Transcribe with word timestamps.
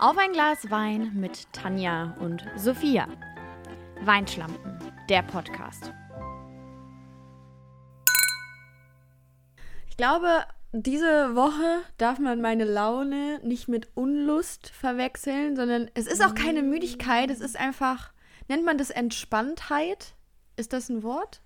Auf 0.00 0.16
ein 0.16 0.32
Glas 0.32 0.70
Wein 0.70 1.12
mit 1.14 1.52
Tanja 1.52 2.16
und 2.20 2.42
Sophia. 2.56 3.06
Weinschlampen, 4.00 4.78
der 5.10 5.20
Podcast. 5.20 5.92
Ich 9.90 9.98
glaube, 9.98 10.46
diese 10.72 11.36
Woche 11.36 11.82
darf 11.98 12.18
man 12.18 12.40
meine 12.40 12.64
Laune 12.64 13.40
nicht 13.42 13.68
mit 13.68 13.94
Unlust 13.94 14.70
verwechseln, 14.70 15.54
sondern 15.54 15.90
es 15.92 16.06
ist 16.06 16.24
auch 16.24 16.34
keine 16.34 16.62
Müdigkeit, 16.62 17.30
es 17.30 17.40
ist 17.40 17.60
einfach, 17.60 18.14
nennt 18.48 18.64
man 18.64 18.78
das 18.78 18.88
Entspanntheit? 18.88 20.14
Ist 20.56 20.72
das 20.72 20.88
ein 20.88 21.02
Wort? 21.02 21.42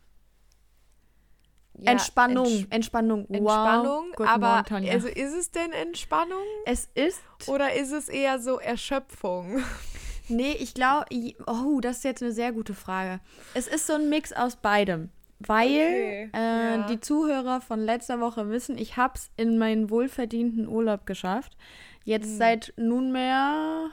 Ja, 1.78 1.92
Entspannung, 1.92 2.46
Entsch- 2.46 2.66
Entspannung. 2.70 3.26
Entspannung, 3.28 4.06
wow. 4.10 4.16
Guten 4.16 4.28
aber 4.28 4.64
Morgen, 4.70 4.88
also 4.90 5.08
ist 5.08 5.34
es 5.34 5.50
denn 5.50 5.72
Entspannung 5.72 6.42
es 6.66 6.88
ist, 6.94 7.20
oder 7.48 7.74
ist 7.74 7.90
es 7.92 8.08
eher 8.08 8.38
so 8.38 8.58
Erschöpfung? 8.60 9.58
nee, 10.28 10.52
ich 10.52 10.74
glaube, 10.74 11.06
oh, 11.46 11.80
das 11.80 11.98
ist 11.98 12.04
jetzt 12.04 12.22
eine 12.22 12.32
sehr 12.32 12.52
gute 12.52 12.74
Frage. 12.74 13.20
Es 13.54 13.66
ist 13.66 13.86
so 13.86 13.94
ein 13.94 14.08
Mix 14.08 14.32
aus 14.32 14.56
beidem. 14.56 15.10
Weil 15.40 15.66
Okay, 15.66 16.30
äh, 16.32 16.76
ja. 16.76 16.86
die 16.86 17.00
Zuhörer 17.00 17.60
von 17.60 17.80
letzter 17.80 18.20
Woche 18.20 18.48
wissen, 18.50 18.78
ich 18.78 18.96
habe 18.96 19.14
es 19.16 19.30
in 19.36 19.58
meinen 19.58 19.90
wohlverdienten 19.90 20.68
Urlaub 20.68 21.06
geschafft. 21.06 21.56
Jetzt 22.04 22.28
Hm. 22.28 22.36
seit 22.38 22.72
nunmehr 22.76 23.90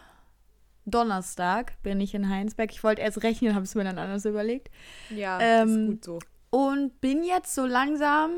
Donnerstag 0.86 1.82
bin 1.84 2.00
ich 2.00 2.14
in 2.14 2.30
Heinsberg. 2.30 2.72
Ich 2.72 2.84
wollte 2.84 3.02
erst 3.02 3.24
rechnen, 3.24 3.54
habe 3.56 3.66
es 3.66 3.76
mir 3.76 3.84
dann 3.84 3.98
anders 3.98 4.26
überlegt. 4.26 4.70
Ja, 5.10 5.40
Ähm, 5.42 5.68
ist 5.70 5.88
gut 5.88 6.06
so. 6.06 6.20
Und 6.52 7.02
bin 7.02 7.24
jetzt 7.24 7.56
so 7.56 7.66
langsam 7.66 8.32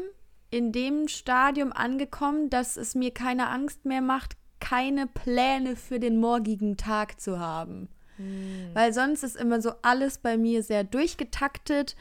in 0.49 0.71
dem 0.71 1.07
Stadium 1.07 1.73
angekommen, 1.73 2.49
dass 2.49 2.77
es 2.77 2.95
mir 2.95 3.11
keine 3.11 3.49
Angst 3.49 3.85
mehr 3.85 4.01
macht, 4.01 4.37
keine 4.59 5.07
Pläne 5.07 5.75
für 5.75 5.99
den 5.99 6.19
morgigen 6.19 6.77
Tag 6.77 7.19
zu 7.19 7.39
haben. 7.39 7.89
Hm. 8.17 8.69
Weil 8.73 8.93
sonst 8.93 9.23
ist 9.23 9.35
immer 9.35 9.61
so 9.61 9.71
alles 9.81 10.19
bei 10.19 10.37
mir 10.37 10.63
sehr 10.63 10.83
durchgetaktet. 10.83 11.95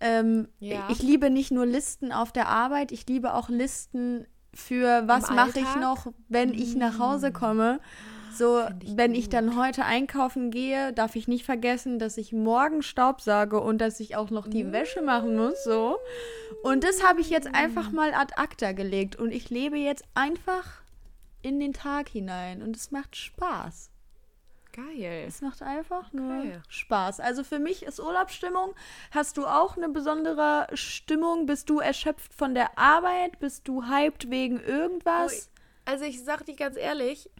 Ähm, 0.00 0.48
Ja. 0.58 0.88
Ich 0.88 1.02
liebe 1.02 1.30
nicht 1.30 1.50
nur 1.50 1.66
Listen 1.66 2.12
auf 2.12 2.32
der 2.32 2.48
Arbeit, 2.48 2.92
ich 2.92 3.06
liebe 3.06 3.34
auch 3.34 3.48
Listen 3.48 4.26
für 4.54 5.06
was 5.06 5.30
mache 5.30 5.60
ich 5.60 5.76
noch, 5.76 6.06
wenn 6.28 6.52
ich 6.52 6.74
nach 6.74 6.98
Hause 6.98 7.32
komme. 7.32 7.80
So, 8.32 8.62
ich 8.82 8.96
wenn 8.96 9.14
ich 9.14 9.24
gut. 9.24 9.34
dann 9.34 9.56
heute 9.56 9.84
einkaufen 9.84 10.50
gehe, 10.50 10.92
darf 10.92 11.16
ich 11.16 11.28
nicht 11.28 11.44
vergessen, 11.44 11.98
dass 11.98 12.16
ich 12.18 12.32
morgen 12.32 12.82
Staubsauge 12.82 13.60
und 13.60 13.78
dass 13.78 14.00
ich 14.00 14.16
auch 14.16 14.30
noch 14.30 14.46
die 14.46 14.72
Wäsche 14.72 15.02
machen 15.02 15.36
muss, 15.36 15.62
so. 15.64 15.98
Und 16.62 16.84
das 16.84 17.02
habe 17.04 17.20
ich 17.20 17.30
jetzt 17.30 17.54
einfach 17.54 17.90
mal 17.92 18.12
ad 18.14 18.34
acta 18.36 18.72
gelegt 18.72 19.16
und 19.16 19.30
ich 19.32 19.50
lebe 19.50 19.76
jetzt 19.76 20.04
einfach 20.14 20.82
in 21.42 21.60
den 21.60 21.72
Tag 21.72 22.08
hinein 22.08 22.62
und 22.62 22.76
es 22.76 22.90
macht 22.90 23.16
Spaß. 23.16 23.90
Geil. 24.72 25.24
Es 25.26 25.40
macht 25.40 25.62
einfach 25.62 26.12
nur 26.12 26.38
Okay. 26.38 26.60
Spaß. 26.68 27.20
Also 27.20 27.42
für 27.42 27.58
mich 27.58 27.82
ist 27.84 27.98
Urlaubsstimmung. 27.98 28.74
Hast 29.10 29.36
du 29.36 29.46
auch 29.46 29.76
eine 29.76 29.88
besondere 29.88 30.68
Stimmung? 30.74 31.46
Bist 31.46 31.68
du 31.70 31.80
erschöpft 31.80 32.32
von 32.34 32.54
der 32.54 32.78
Arbeit? 32.78 33.40
Bist 33.40 33.66
du 33.66 33.84
hyped 33.88 34.30
wegen 34.30 34.60
irgendwas? 34.60 35.50
Also 35.84 36.04
ich 36.04 36.22
sag 36.22 36.44
dir 36.44 36.54
ganz 36.54 36.76
ehrlich, 36.76 37.30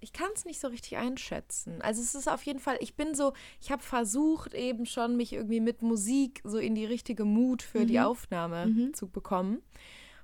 ich 0.00 0.12
kann 0.12 0.28
es 0.34 0.44
nicht 0.44 0.60
so 0.60 0.68
richtig 0.68 0.96
einschätzen. 0.98 1.80
Also 1.80 2.02
es 2.02 2.14
ist 2.14 2.28
auf 2.28 2.42
jeden 2.42 2.58
Fall, 2.58 2.76
ich 2.80 2.94
bin 2.94 3.14
so, 3.14 3.32
ich 3.60 3.70
habe 3.72 3.82
versucht 3.82 4.52
eben 4.52 4.84
schon, 4.86 5.16
mich 5.16 5.32
irgendwie 5.32 5.60
mit 5.60 5.80
Musik 5.82 6.40
so 6.44 6.58
in 6.58 6.74
die 6.74 6.84
richtige 6.84 7.24
Mut 7.24 7.62
für 7.62 7.86
die 7.86 8.00
Aufnahme 8.00 8.92
zu 8.92 9.08
bekommen, 9.08 9.62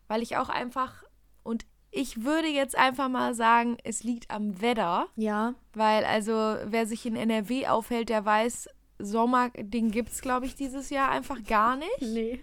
weil 0.07 0.23
ich 0.23 0.37
auch 0.37 0.51
einfach, 0.51 1.03
und 1.43 1.65
ich 1.91 2.25
würde 2.25 2.49
jetzt 2.49 2.77
einfach 2.77 3.09
mal 3.09 3.35
sagen, 3.35 3.79
es 3.83 4.05
liegt 4.05 4.31
am 4.31 4.61
Wetter, 4.61 5.07
Ja. 5.17 5.55
weil 5.73 6.05
also 6.05 6.33
wer 6.67 6.87
sich 6.87 7.07
in 7.07 7.17
NRW 7.17 7.67
aufhält, 7.67 8.11
der 8.11 8.25
weiß, 8.25 8.69
Sommer, 9.03 9.49
den 9.57 9.91
gibt 9.91 10.11
es, 10.11 10.21
glaube 10.21 10.45
ich, 10.45 10.55
dieses 10.57 10.91
Jahr 10.91 11.09
einfach 11.11 11.43
gar 11.45 11.77
nicht. 11.77 12.03
Nee. 12.03 12.41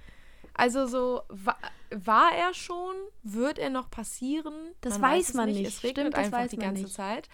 Also 0.57 0.85
so 0.87 1.21
wa 1.29 1.55
war 1.89 2.33
er 2.33 2.53
schon, 2.53 2.95
wird 3.23 3.57
er 3.59 3.69
noch 3.69 3.89
passieren? 3.89 4.53
Das 4.81 4.99
Man 4.99 5.11
weiß 5.13 5.29
es 5.29 5.33
man 5.35 5.45
nicht. 5.49 5.65
Es 5.65 5.83
regnet 5.83 5.91
Stimmt, 6.07 6.13
das 6.17 6.25
einfach 6.25 6.39
weiß 6.39 6.49
die 6.51 6.57
ganze 6.57 6.83
nicht. 6.83 6.93
Zeit. 6.93 7.29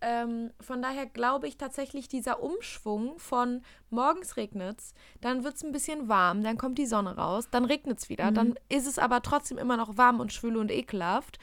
Ähm, 0.00 0.50
von 0.60 0.82
daher 0.82 1.06
glaube 1.06 1.46
ich 1.46 1.56
tatsächlich, 1.56 2.08
dieser 2.08 2.42
Umschwung 2.42 3.16
von 3.20 3.62
morgens 3.90 4.36
regnet's, 4.36 4.94
dann 5.20 5.44
wird 5.44 5.54
es 5.54 5.62
ein 5.62 5.70
bisschen 5.70 6.08
warm, 6.08 6.42
dann 6.42 6.58
kommt 6.58 6.78
die 6.78 6.86
Sonne 6.86 7.16
raus, 7.16 7.46
dann 7.52 7.64
regnet 7.64 8.00
es 8.00 8.08
wieder, 8.08 8.32
Mhm. 8.32 8.34
dann 8.34 8.54
ist 8.68 8.88
es 8.88 8.98
aber 8.98 9.22
trotzdem 9.22 9.58
immer 9.58 9.76
noch 9.76 9.96
warm 9.96 10.18
und 10.18 10.32
schwül 10.32 10.56
und 10.56 10.72
ekelhaft. 10.72 11.38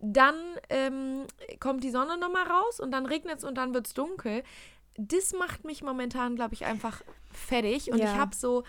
Dann 0.00 0.34
ähm, 0.70 1.26
kommt 1.60 1.84
die 1.84 1.90
Sonne 1.90 2.18
nochmal 2.18 2.48
raus 2.48 2.80
und 2.80 2.90
dann 2.90 3.06
regnet 3.06 3.38
es 3.38 3.44
und 3.44 3.54
dann 3.56 3.74
wird 3.74 3.86
es 3.86 3.94
dunkel. 3.94 4.42
Das 5.08 5.32
macht 5.32 5.64
mich 5.64 5.82
momentan, 5.82 6.36
glaube 6.36 6.54
ich, 6.54 6.64
einfach 6.66 7.02
fertig. 7.32 7.90
Und 7.90 7.98
Ja. 7.98 8.12
ich 8.12 8.18
habe 8.18 8.34
so, 8.34 8.64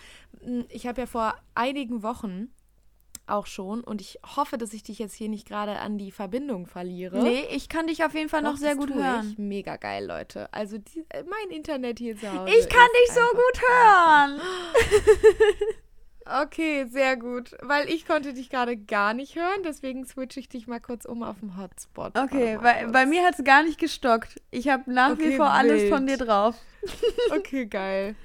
ich 0.70 0.88
habe 0.88 1.02
ja 1.02 1.08
vor 1.08 1.36
einigen 1.56 2.04
Wochen 2.04 2.54
auch 3.28 3.46
schon 3.46 3.82
und 3.84 4.02
ich 4.02 4.20
hoffe, 4.36 4.58
dass 4.58 4.74
ich 4.74 4.84
dich 4.84 5.00
jetzt 5.00 5.14
hier 5.14 5.30
nicht 5.30 5.48
gerade 5.48 5.80
an 5.80 5.98
die 5.98 6.12
Verbindung 6.12 6.68
verliere. 6.68 7.22
Nee, 7.22 7.46
ich 7.52 7.70
kann 7.70 7.88
dich 7.88 8.04
auf 8.04 8.14
jeden 8.14 8.30
Fall 8.30 8.42
noch 8.42 8.54
Doch, 8.54 8.60
sehr 8.60 8.76
gut 8.76 8.94
hören. 8.94 9.32
Ich. 9.32 9.38
Mega 9.38 9.78
geil, 9.78 10.06
Leute. 10.06 10.52
Also 10.54 10.78
die, 10.78 11.06
äh, 11.10 11.24
mein 11.24 11.56
Internet 11.56 12.00
hier 12.00 12.18
zu 12.18 12.32
Hause. 12.32 12.54
Ich 12.54 12.68
kann 12.70 12.88
dich 13.04 13.14
so 13.14 13.22
gut 13.22 13.62
hören. 13.62 14.42
Okay, 16.44 16.86
sehr 16.86 17.18
gut. 17.18 17.56
Weil 17.62 17.90
ich 17.90 18.06
konnte 18.06 18.34
dich 18.34 18.50
gerade 18.50 18.78
gar 18.78 19.14
nicht 19.14 19.36
hören, 19.36 19.64
deswegen 19.66 20.06
switche 20.06 20.40
ich 20.40 20.50
dich 20.50 20.68
mal 20.68 20.80
kurz 20.80 21.06
um 21.06 21.24
auf 21.24 21.40
den 21.40 21.58
Hotspot. 21.58 22.18
Okay, 22.18 22.58
bei, 22.62 22.86
bei 22.88 23.06
mir 23.06 23.24
hat 23.26 23.38
es 23.38 23.44
gar 23.44 23.64
nicht 23.64 23.80
gestockt. 23.80 24.42
Ich 24.52 24.70
habe 24.70 24.92
nach 24.92 25.18
wie 25.18 25.24
Okay, 25.28 25.38
vor 25.38 25.52
alles 25.52 25.90
von 25.90 26.08
wild. 26.08 26.20
dir 26.22 26.26
drauf. 26.26 26.56
Okay, 27.32 27.66
geil. 27.66 28.16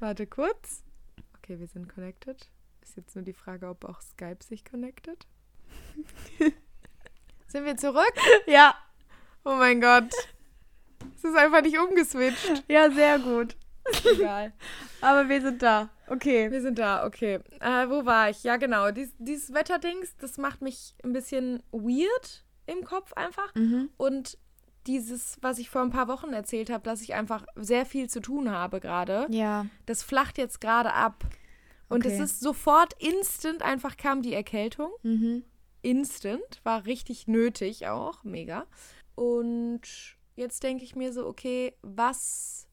Warte 0.00 0.26
kurz. 0.26 0.82
Okay, 1.38 1.58
wir 1.58 1.66
sind 1.66 1.88
connected. 1.92 2.48
Ist 2.82 2.96
jetzt 2.96 3.14
nur 3.16 3.24
die 3.24 3.32
Frage, 3.34 3.68
ob 3.68 3.84
auch 3.84 4.00
Skype 4.00 4.42
sich 4.42 4.64
connected. 4.64 5.26
sind 7.48 7.64
wir 7.64 7.76
zurück? 7.76 8.12
Ja, 8.46 8.74
Oh 9.44 9.54
mein 9.54 9.80
Gott. 9.80 10.12
Es 11.16 11.24
ist 11.24 11.36
einfach 11.36 11.62
nicht 11.62 11.78
umgeswitcht. 11.78 12.64
ja, 12.68 12.90
sehr 12.90 13.18
gut. 13.18 13.56
Egal. 14.04 14.52
Aber 15.00 15.28
wir 15.28 15.40
sind 15.40 15.62
da. 15.62 15.88
Okay. 16.08 16.50
Wir 16.50 16.60
sind 16.62 16.78
da, 16.78 17.06
okay. 17.06 17.40
Äh, 17.60 17.88
wo 17.88 18.04
war 18.06 18.30
ich? 18.30 18.42
Ja, 18.44 18.56
genau. 18.56 18.90
Dies, 18.90 19.12
dieses 19.18 19.52
Wetterdings, 19.54 20.16
das 20.16 20.38
macht 20.38 20.62
mich 20.62 20.94
ein 21.04 21.12
bisschen 21.12 21.62
weird 21.70 22.44
im 22.66 22.84
Kopf 22.84 23.12
einfach. 23.12 23.54
Mhm. 23.54 23.90
Und 23.96 24.38
dieses, 24.86 25.36
was 25.42 25.58
ich 25.58 25.68
vor 25.70 25.82
ein 25.82 25.90
paar 25.90 26.08
Wochen 26.08 26.32
erzählt 26.32 26.70
habe, 26.70 26.82
dass 26.82 27.02
ich 27.02 27.14
einfach 27.14 27.44
sehr 27.56 27.84
viel 27.84 28.08
zu 28.08 28.20
tun 28.20 28.50
habe 28.50 28.80
gerade, 28.80 29.26
Ja. 29.30 29.66
das 29.86 30.02
flacht 30.02 30.38
jetzt 30.38 30.60
gerade 30.60 30.92
ab. 30.94 31.24
Und 31.90 32.04
es 32.06 32.14
Okay. 32.14 32.22
ist 32.24 32.40
sofort 32.40 32.94
instant 33.02 33.62
einfach 33.62 33.96
kam 33.96 34.22
die 34.22 34.34
Erkältung. 34.34 34.90
Mhm. 35.02 35.44
Instant. 35.82 36.60
War 36.64 36.86
richtig 36.86 37.26
nötig 37.28 37.86
auch. 37.86 38.24
Mega. 38.24 38.66
Und 39.14 39.80
jetzt 40.36 40.62
denke 40.62 40.84
ich 40.84 40.96
mir 40.96 41.12
so, 41.12 41.26
okay, 41.26 41.74
was 41.82 42.67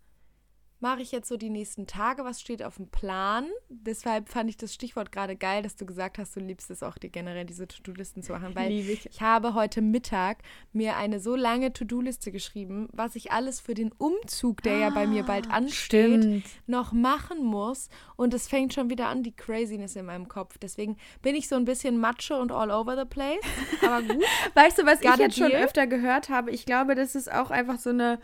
mache 0.85 1.01
ich 1.01 1.11
jetzt 1.11 1.27
so 1.27 1.35
die 1.35 1.49
nächsten 1.49 1.87
Tage? 1.87 2.23
Was 2.25 2.39
steht 2.39 2.61
auf 2.61 2.75
dem 2.75 2.87
Plan? 2.87 3.47
Deshalb 3.69 4.29
fand 4.29 4.51
ich 4.51 4.57
das 4.57 4.71
Stichwort 4.71 5.11
gerade 5.11 5.35
geil, 5.35 5.63
dass 5.63 5.75
du 5.75 5.83
gesagt 5.83 6.19
hast, 6.19 6.35
du 6.35 6.39
liebst 6.39 6.69
es 6.69 6.83
auch, 6.83 6.99
dir 6.99 7.09
generell 7.09 7.43
diese 7.43 7.67
To-Do-Listen 7.67 8.21
zu 8.21 8.33
machen. 8.33 8.53
Weil 8.53 8.71
ich. 8.71 9.07
ich 9.07 9.19
habe 9.19 9.55
heute 9.55 9.81
Mittag 9.81 10.43
mir 10.73 10.95
eine 10.95 11.19
so 11.19 11.35
lange 11.35 11.73
To-Do-Liste 11.73 12.31
geschrieben, 12.31 12.87
was 12.91 13.15
ich 13.15 13.31
alles 13.31 13.59
für 13.59 13.73
den 13.73 13.93
Umzug, 13.93 14.61
der 14.61 14.77
ja 14.77 14.89
bei 14.91 15.07
mir 15.07 15.23
bald 15.23 15.49
ansteht, 15.49 16.21
Stimmt. 16.21 16.45
noch 16.67 16.91
machen 16.91 17.43
muss. 17.43 17.89
Und 18.15 18.35
es 18.35 18.47
fängt 18.47 18.75
schon 18.75 18.91
wieder 18.91 19.07
an, 19.07 19.23
die 19.23 19.35
Craziness 19.35 19.95
in 19.95 20.05
meinem 20.05 20.27
Kopf. 20.27 20.59
Deswegen 20.59 20.97
bin 21.23 21.33
ich 21.33 21.47
so 21.47 21.55
ein 21.55 21.65
bisschen 21.65 21.97
matsche 21.97 22.37
und 22.37 22.51
all 22.51 22.69
over 22.69 22.95
the 22.95 23.05
place. 23.05 23.41
Aber 23.81 24.03
gut. 24.03 24.23
Weißt 24.53 24.77
du, 24.77 24.85
was 24.85 25.01
ich 25.01 25.09
Got 25.09 25.19
a 25.19 25.23
jetzt 25.23 25.37
schon 25.39 25.51
öfter 25.51 25.87
gehört 25.87 26.29
habe? 26.29 26.51
Ich 26.51 26.67
glaube, 26.67 26.93
das 26.93 27.15
ist 27.15 27.31
auch 27.31 27.49
einfach 27.49 27.79
so 27.79 27.89
eine, 27.89 28.19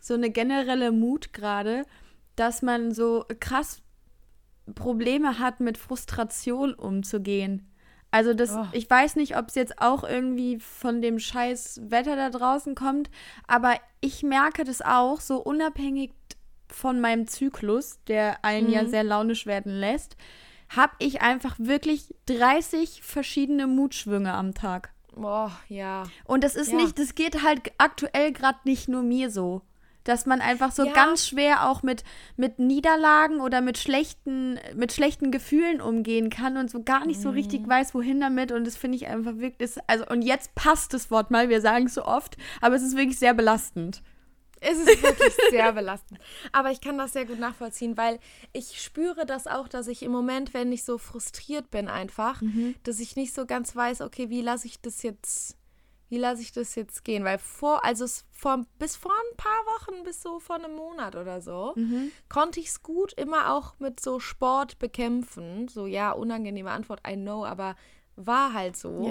so 0.00 0.14
eine 0.14 0.30
generelle 0.30 0.92
Mut 0.92 1.32
gerade, 1.32 1.84
dass 2.36 2.62
man 2.62 2.92
so 2.92 3.24
krass 3.40 3.82
Probleme 4.74 5.38
hat, 5.38 5.60
mit 5.60 5.78
Frustration 5.78 6.74
umzugehen. 6.74 7.70
Also 8.10 8.32
das, 8.34 8.52
Oh. 8.54 8.66
ich 8.72 8.88
weiß 8.88 9.16
nicht, 9.16 9.36
ob 9.36 9.48
es 9.48 9.54
jetzt 9.54 9.80
auch 9.80 10.02
irgendwie 10.04 10.58
von 10.60 11.02
dem 11.02 11.18
scheiß 11.18 11.80
Wetter 11.90 12.16
da 12.16 12.30
draußen 12.30 12.74
kommt, 12.74 13.10
aber 13.46 13.74
ich 14.00 14.22
merke 14.22 14.64
das 14.64 14.80
auch, 14.82 15.20
so 15.20 15.38
unabhängig 15.42 16.12
von 16.70 17.00
meinem 17.00 17.26
Zyklus, 17.26 17.98
der 18.08 18.44
einen 18.44 18.70
ja 18.70 18.82
Mhm. 18.82 18.88
sehr 18.88 19.04
launisch 19.04 19.46
werden 19.46 19.72
lässt, 19.72 20.16
habe 20.70 20.92
ich 20.98 21.22
einfach 21.22 21.56
wirklich 21.58 22.14
30 22.26 23.02
verschiedene 23.02 23.66
Mutschwünge 23.66 24.32
am 24.32 24.52
Tag. 24.54 24.92
Boah, 25.14 25.50
ja. 25.68 26.04
Und 26.24 26.44
das 26.44 26.56
ist 26.56 26.72
Ja. 26.72 26.76
nicht, 26.76 26.98
das 26.98 27.14
geht 27.14 27.42
halt 27.42 27.72
aktuell 27.78 28.32
gerade 28.32 28.58
nicht 28.64 28.88
nur 28.88 29.02
mir 29.02 29.30
so. 29.30 29.62
Dass 30.04 30.24
man 30.26 30.40
einfach 30.40 30.72
so 30.72 30.86
Ja. 30.86 30.92
ganz 30.92 31.26
schwer 31.28 31.68
auch 31.68 31.82
mit, 31.82 32.02
mit 32.36 32.58
Niederlagen 32.58 33.40
oder 33.40 33.60
mit 33.60 33.76
schlechten, 33.78 34.58
mit 34.74 34.92
schlechten 34.92 35.30
Gefühlen 35.30 35.80
umgehen 35.80 36.30
kann 36.30 36.56
und 36.56 36.70
so 36.70 36.82
gar 36.82 37.04
nicht 37.04 37.20
so 37.20 37.30
richtig 37.30 37.62
Mhm. 37.66 37.70
weiß, 37.70 37.94
wohin 37.94 38.20
damit. 38.20 38.52
Und 38.52 38.66
das 38.66 38.76
finde 38.76 38.96
ich 38.96 39.06
einfach 39.06 39.36
wirklich, 39.36 39.72
also, 39.86 40.06
und 40.06 40.22
jetzt 40.22 40.54
passt 40.54 40.94
das 40.94 41.10
Wort 41.10 41.30
mal, 41.30 41.48
wir 41.50 41.60
sagen 41.60 41.86
es 41.86 41.94
so 41.94 42.04
oft, 42.04 42.36
aber 42.60 42.76
es 42.76 42.82
ist 42.82 42.96
wirklich 42.96 43.18
sehr 43.18 43.34
belastend. 43.34 44.02
Es 44.60 44.76
ist 44.78 45.02
wirklich 45.02 45.34
sehr 45.50 45.72
belastend. 45.72 46.18
Aber 46.50 46.72
ich 46.72 46.80
kann 46.80 46.98
das 46.98 47.12
sehr 47.12 47.26
gut 47.26 47.38
nachvollziehen, 47.38 47.96
weil 47.96 48.18
ich 48.52 48.80
spüre 48.82 49.24
das 49.24 49.46
auch, 49.46 49.68
dass 49.68 49.86
ich 49.86 50.02
im 50.02 50.10
Moment, 50.10 50.52
wenn 50.52 50.72
ich 50.72 50.84
so 50.84 50.98
frustriert 50.98 51.70
bin, 51.70 51.86
einfach, 51.86 52.42
dass 52.82 52.98
ich 52.98 53.14
nicht 53.14 53.34
so 53.34 53.46
ganz 53.46 53.76
weiß, 53.76 54.00
okay, 54.00 54.30
wie 54.30 54.40
lasse 54.40 54.66
ich 54.66 54.80
das 54.80 55.02
jetzt, 55.04 55.56
wie 56.08 56.18
lasse 56.18 56.42
ich 56.42 56.52
das 56.52 56.74
jetzt 56.74 57.04
gehen? 57.04 57.24
Weil 57.24 57.38
vor, 57.38 57.84
also 57.84 58.06
vor, 58.32 58.64
bis 58.78 58.96
vor 58.96 59.12
ein 59.12 59.36
paar 59.36 59.64
Wochen, 59.66 60.04
bis 60.04 60.22
so 60.22 60.40
vor 60.40 60.56
einem 60.56 60.74
Monat 60.74 61.16
oder 61.16 61.40
so, 61.40 61.74
konnte 62.28 62.60
ich 62.60 62.68
es 62.68 62.82
gut 62.82 63.12
immer 63.14 63.52
auch 63.52 63.78
mit 63.78 64.00
so 64.00 64.18
Sport 64.20 64.78
bekämpfen. 64.78 65.68
So, 65.68 65.86
ja, 65.86 66.12
unangenehme 66.12 66.70
Antwort, 66.70 67.00
I 67.06 67.14
know, 67.14 67.44
aber 67.44 67.76
war 68.16 68.52
halt 68.52 68.76
so. 68.76 69.02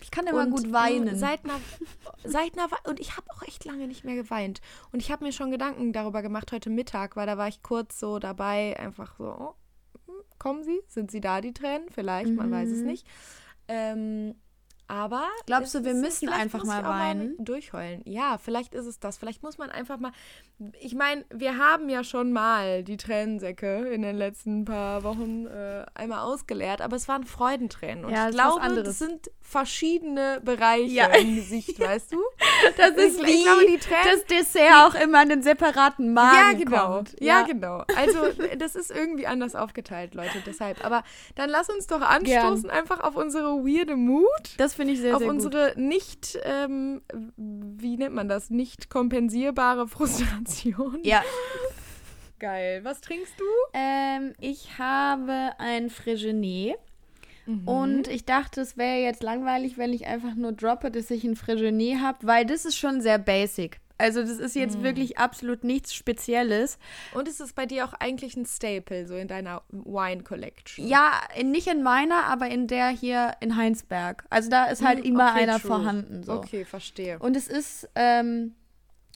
Ich 0.00 0.10
kann 0.10 0.26
immer 0.26 0.42
Und 0.42 0.50
gut 0.50 0.72
weinen. 0.72 1.16
Seit 1.16 1.44
einer, 1.44 1.60
seit 2.24 2.58
einer 2.58 2.68
und 2.86 3.00
ich 3.00 3.16
habe 3.16 3.30
auch 3.30 3.42
echt 3.42 3.64
lange 3.64 3.86
nicht 3.86 4.04
mehr 4.04 4.16
geweint. 4.16 4.60
Und 4.92 5.00
ich 5.00 5.10
habe 5.10 5.24
mir 5.24 5.32
schon 5.32 5.50
Gedanken 5.50 5.92
darüber 5.92 6.20
gemacht 6.20 6.52
heute 6.52 6.68
Mittag, 6.68 7.16
weil 7.16 7.26
da 7.26 7.38
war 7.38 7.48
ich 7.48 7.62
kurz 7.62 7.98
so 7.98 8.18
dabei, 8.18 8.78
einfach 8.78 9.16
so, 9.16 9.24
oh, 9.24 9.54
hm, 10.06 10.14
kommen 10.38 10.62
sie? 10.62 10.80
Sind 10.88 11.10
sie 11.10 11.20
da, 11.20 11.40
die 11.40 11.54
Tränen? 11.54 11.88
Vielleicht, 11.90 12.32
man 12.32 12.50
weiß 12.50 12.68
es 12.68 12.82
nicht. 12.82 13.06
Ähm, 13.66 14.34
aber. 14.88 15.26
Glaubst 15.46 15.74
du, 15.74 15.84
wir 15.84 15.94
müssen 15.94 16.28
einfach 16.28 16.64
mal 16.64 16.84
weinen? 16.84 17.34
durchheulen. 17.38 18.02
Ja, 18.04 18.38
vielleicht 18.38 18.74
ist 18.74 18.86
es 18.86 18.98
das. 19.00 19.18
Vielleicht 19.18 19.42
muss 19.42 19.58
man 19.58 19.70
einfach 19.70 19.98
mal. 19.98 20.12
Ich 20.80 20.94
meine, 20.94 21.24
wir 21.32 21.58
haben 21.58 21.88
ja 21.88 22.04
schon 22.04 22.32
mal 22.32 22.84
die 22.84 22.96
Tränensäcke 22.96 23.88
in 23.88 24.02
den 24.02 24.16
letzten 24.16 24.64
paar 24.64 25.02
Wochen 25.02 25.46
äh, 25.46 25.84
einmal 25.94 26.20
ausgeleert, 26.20 26.80
aber 26.80 26.96
es 26.96 27.08
waren 27.08 27.24
Freudentränen. 27.24 28.04
Und 28.04 28.12
Ja, 28.12 28.28
ich 28.28 28.34
glaube, 28.34 28.82
das 28.82 28.98
sind 28.98 29.30
verschiedene 29.40 30.40
Bereiche 30.44 30.90
Ja. 30.92 31.06
im 31.14 31.36
Gesicht, 31.36 31.78
weißt 31.80 32.12
du? 32.12 32.18
Das 32.76 32.90
ist 32.90 33.20
Ich- 33.20 33.26
wie 33.26 33.30
ich 33.30 33.44
glaube, 33.44 33.66
die 33.66 33.78
Tränen- 33.78 34.04
das 34.14 34.24
Dessert 34.26 34.72
auch 34.86 34.94
immer 34.94 35.22
in 35.22 35.32
einen 35.32 35.42
separaten 35.42 36.12
Magen 36.14 36.36
ja, 36.36 36.52
genau. 36.64 36.86
kommt. 36.96 37.16
Ja. 37.20 37.42
genau. 37.42 37.84
Also, 37.96 38.18
das 38.58 38.74
ist 38.76 38.90
irgendwie 38.90 39.26
anders 39.26 39.54
aufgeteilt, 39.54 40.14
Leute, 40.14 40.42
deshalb. 40.46 40.84
Aber 40.84 41.02
dann 41.34 41.50
lass 41.50 41.68
uns 41.68 41.86
doch 41.86 42.00
anstoßen 42.00 42.70
einfach 42.70 43.00
auf 43.00 43.16
unsere 43.16 43.48
weirde 43.64 43.96
Mood. 43.96 44.54
Das 44.58 44.73
finde 44.74 44.94
ich 44.94 45.00
sehr, 45.00 45.14
auf 45.14 45.20
sehr 45.20 45.28
gut. 45.28 45.36
unsere 45.36 45.74
nicht, 45.76 46.38
ähm, 46.44 47.02
wie 47.36 47.96
nennt 47.96 48.14
man 48.14 48.28
das, 48.28 48.50
nicht 48.50 48.90
kompensierbare 48.90 49.88
Frustration. 49.88 51.00
Ja, 51.02 51.22
Geil. 52.38 52.84
Was 52.84 53.00
trinkst 53.00 53.32
du? 53.38 53.44
ähm, 53.72 54.34
ich 54.38 54.78
habe 54.78 55.52
ein 55.58 55.88
Frégenet. 55.88 56.74
Mhm. 57.46 57.68
Und 57.68 58.08
ich 58.08 58.24
dachte, 58.24 58.60
es 58.60 58.76
wäre 58.76 58.98
jetzt 58.98 59.22
langweilig, 59.22 59.78
wenn 59.78 59.92
ich 59.92 60.06
einfach 60.06 60.34
nur 60.34 60.52
droppe, 60.52 60.90
dass 60.90 61.10
ich 61.10 61.24
ein 61.24 61.36
Frégenet 61.36 62.00
habe, 62.00 62.18
weil 62.26 62.44
das 62.44 62.64
ist 62.64 62.76
schon 62.76 63.00
sehr 63.00 63.18
basic. 63.18 63.80
Also 63.96 64.22
das 64.22 64.38
ist 64.38 64.56
jetzt 64.56 64.82
wirklich 64.82 65.18
absolut 65.18 65.62
nichts 65.62 65.94
Spezielles. 65.94 66.78
Und 67.14 67.28
ist 67.28 67.40
es 67.40 67.52
bei 67.52 67.64
dir 67.64 67.84
auch 67.84 67.92
eigentlich 67.94 68.36
ein 68.36 68.44
Staple, 68.44 69.06
so 69.06 69.14
in 69.14 69.28
deiner 69.28 69.62
Wine 69.70 70.24
Collection? 70.24 70.86
Ja, 70.86 71.12
in, 71.36 71.52
nicht 71.52 71.68
in 71.68 71.82
meiner, 71.82 72.24
aber 72.24 72.48
in 72.48 72.66
der 72.66 72.88
hier 72.88 73.36
in 73.40 73.56
Heinsberg. 73.56 74.24
Also 74.30 74.50
da 74.50 74.66
ist 74.66 74.84
halt 74.84 75.04
immer 75.04 75.30
Okay, 75.30 75.42
einer 75.42 75.60
true. 75.60 75.68
vorhanden. 75.68 76.24
So. 76.24 76.32
Okay, 76.32 76.64
verstehe. 76.64 77.18
Und 77.20 77.36
es 77.36 77.46
ist 77.46 77.88
ähm, 77.94 78.56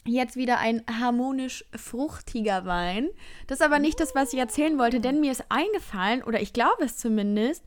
jetzt 0.05 0.37
wieder 0.37 0.59
ein 0.59 0.83
harmonisch 0.89 1.65
fruchtiger 1.75 2.65
Wein. 2.65 3.09
Das 3.49 3.59
ist 3.59 3.65
aber 3.67 3.81
nicht 3.81 3.99
das, 3.99 4.15
was 4.15 4.33
ich 4.33 4.39
erzählen 4.39 4.79
wollte, 4.79 5.01
denn 5.01 5.21
mir 5.21 5.33
ist 5.33 5.45
eingefallen, 5.49 6.23
oder 6.23 6.41
ich 6.41 6.53
glaube 6.53 6.85
es 6.85 6.97
zumindest, 6.97 7.65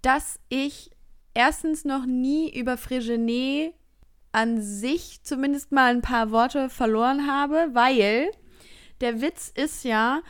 dass 0.00 0.40
ich 0.48 0.90
erstens 1.34 1.84
noch 1.84 2.06
nie 2.06 2.50
über 2.58 2.74
Frégenet 2.74 3.74
an 4.34 4.60
sich 4.60 5.22
zumindest 5.22 5.72
mal 5.72 5.90
ein 5.94 6.02
paar 6.02 6.30
Worte 6.30 6.68
verloren 6.68 7.26
habe, 7.26 7.68
weil 7.72 8.30
der 9.00 9.20
Witz 9.20 9.52
ist 9.54 9.84
ja, 9.84 10.20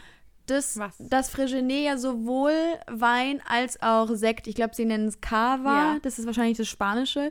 dass 0.46 0.78
Was? 0.78 0.94
das 0.98 1.34
Frégenet 1.34 1.84
ja 1.84 1.96
sowohl 1.96 2.52
Wein 2.86 3.40
als 3.48 3.80
auch 3.82 4.08
Sekt, 4.14 4.46
ich 4.46 4.54
glaube, 4.54 4.74
sie 4.74 4.84
nennen 4.84 5.08
es 5.08 5.20
Cava, 5.20 5.94
Ja. 5.94 5.98
das 6.02 6.18
ist 6.18 6.26
wahrscheinlich 6.26 6.58
das 6.58 6.68
Spanische, 6.68 7.30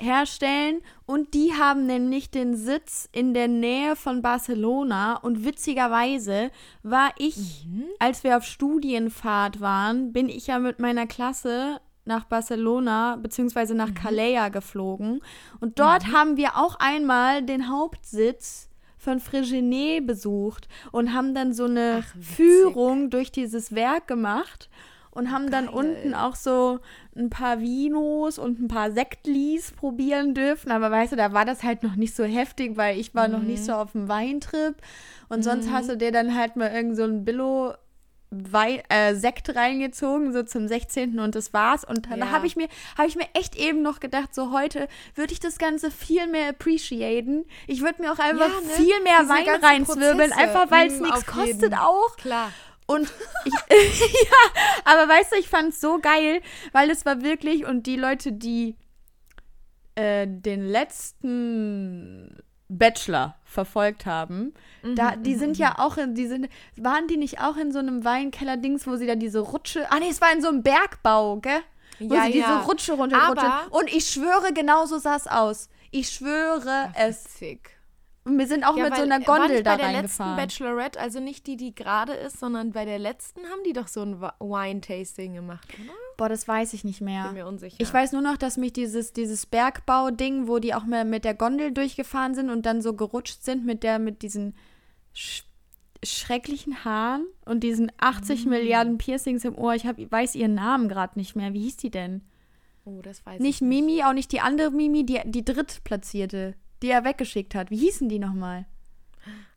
herstellen. 0.00 0.80
Und 1.06 1.34
die 1.34 1.52
haben 1.54 1.86
nämlich 1.86 2.30
den 2.30 2.56
Sitz 2.56 3.08
in 3.12 3.34
der 3.34 3.48
Nähe 3.48 3.94
von 3.96 4.22
Barcelona. 4.22 5.16
Und 5.16 5.44
witzigerweise 5.44 6.50
war 6.82 7.10
ich, 7.18 7.66
als 7.98 8.24
wir 8.24 8.36
auf 8.36 8.44
Studienfahrt 8.44 9.60
waren, 9.60 10.12
bin 10.12 10.28
ich 10.28 10.48
ja 10.48 10.58
mit 10.58 10.78
meiner 10.80 11.06
Klasse 11.06 11.80
nach 12.04 12.24
Barcelona 12.24 13.16
beziehungsweise 13.16 13.74
nach 13.74 13.94
Calella 13.94 14.48
geflogen. 14.48 15.20
Und 15.60 15.78
dort 15.78 16.12
haben 16.12 16.36
wir 16.36 16.56
auch 16.56 16.76
einmal 16.80 17.42
den 17.42 17.68
Hauptsitz 17.70 18.68
von 18.98 19.20
Frégenet 19.20 20.06
besucht 20.06 20.68
und 20.92 21.12
haben 21.12 21.34
dann 21.34 21.52
so 21.52 21.64
eine 21.64 22.02
Ach. 22.04 22.22
Führung 22.22 23.10
durch 23.10 23.32
dieses 23.32 23.74
Werk 23.74 24.06
gemacht 24.06 24.68
und 25.10 25.30
haben 25.30 25.50
dann 25.50 25.66
Geil. 25.66 25.74
unten 25.74 26.14
auch 26.14 26.36
so 26.36 26.78
ein 27.16 27.28
paar 27.28 27.60
Vinos 27.60 28.38
und 28.38 28.60
ein 28.60 28.68
paar 28.68 28.92
Sektlis 28.92 29.72
probieren 29.72 30.34
dürfen. 30.34 30.70
Aber 30.70 30.90
weißt 30.90 31.12
du, 31.12 31.16
da 31.16 31.32
war 31.32 31.44
das 31.44 31.62
halt 31.62 31.82
noch 31.82 31.96
nicht 31.96 32.14
so 32.16 32.24
heftig, 32.24 32.76
weil 32.76 32.98
ich 32.98 33.14
war 33.14 33.28
noch 33.28 33.40
Mhm. 33.40 33.46
nicht 33.48 33.64
so 33.64 33.72
auf 33.74 33.92
dem 33.92 34.08
Weintrip. 34.08 34.76
Und 35.28 35.42
sonst 35.42 35.70
hast 35.70 35.88
du 35.90 35.96
dir 35.96 36.12
dann 36.12 36.34
halt 36.36 36.56
mal 36.56 36.70
irgend 36.72 36.96
so 36.96 37.02
ein 37.04 37.24
Billo 37.24 37.74
Wein, 38.34 38.80
äh, 38.88 39.14
Sekt 39.14 39.54
reingezogen, 39.54 40.32
so 40.32 40.42
zum 40.42 40.66
16. 40.66 41.18
und 41.20 41.34
das 41.34 41.52
war's. 41.52 41.84
Und 41.84 42.10
dann 42.10 42.18
Ja. 42.20 42.30
habe 42.30 42.46
ich 42.46 42.56
mir, 42.56 42.66
habe 42.96 43.06
ich 43.08 43.14
mir 43.16 43.26
echt 43.34 43.56
eben 43.56 43.82
noch 43.82 44.00
gedacht, 44.00 44.34
so 44.34 44.52
heute 44.52 44.88
würde 45.14 45.32
ich 45.34 45.40
das 45.40 45.58
Ganze 45.58 45.90
viel 45.90 46.26
mehr 46.26 46.48
appreciaten. 46.48 47.44
Ich 47.66 47.82
würde 47.82 48.00
mir 48.00 48.10
auch 48.12 48.18
einfach 48.18 48.48
Ja, 48.48 48.60
ne? 48.60 48.72
viel 48.74 49.00
mehr 49.02 49.18
Diese 49.20 49.28
Wein 49.30 49.48
reinzwirbeln, 49.62 50.30
Prozesse. 50.30 50.36
einfach 50.36 50.70
weil 50.70 50.86
es 50.88 50.98
Mm, 50.98 51.02
nichts 51.02 51.26
kostet 51.26 51.62
jeden. 51.62 51.74
auch. 51.74 52.16
Klar. 52.16 52.52
Und 52.86 53.12
ich, 53.44 53.52
ja, 53.70 54.62
aber 54.84 55.08
weißt 55.12 55.32
du, 55.32 55.36
ich 55.36 55.48
fand 55.48 55.68
es 55.70 55.80
so 55.80 55.98
geil, 56.00 56.40
weil 56.72 56.90
es 56.90 57.04
war 57.06 57.22
wirklich, 57.22 57.64
und 57.66 57.86
die 57.86 57.96
Leute, 57.96 58.32
die 58.32 58.76
äh, 59.94 60.26
den 60.26 60.64
letzten 60.66 62.38
Bachelor 62.78 63.36
verfolgt 63.44 64.06
haben, 64.06 64.54
da, 64.94 65.16
die 65.16 65.34
sind 65.34 65.58
ja 65.58 65.78
auch 65.78 65.96
in, 65.96 66.14
die 66.14 66.26
sind, 66.26 66.48
waren 66.76 67.06
die 67.06 67.16
nicht 67.16 67.40
auch 67.40 67.56
in 67.56 67.70
so 67.72 67.78
einem 67.78 68.04
Weinkeller-Dings, 68.04 68.86
wo 68.86 68.96
sie 68.96 69.06
da 69.06 69.14
diese 69.14 69.40
Rutsche, 69.40 69.90
ah 69.90 69.98
nee, 69.98 70.08
es 70.08 70.20
war 70.20 70.32
in 70.32 70.40
so 70.42 70.48
einem 70.48 70.62
Bergbau, 70.62 71.36
gell? 71.36 71.60
Wo 72.00 72.14
Ja, 72.14 72.24
sie 72.24 72.32
diese 72.32 72.44
ja. 72.46 72.60
Rutsche 72.62 72.94
runterrutschen. 72.94 73.50
Und 73.70 73.92
ich 73.94 74.08
schwöre, 74.10 74.52
genau 74.52 74.86
so 74.86 74.98
sah 74.98 75.16
es 75.16 75.26
aus. 75.26 75.68
Ich 75.90 76.08
schwöre 76.10 76.90
es. 76.96 77.24
Witzig. 77.24 77.70
Und 78.24 78.38
wir 78.38 78.46
sind 78.46 78.64
auch 78.64 78.76
Ja, 78.76 78.84
mit 78.84 78.96
so 78.96 79.02
einer 79.02 79.20
Gondel 79.20 79.62
da 79.62 79.72
bei 79.72 79.76
der 79.82 79.86
reingefahren. 79.88 80.36
letzten 80.36 80.64
Bachelorette, 80.64 81.00
also 81.00 81.20
nicht 81.20 81.46
die, 81.46 81.56
die 81.56 81.74
gerade 81.74 82.12
ist, 82.14 82.38
sondern 82.40 82.72
bei 82.72 82.84
der 82.84 82.98
letzten 82.98 83.40
haben 83.50 83.62
die 83.66 83.72
doch 83.72 83.88
so 83.88 84.00
ein 84.02 84.20
Wine-Tasting 84.20 85.34
gemacht, 85.34 85.68
oder? 85.74 85.92
Boah, 86.16 86.28
das 86.28 86.46
weiß 86.46 86.72
ich 86.74 86.84
nicht 86.84 87.00
mehr. 87.00 87.24
Bin 87.24 87.34
mir 87.34 87.46
unsicher. 87.46 87.76
Ich 87.78 87.92
weiß 87.92 88.12
nur 88.12 88.22
noch, 88.22 88.36
dass 88.36 88.56
mich 88.56 88.72
dieses, 88.72 89.12
dieses 89.12 89.46
Bergbau-Ding, 89.46 90.48
wo 90.48 90.58
die 90.58 90.74
auch 90.74 90.84
mal 90.84 91.04
mit 91.04 91.24
der 91.24 91.34
Gondel 91.34 91.72
durchgefahren 91.72 92.34
sind 92.34 92.50
und 92.50 92.66
dann 92.66 92.82
so 92.82 92.94
gerutscht 92.94 93.42
sind 93.42 93.64
mit 93.64 93.82
der, 93.82 93.98
mit 93.98 94.22
diesen 94.22 94.54
sch 95.14 95.44
schrecklichen 96.04 96.84
Haaren 96.84 97.24
und 97.44 97.60
diesen 97.60 97.92
80 97.98 98.46
Milliarden 98.46 98.98
Piercings 98.98 99.44
im 99.44 99.56
Ohr. 99.56 99.74
Ich 99.76 99.86
hab, 99.86 99.98
weiß 99.98 100.34
ihren 100.34 100.54
Namen 100.54 100.88
gerade 100.88 101.16
nicht 101.16 101.36
mehr. 101.36 101.52
Wie 101.52 101.62
hieß 101.62 101.76
die 101.76 101.92
denn? 101.92 102.22
Oh, 102.84 103.00
das 103.02 103.24
weiß 103.24 103.40
Nicht 103.40 103.56
ich 103.56 103.60
nicht. 103.60 103.86
Mimi, 103.86 104.02
auch 104.02 104.12
nicht 104.12 104.32
die 104.32 104.40
andere 104.40 104.72
Mimi, 104.72 105.06
die, 105.06 105.20
die 105.24 105.44
drittplatzierte, 105.44 106.54
die 106.82 106.88
er 106.88 107.04
weggeschickt 107.04 107.54
hat. 107.54 107.70
Wie 107.70 107.76
hießen 107.76 108.08
die 108.08 108.18
nochmal? 108.18 108.66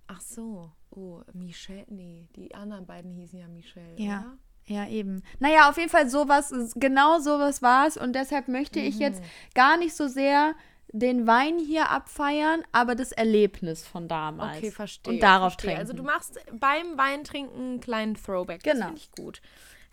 Ach 0.07 0.21
so. 0.21 0.71
Oh, 0.91 1.21
Michelle. 1.33 1.85
Nee, 1.89 2.27
die 2.35 2.53
anderen 2.53 2.85
beiden 2.85 3.12
hießen 3.12 3.39
ja 3.39 3.47
Michelle. 3.47 3.95
Ja. 3.97 4.19
Oder? 4.19 4.38
Ja, 4.67 4.88
eben. 4.88 5.22
Naja, 5.39 5.69
auf 5.69 5.77
jeden 5.77 5.89
Fall 5.89 6.10
sowas, 6.10 6.51
genau 6.75 7.19
sowas 7.19 7.62
war 7.62 7.86
es. 7.88 7.98
Und 7.98 8.13
deshalb 8.13 8.48
möchte 8.48 8.79
ich 8.79 8.98
jetzt 8.98 9.22
Mhm. 9.22 9.25
gar 9.53 9.77
nicht 9.77 9.95
so 9.95 10.07
sehr 10.07 10.55
den 10.89 11.27
Wein 11.27 11.60
hier 11.60 11.89
abfeiern, 11.89 12.63
aber 12.72 12.95
das 12.95 13.12
Erlebnis 13.12 13.86
von 13.86 14.07
damals. 14.07 14.57
Okay, 14.57 14.72
verstehe. 14.72 15.13
Und 15.13 15.19
darauf 15.22 15.53
verstehe. 15.53 15.72
trinken. 15.75 15.81
Also 15.81 15.93
du 15.93 16.03
machst 16.03 16.39
beim 16.51 16.98
Weintrinken 16.98 17.60
einen 17.60 17.79
kleinen 17.79 18.15
Throwback. 18.15 18.63
Das 18.63 18.74
Genau. 18.74 18.86
finde 18.88 19.01
ich 19.01 19.12
gut. 19.12 19.41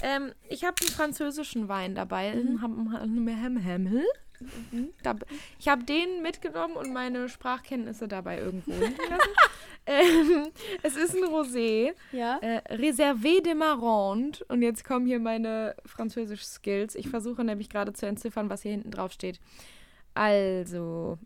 Ähm, 0.02 0.32
ich 0.48 0.64
habe 0.64 0.76
einen 0.80 0.90
französischen 0.90 1.68
Wein 1.68 1.94
dabei. 1.94 2.32
Mhm. 2.34 2.60
Mhm. 4.72 4.88
Ich 5.58 5.68
habe 5.68 5.84
den 5.84 6.22
mitgenommen 6.22 6.74
und 6.76 6.92
meine 6.92 7.28
Sprachkenntnisse 7.28 8.08
dabei 8.08 8.38
irgendwo 8.38 8.72
hingelassen. 8.72 9.32
Ähm, 9.86 10.48
es 10.82 10.96
ist 10.96 11.14
ein 11.14 11.24
Rosé. 11.24 11.92
ja. 12.12 12.38
Äh, 12.40 12.62
Reservé 12.74 13.42
de 13.42 13.54
Marande. 13.54 14.44
Und 14.48 14.62
jetzt 14.62 14.84
kommen 14.84 15.06
hier 15.06 15.18
meine 15.18 15.74
französisch 15.84 16.44
Skills. 16.44 16.94
Ich 16.94 17.08
versuche 17.08 17.44
nämlich 17.44 17.68
gerade 17.68 17.92
zu 17.92 18.06
entziffern, 18.06 18.50
was 18.50 18.62
hier 18.62 18.72
hinten 18.72 18.90
drauf 18.90 19.12
steht. 19.12 19.40
Also, 20.14 21.18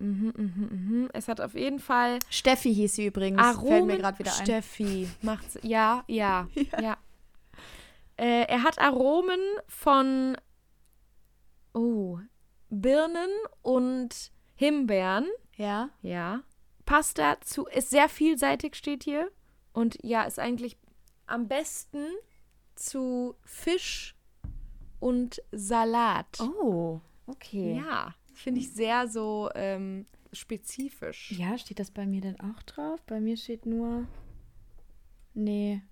Mhm, 0.00 0.32
mhm, 0.36 0.68
mhm. 0.70 1.08
Es 1.12 1.28
hat 1.28 1.40
auf 1.40 1.54
jeden 1.54 1.78
Fall 1.78 2.18
Steffi 2.28 2.74
hieß 2.74 2.96
sie 2.96 3.06
übrigens. 3.06 3.40
Aromen. 3.40 3.68
Fällt 3.68 3.86
mir 3.86 3.98
gerade 3.98 4.18
wieder 4.18 4.32
ein. 4.36 4.44
Steffi 4.44 5.08
macht's. 5.22 5.58
Ja, 5.62 6.04
ja, 6.08 6.48
ja. 6.80 6.96
Äh, 8.16 8.46
er 8.46 8.62
hat 8.62 8.78
Aromen 8.78 9.40
von 9.68 10.36
oh, 11.74 12.18
Birnen 12.70 13.30
und 13.62 14.32
Himbeeren. 14.56 15.28
Ja. 15.56 15.90
Ja. 16.02 16.42
Passt 16.84 17.18
dazu, 17.18 17.66
ist 17.66 17.90
sehr 17.90 18.08
vielseitig, 18.08 18.74
steht 18.74 19.04
hier. 19.04 19.30
Und 19.72 19.98
ja, 20.02 20.24
ist 20.24 20.38
eigentlich 20.38 20.76
am 21.26 21.48
besten 21.48 22.04
zu 22.74 23.34
Fisch 23.44 24.14
und 25.00 25.42
Salat. 25.52 26.38
Oh, 26.40 27.00
okay. 27.26 27.76
Ja, 27.76 28.14
finde 28.34 28.60
ich 28.60 28.72
sehr 28.72 29.08
so 29.08 29.50
ähm, 29.54 30.06
spezifisch. 30.32 31.32
Ja, 31.32 31.58
steht 31.58 31.78
das 31.78 31.90
bei 31.90 32.06
mir 32.06 32.20
denn 32.20 32.38
auch 32.40 32.62
drauf? 32.62 33.02
Bei 33.06 33.20
mir 33.20 33.36
steht 33.36 33.66
nur. 33.66 34.06
Nee. 35.32 35.82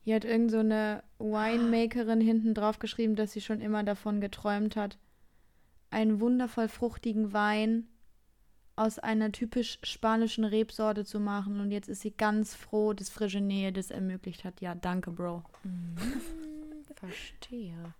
Hier 0.00 0.16
hat 0.16 0.24
irgend 0.24 0.50
so 0.50 0.58
eine 0.58 1.02
Winemakerin 1.18 2.20
hinten 2.20 2.52
drauf 2.52 2.78
geschrieben, 2.78 3.16
dass 3.16 3.32
sie 3.32 3.40
schon 3.40 3.60
immer 3.60 3.84
davon 3.84 4.20
geträumt 4.20 4.76
hat, 4.76 4.98
einen 5.90 6.20
wundervoll 6.20 6.68
fruchtigen 6.68 7.32
Wein 7.32 7.88
aus 8.76 8.98
einer 8.98 9.30
typisch 9.32 9.78
spanischen 9.82 10.44
Rebsorte 10.44 11.04
zu 11.04 11.20
machen. 11.20 11.60
Und 11.60 11.70
jetzt 11.70 11.88
ist 11.88 12.00
sie 12.02 12.10
ganz 12.10 12.54
froh, 12.54 12.92
dass 12.92 13.08
frische 13.10 13.40
Nähe 13.40 13.72
das 13.72 13.90
ermöglicht 13.90 14.44
hat. 14.44 14.60
Ja, 14.60 14.74
danke, 14.74 15.10
Bro. 15.10 15.42
Verstehe. 16.96 17.94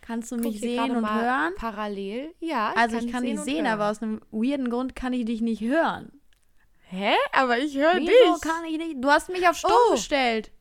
Kannst 0.00 0.30
du 0.30 0.36
Guck 0.36 0.44
mich 0.52 0.60
sehen 0.60 0.96
und 0.96 1.08
hören? 1.10 1.52
Parallel, 1.56 2.32
ja. 2.38 2.72
Also 2.76 2.96
ich 2.98 3.10
kann 3.10 3.24
dich 3.24 3.40
sehen, 3.40 3.66
aber 3.66 3.90
aus 3.90 4.00
einem 4.02 4.20
weirden 4.30 4.70
Grund 4.70 4.94
kann 4.94 5.12
ich 5.12 5.24
dich 5.24 5.40
nicht 5.40 5.62
hören. 5.62 6.12
Hä? 6.88 7.14
Aber 7.32 7.58
ich 7.58 7.76
höre 7.76 7.96
Wieso 7.96 8.06
dich. 8.34 8.40
kann 8.40 8.64
ich 8.66 8.78
nicht? 8.78 8.96
Du 9.02 9.08
hast 9.10 9.28
mich 9.30 9.48
auf 9.48 9.56
Stumm 9.56 9.72
Oh. 9.88 9.92
gestellt. 9.92 10.52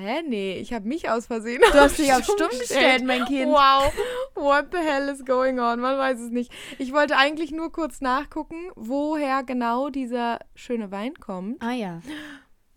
Hä? 0.00 0.22
Nee, 0.26 0.58
ich 0.58 0.72
habe 0.72 0.88
mich 0.88 1.10
aus 1.10 1.26
Versehen. 1.26 1.60
Du 1.60 1.78
hast 1.78 1.98
dich 1.98 2.12
auf 2.12 2.24
Stumm 2.24 2.48
gestellt, 2.58 3.04
mein 3.04 3.24
Kind. 3.26 3.50
Wow. 3.50 3.92
What 4.34 4.68
the 4.72 4.78
hell 4.78 5.08
is 5.08 5.24
going 5.24 5.60
on? 5.60 5.80
Man 5.80 5.98
weiß 5.98 6.18
es 6.20 6.30
nicht. 6.30 6.50
Ich 6.78 6.92
wollte 6.92 7.16
eigentlich 7.16 7.52
nur 7.52 7.70
kurz 7.70 8.00
nachgucken, 8.00 8.70
woher 8.76 9.42
genau 9.42 9.90
dieser 9.90 10.38
schöne 10.54 10.90
Wein 10.90 11.14
kommt. 11.14 11.62
Ah 11.62 11.72
ja. 11.72 12.00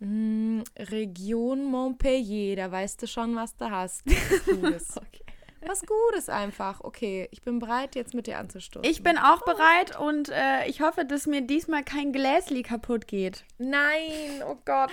Mm, 0.00 0.62
Region 0.78 1.64
Montpellier, 1.64 2.56
da 2.56 2.70
weißt 2.70 3.02
du 3.02 3.06
schon, 3.06 3.34
was 3.36 3.56
du 3.56 3.70
hast. 3.70 4.02
Was 4.06 4.44
Gutes. 4.44 4.94
Was 5.66 5.82
Gutes 5.86 6.28
einfach. 6.28 6.82
Okay, 6.82 7.26
ich 7.30 7.40
bin 7.40 7.58
bereit, 7.58 7.94
jetzt 7.94 8.12
mit 8.12 8.26
dir 8.26 8.38
anzustoßen. 8.38 8.88
Ich 8.88 9.02
bin 9.02 9.16
auch 9.16 9.42
bereit 9.46 9.98
und 9.98 10.28
äh, 10.28 10.66
ich 10.66 10.82
hoffe, 10.82 11.06
dass 11.06 11.26
mir 11.26 11.40
diesmal 11.40 11.82
kein 11.82 12.12
Gläsli 12.12 12.62
kaputt 12.62 13.06
geht. 13.06 13.44
Nein, 13.56 14.42
oh 14.46 14.58
Gott. 14.66 14.90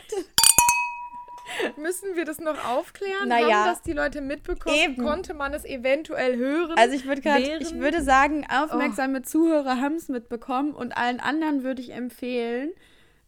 Müssen 1.78 2.16
wir 2.16 2.26
das 2.26 2.40
noch 2.40 2.64
aufklären? 2.66 3.28
Naja. 3.28 3.64
Haben 3.64 3.66
das 3.72 3.82
die 3.82 3.94
Leute 3.94 4.22
mitbekommen? 4.22 4.76
Eben. 4.76 5.04
Konnte 5.04 5.34
man 5.34 5.54
es 5.54 5.66
eventuell 5.66 6.38
hören? 6.38 6.78
Also 6.78 6.96
ich 6.96 7.06
würde 7.06 7.22
gerade, 7.22 7.58
ich 7.60 7.74
würde 7.76 8.02
sagen, 8.02 8.46
aufmerksame 8.50 9.22
Zuhörer 9.22 9.80
haben 9.82 9.96
es 9.96 10.10
mitbekommen 10.10 10.74
und 10.74 10.96
allen 10.98 11.20
anderen 11.20 11.64
würde 11.64 11.82
ich 11.82 11.92
empfehlen, 11.94 12.72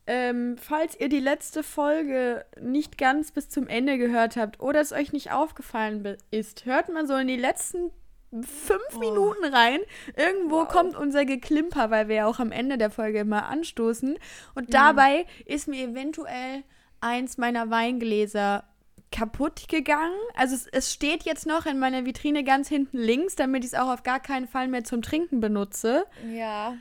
ähm, 0.05 0.57
falls 0.57 0.99
ihr 0.99 1.07
die 1.07 1.21
letzte 1.21 1.63
Folge 1.63 2.45
nicht 2.59 2.97
ganz 2.97 3.31
bis 3.31 3.47
zum 3.49 3.67
Ende 3.67 3.97
gehört 3.97 4.35
habt 4.35 4.59
oder 4.59 4.81
es 4.81 4.91
euch 4.91 5.13
nicht 5.13 5.31
aufgefallen 5.31 6.17
ist, 6.29 6.65
hört 6.65 6.89
mal 6.89 7.07
so 7.07 7.15
in 7.15 7.27
die 7.27 7.37
letzten 7.37 7.91
fünf 8.31 8.99
Minuten 8.99 9.45
rein. 9.45 9.79
Irgendwo 10.17 10.61
Wow. 10.61 10.67
kommt 10.67 10.95
unser 10.97 11.23
Geklimper, 11.23 11.89
weil 11.91 12.07
wir 12.07 12.15
ja 12.15 12.25
auch 12.25 12.39
am 12.39 12.51
Ende 12.51 12.77
der 12.77 12.89
Folge 12.89 13.19
immer 13.19 13.45
anstoßen. 13.45 14.17
Und 14.55 14.73
dabei 14.73 15.25
ist 15.45 15.67
mir 15.67 15.87
eventuell 15.87 16.63
eins 17.03 17.37
meiner 17.37 17.69
Weingläser 17.69 18.63
kaputt 19.11 19.67
gegangen. 19.67 20.15
Also 20.35 20.55
es, 20.55 20.65
es 20.67 20.91
steht 20.91 21.23
jetzt 21.23 21.45
noch 21.45 21.65
in 21.67 21.77
meiner 21.77 22.05
Vitrine 22.05 22.43
ganz 22.43 22.67
hinten 22.67 22.97
links, 22.97 23.35
damit 23.35 23.63
ich 23.63 23.73
es 23.73 23.79
auch 23.79 23.89
auf 23.93 24.01
gar 24.03 24.19
keinen 24.19 24.47
Fall 24.47 24.67
mehr 24.67 24.83
zum 24.83 25.01
Trinken 25.03 25.39
benutze. 25.39 26.05
ja. 26.31 26.75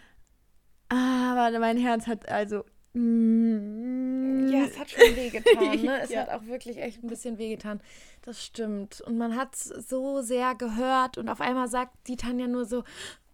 Aber 0.89 1.59
mein 1.59 1.79
Herz 1.79 2.07
hat 2.07 2.29
also. 2.29 2.65
Mm, 2.93 4.49
Ja, 4.53 4.65
es 4.65 4.79
hat 4.79 4.91
schon 4.91 5.17
wehgetan, 5.17 5.81
ne? 5.83 6.01
Es 6.03 6.11
Ja. 6.11 6.21
hat 6.23 6.29
auch 6.31 6.45
wirklich 6.47 6.79
echt 6.79 7.03
ein 7.03 7.09
bisschen 7.09 7.39
wehgetan. 7.39 7.81
Das 8.23 8.45
stimmt. 8.45 9.01
Und 9.01 9.17
man 9.17 9.35
hat 9.37 9.55
es 9.55 9.65
so 9.65 10.21
sehr 10.21 10.55
gehört 10.55 11.17
und 11.19 11.29
auf 11.31 11.41
einmal 11.41 11.69
sagt 11.69 12.09
die 12.09 12.17
Tanja 12.17 12.47
nur 12.47 12.65
so, 12.67 12.85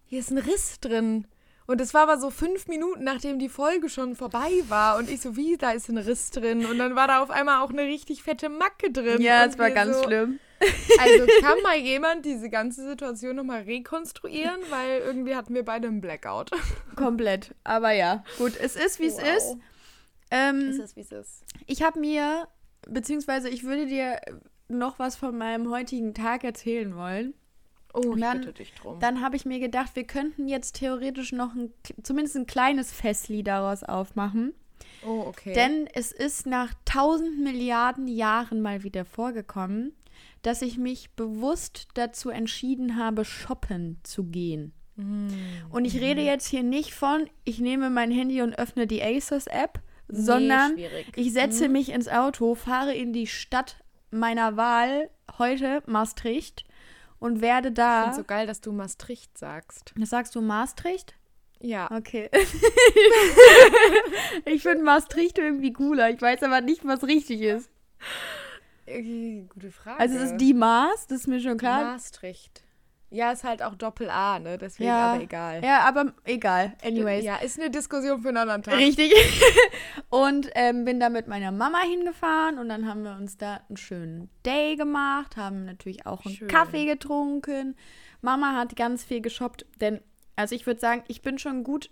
hier 0.05 0.19
ist 0.19 0.31
ein 0.31 0.37
Riss 0.37 0.79
drin. 0.79 1.27
Und 1.69 1.79
es 1.81 1.93
war 1.93 2.01
aber 2.01 2.17
so 2.17 2.31
fünf 2.31 2.67
Minuten, 2.67 3.03
nachdem 3.03 3.37
die 3.37 3.47
Folge 3.47 3.89
schon 3.89 4.15
vorbei 4.15 4.49
war. 4.69 4.97
Und 4.97 5.07
ich 5.07 5.21
so, 5.21 5.35
wie, 5.35 5.55
da 5.55 5.69
ist 5.69 5.87
ein 5.87 5.99
Riss 5.99 6.31
drin. 6.31 6.65
Und 6.65 6.79
dann 6.79 6.95
war 6.95 7.07
da 7.07 7.21
auf 7.21 7.29
einmal 7.29 7.61
auch 7.63 7.69
eine 7.69 7.83
richtig 7.83 8.23
fette 8.23 8.49
Macke 8.49 8.91
drin. 8.91 9.21
ja, 9.21 9.45
es 9.45 9.59
war 9.59 9.69
ganz 9.69 9.97
so, 9.97 10.03
schlimm. 10.03 10.39
Also 10.99 11.27
kann 11.41 11.61
mal 11.61 11.77
jemand 11.77 12.25
diese 12.25 12.49
ganze 12.49 12.83
Situation 12.89 13.35
nochmal 13.35 13.61
rekonstruieren, 13.61 14.59
weil 14.71 15.01
irgendwie 15.01 15.35
hatten 15.35 15.53
wir 15.53 15.63
beide 15.63 15.89
einen 15.89 16.01
Blackout. 16.01 16.49
Komplett. 16.95 17.53
Aber 17.63 17.91
ja, 17.91 18.23
gut, 18.39 18.53
es 18.59 18.75
ist, 18.75 18.99
wie 18.99 19.05
es 19.05 19.17
Wow. 19.17 19.37
ist. 19.37 19.55
Ähm, 20.31 20.69
Es 20.71 20.79
ist, 20.79 20.95
wie 20.95 21.01
es 21.01 21.11
ist. 21.11 21.43
Ich 21.67 21.83
habe 21.83 21.99
mir, 21.99 22.47
beziehungsweise 22.87 23.47
ich 23.47 23.63
würde 23.63 23.85
dir 23.85 24.19
noch 24.69 24.97
was 24.97 25.17
von 25.17 25.37
meinem 25.37 25.69
heutigen 25.69 26.15
Tag 26.15 26.43
erzählen 26.43 26.95
wollen. 26.95 27.35
Oh, 27.93 28.13
ich 28.15 28.21
dann- 28.21 28.39
bitte 28.41 28.53
dich 28.53 28.73
drum. 28.73 28.99
Dann 28.99 29.21
habe 29.21 29.35
ich 29.35 29.45
mir 29.45 29.59
gedacht, 29.59 29.95
wir 29.95 30.03
könnten 30.05 30.47
jetzt 30.47 30.75
theoretisch 30.75 31.31
noch 31.31 31.53
ein, 31.55 31.73
zumindest 32.03 32.35
ein 32.35 32.45
kleines 32.45 32.91
Festli 32.91 33.43
daraus 33.43 33.83
aufmachen. 33.83 34.53
oh, 35.05 35.23
okay. 35.27 35.53
Denn 35.53 35.87
es 35.93 36.11
ist 36.11 36.45
nach 36.45 36.73
tausend 36.85 37.39
Milliarden 37.39 38.07
Jahren 38.07 38.61
mal 38.61 38.83
wieder 38.83 39.05
vorgekommen, 39.05 39.93
dass 40.41 40.61
ich 40.61 40.77
mich 40.77 41.11
bewusst 41.15 41.87
dazu 41.95 42.29
entschieden 42.29 42.95
habe, 42.95 43.25
shoppen 43.25 43.99
zu 44.03 44.25
gehen. 44.25 44.73
Und 45.69 45.85
ich 45.85 46.01
rede 46.01 46.21
jetzt 46.21 46.47
hier 46.47 46.61
nicht 46.63 46.93
von, 46.93 47.29
ich 47.45 47.59
nehme 47.59 47.89
mein 47.89 48.11
Handy 48.11 48.41
und 48.41 48.59
öffne 48.59 48.85
die 48.85 49.01
ASOS-App, 49.01 49.79
sondern 50.09 50.73
schwierig. 50.73 51.07
ich 51.15 51.31
setze 51.31 51.69
mich 51.69 51.89
ins 51.93 52.09
Auto, 52.09 52.53
fahre 52.53 52.93
in 52.93 53.13
die 53.13 53.25
Stadt 53.27 53.77
meiner 54.11 54.57
Wahl, 54.57 55.09
heute 55.37 55.81
Maastricht, 55.85 56.65
und 57.19 57.41
werde 57.41 57.69
Ich 57.69 57.73
da. 57.75 58.03
finde 58.03 58.17
so 58.17 58.23
geil, 58.23 58.47
dass 58.47 58.61
du 58.61 58.71
Maastricht 58.71 59.37
sagst. 59.37 59.93
Was 59.97 60.09
sagst 60.09 60.35
du, 60.35 60.41
Maastricht? 60.41 61.15
Ja. 61.61 61.91
Okay. 61.91 62.29
ich 64.45 64.63
finde 64.63 64.83
Maastricht 64.83 65.37
irgendwie 65.37 65.73
cooler. 65.73 66.09
Ich 66.09 66.21
weiß 66.21 66.43
aber 66.43 66.61
nicht, 66.61 66.85
was 66.85 67.03
richtig 67.03 67.41
ist. 67.41 67.69
Äh, 68.85 69.41
Gute 69.49 69.71
Frage. 69.71 69.99
Also 69.99 70.15
es 70.17 70.31
ist 70.31 70.37
die 70.37 70.53
Maß, 70.53 71.07
das 71.07 71.21
ist 71.21 71.27
mir 71.27 71.41
schon 71.41 71.57
klar. 71.57 71.83
Maastricht. 71.83 72.63
Ja, 73.11 73.31
ist 73.31 73.43
halt 73.43 73.63
auch 73.63 73.73
Doppel-A, 73.75 74.37
ne? 74.39 74.57
Deswegen 74.59 74.89
Ja. 74.89 75.13
aber 75.13 75.21
egal. 75.23 75.63
Ja, 75.63 75.79
aber 75.81 76.13
egal. 76.25 76.73
Anyways. 76.83 77.23
Ja, 77.25 77.37
ist 77.37 77.59
eine 77.59 77.71
Diskussion 77.71 78.21
für 78.21 78.27
einen 78.29 78.37
anderen 78.37 78.61
Tag. 78.63 78.75
Richtig. 78.75 79.11
und 80.09 80.49
ähm, 80.55 80.85
bin 80.85 80.99
da 80.99 81.09
mit 81.09 81.27
meiner 81.27 81.51
Mama 81.51 81.79
hingefahren 81.81 82.57
und 82.59 82.69
dann 82.69 82.87
haben 82.87 83.03
wir 83.03 83.15
uns 83.15 83.37
da 83.37 83.61
einen 83.67 83.77
schönen 83.77 84.29
Day 84.45 84.75
gemacht, 84.75 85.37
haben 85.37 85.65
natürlich 85.65 86.05
auch 86.05 86.25
einen 86.25 86.35
Schön. 86.35 86.47
Kaffee 86.47 86.85
getrunken. 86.85 87.75
Mama 88.21 88.55
hat 88.55 88.75
ganz 88.75 89.03
viel 89.03 89.21
geshoppt, 89.21 89.65
denn, 89.81 90.01
also 90.35 90.53
ich 90.55 90.67
würde 90.67 90.79
sagen, 90.79 91.03
ich 91.07 91.21
bin 91.21 91.39
schon 91.39 91.63
gut, 91.63 91.89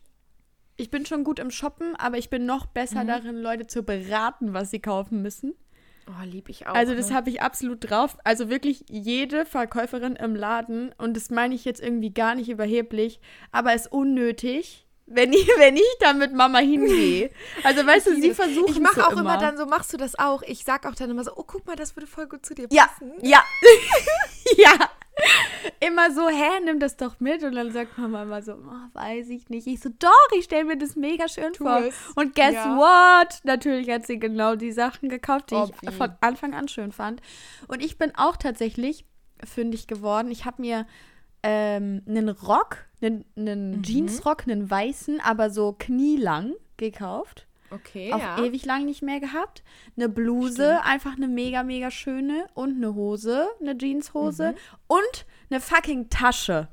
ich 0.75 0.91
bin 0.91 1.05
schon 1.05 1.23
gut 1.23 1.39
im 1.39 1.49
Shoppen, 1.51 1.95
aber 1.95 2.17
ich 2.17 2.29
bin 2.29 2.45
noch 2.45 2.67
besser 2.67 3.03
Mhm. 3.03 3.07
darin, 3.07 3.41
Leute 3.41 3.65
zu 3.65 3.81
beraten, 3.83 4.53
was 4.53 4.69
sie 4.69 4.79
kaufen 4.79 5.21
müssen. 5.21 5.55
Oh, 6.09 6.23
lieb 6.25 6.49
ich 6.49 6.67
auch. 6.67 6.73
Also 6.73 6.95
das 6.95 7.09
ne? 7.09 7.15
habe 7.15 7.29
ich 7.29 7.41
absolut 7.41 7.89
drauf. 7.89 8.17
Also 8.23 8.49
wirklich 8.49 8.85
jede 8.89 9.45
Verkäuferin 9.45 10.15
im 10.15 10.35
Laden, 10.35 10.93
und 10.97 11.15
das 11.17 11.29
meine 11.29 11.53
ich 11.55 11.65
jetzt 11.65 11.81
irgendwie 11.81 12.13
gar 12.13 12.35
nicht 12.35 12.49
überheblich, 12.49 13.19
aber 13.51 13.73
ist 13.73 13.91
unnötig, 13.91 14.85
wenn 15.05 15.33
ich, 15.33 15.47
wenn 15.57 15.75
ich 15.75 15.95
da 15.99 16.13
mit 16.13 16.33
Mama 16.33 16.59
hingehe. 16.59 17.29
Also 17.63 17.85
weißt 17.85 18.07
du, 18.07 18.15
sie 18.21 18.33
versuchen 18.33 18.71
Ich 18.71 18.79
mache 18.79 19.05
auch 19.05 19.11
immer. 19.17 19.37
dann 19.37 19.57
so, 19.57 19.65
machst 19.65 19.91
du 19.93 19.97
das 19.97 20.17
auch? 20.17 20.41
Ich 20.43 20.63
sag 20.63 20.85
auch 20.85 20.95
dann 20.95 21.09
immer 21.09 21.23
so, 21.23 21.31
oh, 21.35 21.43
guck 21.45 21.65
mal, 21.65 21.75
das 21.75 21.95
würde 21.95 22.07
voll 22.07 22.27
gut 22.27 22.45
zu 22.45 22.53
dir 22.55 22.67
Ja, 22.71 22.87
passen. 22.87 23.13
ja, 23.21 23.43
ja. 24.57 24.71
Immer 25.79 26.11
so, 26.11 26.27
hä, 26.27 26.59
nimm 26.63 26.79
das 26.79 26.97
doch 26.97 27.19
mit. 27.19 27.43
Und 27.43 27.55
dann 27.55 27.71
sagt 27.71 27.97
Mama 27.97 28.23
immer 28.23 28.41
so, 28.41 28.53
oh, 28.53 28.93
weiß 28.93 29.29
ich 29.29 29.49
nicht. 29.49 29.67
Ich 29.67 29.79
so, 29.79 29.89
doch, 29.99 30.09
ich 30.37 30.45
stelle 30.45 30.65
mir 30.65 30.77
das 30.77 30.95
mega 30.95 31.27
schön 31.27 31.53
Tu 31.53 31.63
vor. 31.63 31.79
es. 31.79 31.95
Und 32.15 32.35
guess 32.35 32.53
Ja. 32.53 32.75
what? 32.77 33.39
Natürlich 33.43 33.89
hat 33.89 34.05
sie 34.07 34.19
genau 34.19 34.55
die 34.55 34.71
Sachen 34.71 35.09
gekauft, 35.09 35.51
die 35.51 35.55
Obvi. 35.55 35.87
ich 35.89 35.95
von 35.95 36.11
Anfang 36.21 36.53
an 36.53 36.67
schön 36.67 36.91
fand. 36.91 37.21
Und 37.67 37.83
ich 37.83 37.97
bin 37.97 38.11
auch 38.15 38.37
tatsächlich 38.37 39.05
fündig 39.43 39.87
geworden. 39.87 40.31
Ich 40.31 40.45
habe 40.45 40.61
mir 40.61 40.87
ähm, 41.43 42.01
einen 42.07 42.29
Rock, 42.29 42.85
einen, 43.01 43.23
einen 43.35 43.77
Mhm. 43.77 43.83
Jeansrock, 43.83 44.43
einen 44.47 44.69
weißen, 44.69 45.19
aber 45.21 45.49
so 45.49 45.75
knielang 45.77 46.53
gekauft. 46.77 47.46
Okay, 47.69 48.13
Auch 48.13 48.19
ja. 48.19 48.43
ewig 48.43 48.65
lang 48.65 48.85
nicht 48.85 49.01
mehr 49.01 49.19
gehabt. 49.19 49.63
Eine 49.95 50.07
Bluse, 50.09 50.81
einfach 50.83 51.15
eine 51.17 51.27
mega, 51.27 51.63
mega 51.63 51.91
schöne. 51.91 52.47
Und 52.53 52.77
eine 52.77 52.95
Hose, 52.95 53.47
eine 53.59 53.77
Jeanshose. 53.77 54.51
Mhm. 54.53 54.57
Und 54.87 55.25
eine 55.49 55.59
fucking 55.59 56.09
Tasche. 56.09 56.69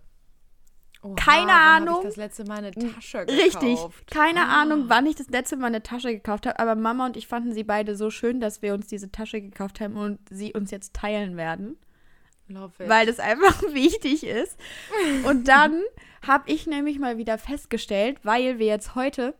Oha, 1.02 1.14
keine 1.16 1.52
Ahnung. 1.52 1.98
Ich 1.98 2.04
das 2.04 2.16
letzte 2.16 2.44
Mal 2.44 2.58
eine 2.58 2.70
Tasche 2.70 3.26
gekauft. 3.26 3.44
Richtig. 3.44 3.78
Keine 4.10 4.40
Ah. 4.48 4.62
Ahnung, 4.62 4.84
wann 4.88 5.04
ich 5.06 5.16
das 5.16 5.28
letzte 5.28 5.56
Mal 5.56 5.66
eine 5.66 5.82
Tasche 5.82 6.08
gekauft 6.12 6.46
habe, 6.46 6.58
aber 6.58 6.76
Mama 6.76 7.04
und 7.06 7.16
ich 7.16 7.26
fanden 7.26 7.52
sie 7.52 7.64
beide 7.64 7.94
so 7.96 8.08
schön, 8.10 8.40
dass 8.40 8.62
wir 8.62 8.72
uns 8.72 8.86
diese 8.86 9.10
Tasche 9.12 9.40
gekauft 9.42 9.80
haben 9.80 9.96
und 9.96 10.18
sie 10.30 10.54
uns 10.54 10.70
jetzt 10.70 10.94
teilen 10.94 11.36
werden, 11.36 11.76
Love 12.48 12.82
it. 12.82 12.88
weil 12.88 13.04
das 13.06 13.18
einfach 13.20 13.60
wichtig 13.74 14.24
ist. 14.24 14.58
Und 15.26 15.46
dann 15.48 15.82
habe 16.26 16.50
ich 16.50 16.66
nämlich 16.66 16.98
mal 16.98 17.18
wieder 17.18 17.36
festgestellt, 17.36 18.18
weil 18.22 18.58
wir 18.58 18.66
jetzt 18.66 18.94
heute 18.94 19.34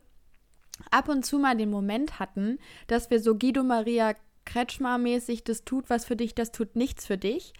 ab 0.91 1.09
und 1.09 1.25
zu 1.25 1.39
mal 1.39 1.55
den 1.55 1.69
Moment 1.69 2.19
hatten, 2.19 2.59
dass 2.87 3.09
wir 3.09 3.19
so 3.19 3.35
Guido 3.35 3.63
Maria 3.63 4.13
Kretschmer-mäßig, 4.45 5.43
das 5.43 5.65
tut 5.65 5.89
was 5.89 6.05
für 6.05 6.15
dich, 6.15 6.35
das 6.35 6.51
tut 6.51 6.75
nichts 6.75 7.05
für 7.05 7.17
dich, 7.17 7.53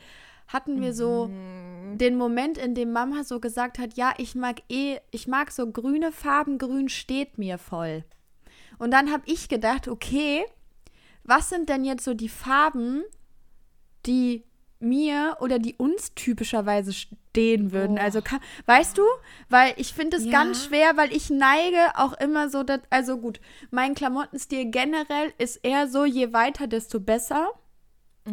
hatten 0.48 0.82
wir 0.82 0.94
so 0.94 1.28
Mhm. 1.28 1.98
den 1.98 2.18
Moment, 2.18 2.58
in 2.58 2.76
dem 2.76 2.92
Mama 2.92 3.24
so 3.24 3.40
gesagt 3.40 3.80
hat, 3.80 3.96
ja, 3.96 4.14
ich 4.18 4.36
mag 4.36 4.62
eh, 4.70 5.00
ich 5.12 5.28
mag 5.28 5.52
so 5.52 5.72
grüne 5.72 6.12
Farben, 6.12 6.58
grün 6.58 6.90
steht 6.90 7.38
mir 7.38 7.58
voll. 7.58 8.04
Und 8.78 8.92
dann 8.92 9.12
habe 9.12 9.24
ich 9.26 9.48
gedacht, 9.50 9.88
okay, 9.88 10.46
was 11.24 11.50
sind 11.50 11.70
denn 11.70 11.84
jetzt 11.86 12.04
so 12.04 12.14
die 12.14 12.30
Farben, 12.30 13.04
die 14.06 14.44
mir 14.86 15.38
oder 15.42 15.60
die 15.60 15.76
uns 15.76 16.14
typischerweise 16.14 16.94
stehen 16.94 17.74
würden? 17.74 17.98
Oh. 17.98 18.02
Also, 18.02 18.22
kann, 18.22 18.40
weißt 18.68 18.98
du, 18.98 19.04
weil 19.50 19.74
ich 19.76 19.94
finde 19.94 20.16
es 20.18 20.26
Ja. 20.26 20.32
ganz 20.32 20.66
schwer, 20.66 20.96
weil 20.96 21.12
ich 21.14 21.30
neige 21.30 21.78
auch 21.96 22.14
immer 22.14 22.50
so, 22.50 22.64
dass, 22.64 22.80
also 22.90 23.18
gut, 23.18 23.42
mein 23.72 23.96
Klamottenstil 23.96 24.72
generell 24.72 25.34
ist 25.38 25.58
eher 25.64 25.88
so, 25.90 26.06
je 26.06 26.32
weiter, 26.32 26.68
desto 26.68 27.00
besser. 27.00 27.50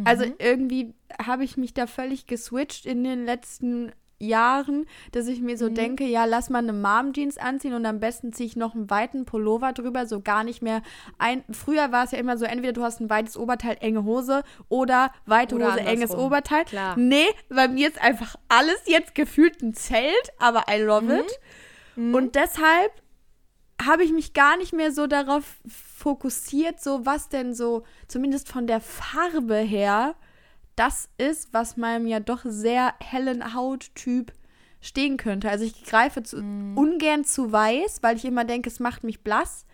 Also 0.05 0.25
irgendwie 0.39 0.95
habe 1.23 1.43
ich 1.43 1.55
mich 1.55 1.75
da 1.75 1.85
völlig 1.85 2.25
geswitcht 2.25 2.87
in 2.87 3.03
den 3.03 3.25
letzten 3.25 3.91
Jahren, 4.23 4.85
dass 5.11 5.27
ich 5.27 5.41
mir 5.41 5.57
so 5.57 5.69
denke, 5.69 6.05
ja, 6.05 6.25
lass 6.25 6.49
mal 6.49 6.59
eine 6.59 6.73
Mom-Jeans 6.73 7.37
anziehen 7.37 7.73
und 7.73 7.85
am 7.85 7.99
besten 7.99 8.33
ziehe 8.33 8.47
ich 8.47 8.55
noch 8.55 8.73
einen 8.73 8.89
weiten 8.89 9.25
Pullover 9.25 9.73
drüber, 9.73 10.07
so 10.07 10.21
gar 10.21 10.43
nicht 10.43 10.61
mehr 10.61 10.81
ein. 11.17 11.43
Früher 11.51 11.91
war 11.91 12.05
es 12.05 12.11
ja 12.11 12.17
immer 12.17 12.37
so, 12.37 12.45
entweder 12.45 12.73
du 12.73 12.83
hast 12.83 12.99
ein 12.99 13.09
weites 13.09 13.37
Oberteil, 13.37 13.77
enge 13.79 14.03
Hose 14.03 14.43
oder 14.69 15.11
weite 15.25 15.55
Oder 15.55 15.73
Hose, 15.73 15.79
enges 15.81 16.11
andersrum. 16.11 16.25
Oberteil. 16.25 16.65
Klar. 16.65 16.97
Nee, 16.97 17.27
bei 17.49 17.67
mir 17.67 17.87
ist 17.87 18.01
einfach 18.01 18.35
alles 18.49 18.81
jetzt 18.85 19.15
gefühlt 19.15 19.61
ein 19.61 19.73
Zelt, 19.73 20.31
aber 20.39 20.65
I 20.69 20.81
love 20.81 21.13
it. 21.15 21.39
Und 21.95 22.35
deshalb 22.35 22.91
habe 23.85 24.03
ich 24.03 24.11
mich 24.11 24.33
gar 24.33 24.57
nicht 24.57 24.73
mehr 24.73 24.91
so 24.91 25.07
darauf 25.07 25.43
fokussiert, 25.67 26.81
so 26.81 27.05
was 27.05 27.29
denn 27.29 27.53
so, 27.53 27.83
zumindest 28.07 28.49
von 28.49 28.67
der 28.67 28.81
Farbe 28.81 29.57
her, 29.57 30.15
das 30.75 31.09
ist, 31.17 31.53
was 31.53 31.77
meinem 31.77 32.07
ja 32.07 32.19
doch 32.19 32.41
sehr 32.43 32.93
hellen 32.99 33.53
Hauttyp 33.53 34.33
stehen 34.81 35.17
könnte. 35.17 35.49
Also 35.49 35.65
ich 35.65 35.83
greife 35.85 36.23
zu, 36.23 36.37
ungern 36.37 37.23
zu 37.23 37.51
weiß, 37.51 37.99
weil 38.01 38.17
ich 38.17 38.25
immer 38.25 38.43
denke, 38.43 38.69
es 38.69 38.79
macht 38.79 39.03
mich 39.03 39.21
blass. 39.23 39.65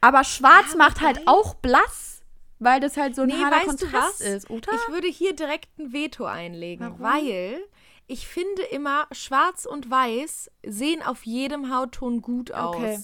Aber 0.00 0.24
schwarz 0.24 0.72
Ja, 0.72 0.78
macht 0.78 1.00
halt 1.00 1.26
auch 1.26 1.54
blass, 1.54 2.22
weil 2.58 2.80
das 2.80 2.96
halt 2.96 3.14
so 3.14 3.22
ein 3.22 3.28
Nee, 3.28 3.34
harter 3.34 3.66
Kontrast 3.66 4.20
ist, 4.20 4.48
oder? 4.48 4.72
Ich 4.72 4.92
würde 4.92 5.08
hier 5.08 5.34
direkt 5.34 5.68
ein 5.78 5.92
Veto 5.92 6.24
einlegen, 6.24 6.86
Warum? 6.86 7.00
weil 7.00 7.60
ich 8.06 8.26
finde 8.26 8.62
immer, 8.62 9.06
schwarz 9.12 9.66
und 9.66 9.90
weiß 9.90 10.50
sehen 10.66 11.02
auf 11.02 11.24
jedem 11.24 11.74
Hautton 11.74 12.22
gut 12.22 12.52
aus. 12.52 12.76
Okay. 12.76 12.98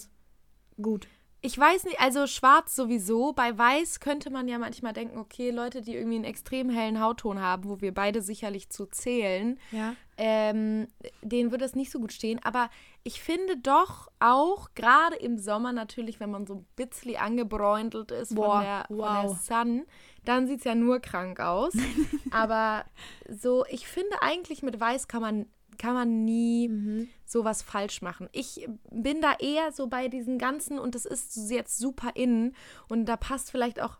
Gut. 0.80 1.08
Ich 1.46 1.58
weiß 1.58 1.84
nicht, 1.84 2.00
also 2.00 2.26
schwarz 2.26 2.74
sowieso. 2.74 3.34
Bei 3.34 3.56
weiß 3.58 4.00
könnte 4.00 4.30
man 4.30 4.48
ja 4.48 4.56
manchmal 4.58 4.94
denken, 4.94 5.18
okay, 5.18 5.50
Leute, 5.50 5.82
die 5.82 5.94
irgendwie 5.94 6.16
einen 6.16 6.24
extrem 6.24 6.70
hellen 6.70 7.02
Hautton 7.02 7.38
haben, 7.38 7.68
wo 7.68 7.82
wir 7.82 7.92
beide 7.92 8.22
sicherlich 8.22 8.70
zu 8.70 8.86
zählen, 8.86 9.60
Ja. 9.70 9.94
ähm, 10.16 10.88
denen 11.20 11.50
würde 11.50 11.66
es 11.66 11.74
nicht 11.74 11.90
so 11.90 12.00
gut 12.00 12.14
stehen. 12.14 12.40
Aber 12.44 12.70
ich 13.02 13.20
finde 13.20 13.58
doch 13.58 14.08
auch, 14.20 14.70
gerade 14.74 15.16
im 15.16 15.36
Sommer 15.36 15.72
natürlich, 15.72 16.18
wenn 16.18 16.30
man 16.30 16.46
so 16.46 16.54
ein 16.54 16.66
bisschen 16.76 17.16
angebräundelt 17.16 18.10
ist 18.10 18.34
Boah, 18.34 18.54
von, 18.54 18.62
der, 18.62 18.84
von 18.86 18.96
der 19.22 19.30
wow. 19.30 19.38
Sun, 19.38 19.84
dann 20.24 20.46
sieht 20.46 20.60
es 20.60 20.64
ja 20.64 20.74
nur 20.74 21.00
krank 21.00 21.40
aus. 21.40 21.74
Aber 22.30 22.86
so, 23.28 23.66
ich 23.68 23.86
finde 23.86 24.22
eigentlich 24.22 24.62
mit 24.62 24.80
Weiß 24.80 25.08
kann 25.08 25.20
man, 25.20 25.46
kann 25.78 25.94
man 25.94 26.24
nie 26.24 26.68
Mhm. 26.68 27.08
sowas 27.24 27.62
falsch 27.62 28.02
machen. 28.02 28.28
Ich 28.32 28.68
bin 28.90 29.20
da 29.20 29.34
eher 29.38 29.72
so 29.72 29.86
bei 29.88 30.08
diesen 30.08 30.38
ganzen, 30.38 30.78
und 30.78 30.94
das 30.94 31.04
ist 31.04 31.50
jetzt 31.50 31.78
super 31.78 32.10
in, 32.14 32.54
und 32.88 33.06
da 33.06 33.16
passt 33.16 33.50
vielleicht 33.50 33.80
auch 33.80 33.98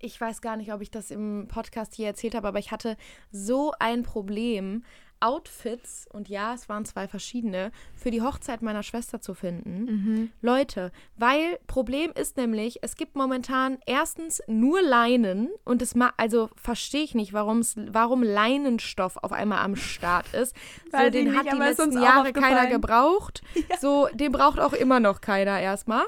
ich 0.00 0.20
weiß 0.20 0.42
gar 0.42 0.56
nicht, 0.56 0.70
ob 0.72 0.82
ich 0.82 0.90
das 0.90 1.10
im 1.10 1.46
Podcast 1.48 1.94
hier 1.94 2.06
erzählt 2.08 2.34
habe, 2.34 2.48
aber 2.48 2.58
ich 2.58 2.72
hatte 2.72 2.96
so 3.30 3.72
ein 3.78 4.02
Problem, 4.02 4.84
Outfits, 5.20 6.06
und 6.12 6.28
ja, 6.28 6.54
es 6.54 6.68
waren 6.68 6.84
zwei 6.84 7.08
verschiedene, 7.08 7.72
für 7.94 8.10
die 8.10 8.22
Hochzeit 8.22 8.62
meiner 8.62 8.82
Schwester 8.82 9.20
zu 9.20 9.34
finden. 9.34 10.32
Leute, 10.42 10.92
weil 11.16 11.58
Problem 11.66 12.12
ist 12.12 12.36
nämlich, 12.36 12.78
es 12.82 12.96
gibt 12.96 13.16
momentan 13.16 13.78
erstens 13.86 14.42
nur 14.46 14.82
Leinen 14.82 15.48
und 15.64 15.82
es 15.82 15.94
ma 15.94 16.12
also 16.16 16.50
verstehe 16.56 17.02
ich 17.02 17.14
nicht, 17.14 17.32
warum's, 17.32 17.76
warum 17.76 18.22
Leinenstoff 18.22 19.16
auf 19.16 19.32
einmal 19.32 19.58
am 19.58 19.76
Start 19.76 20.32
ist. 20.34 20.54
Weiß 20.90 21.06
so, 21.06 21.10
den 21.10 21.28
nicht, 21.28 21.36
hat 21.36 21.46
die 21.50 21.56
letzten 21.56 22.02
Jahre 22.02 22.32
keiner 22.32 22.66
gebraucht. 22.66 23.42
So, 23.80 24.08
den 24.12 24.32
braucht 24.32 24.60
auch 24.60 24.72
immer 24.72 25.00
noch 25.00 25.20
keiner 25.20 25.60
erstmal. 25.60 26.04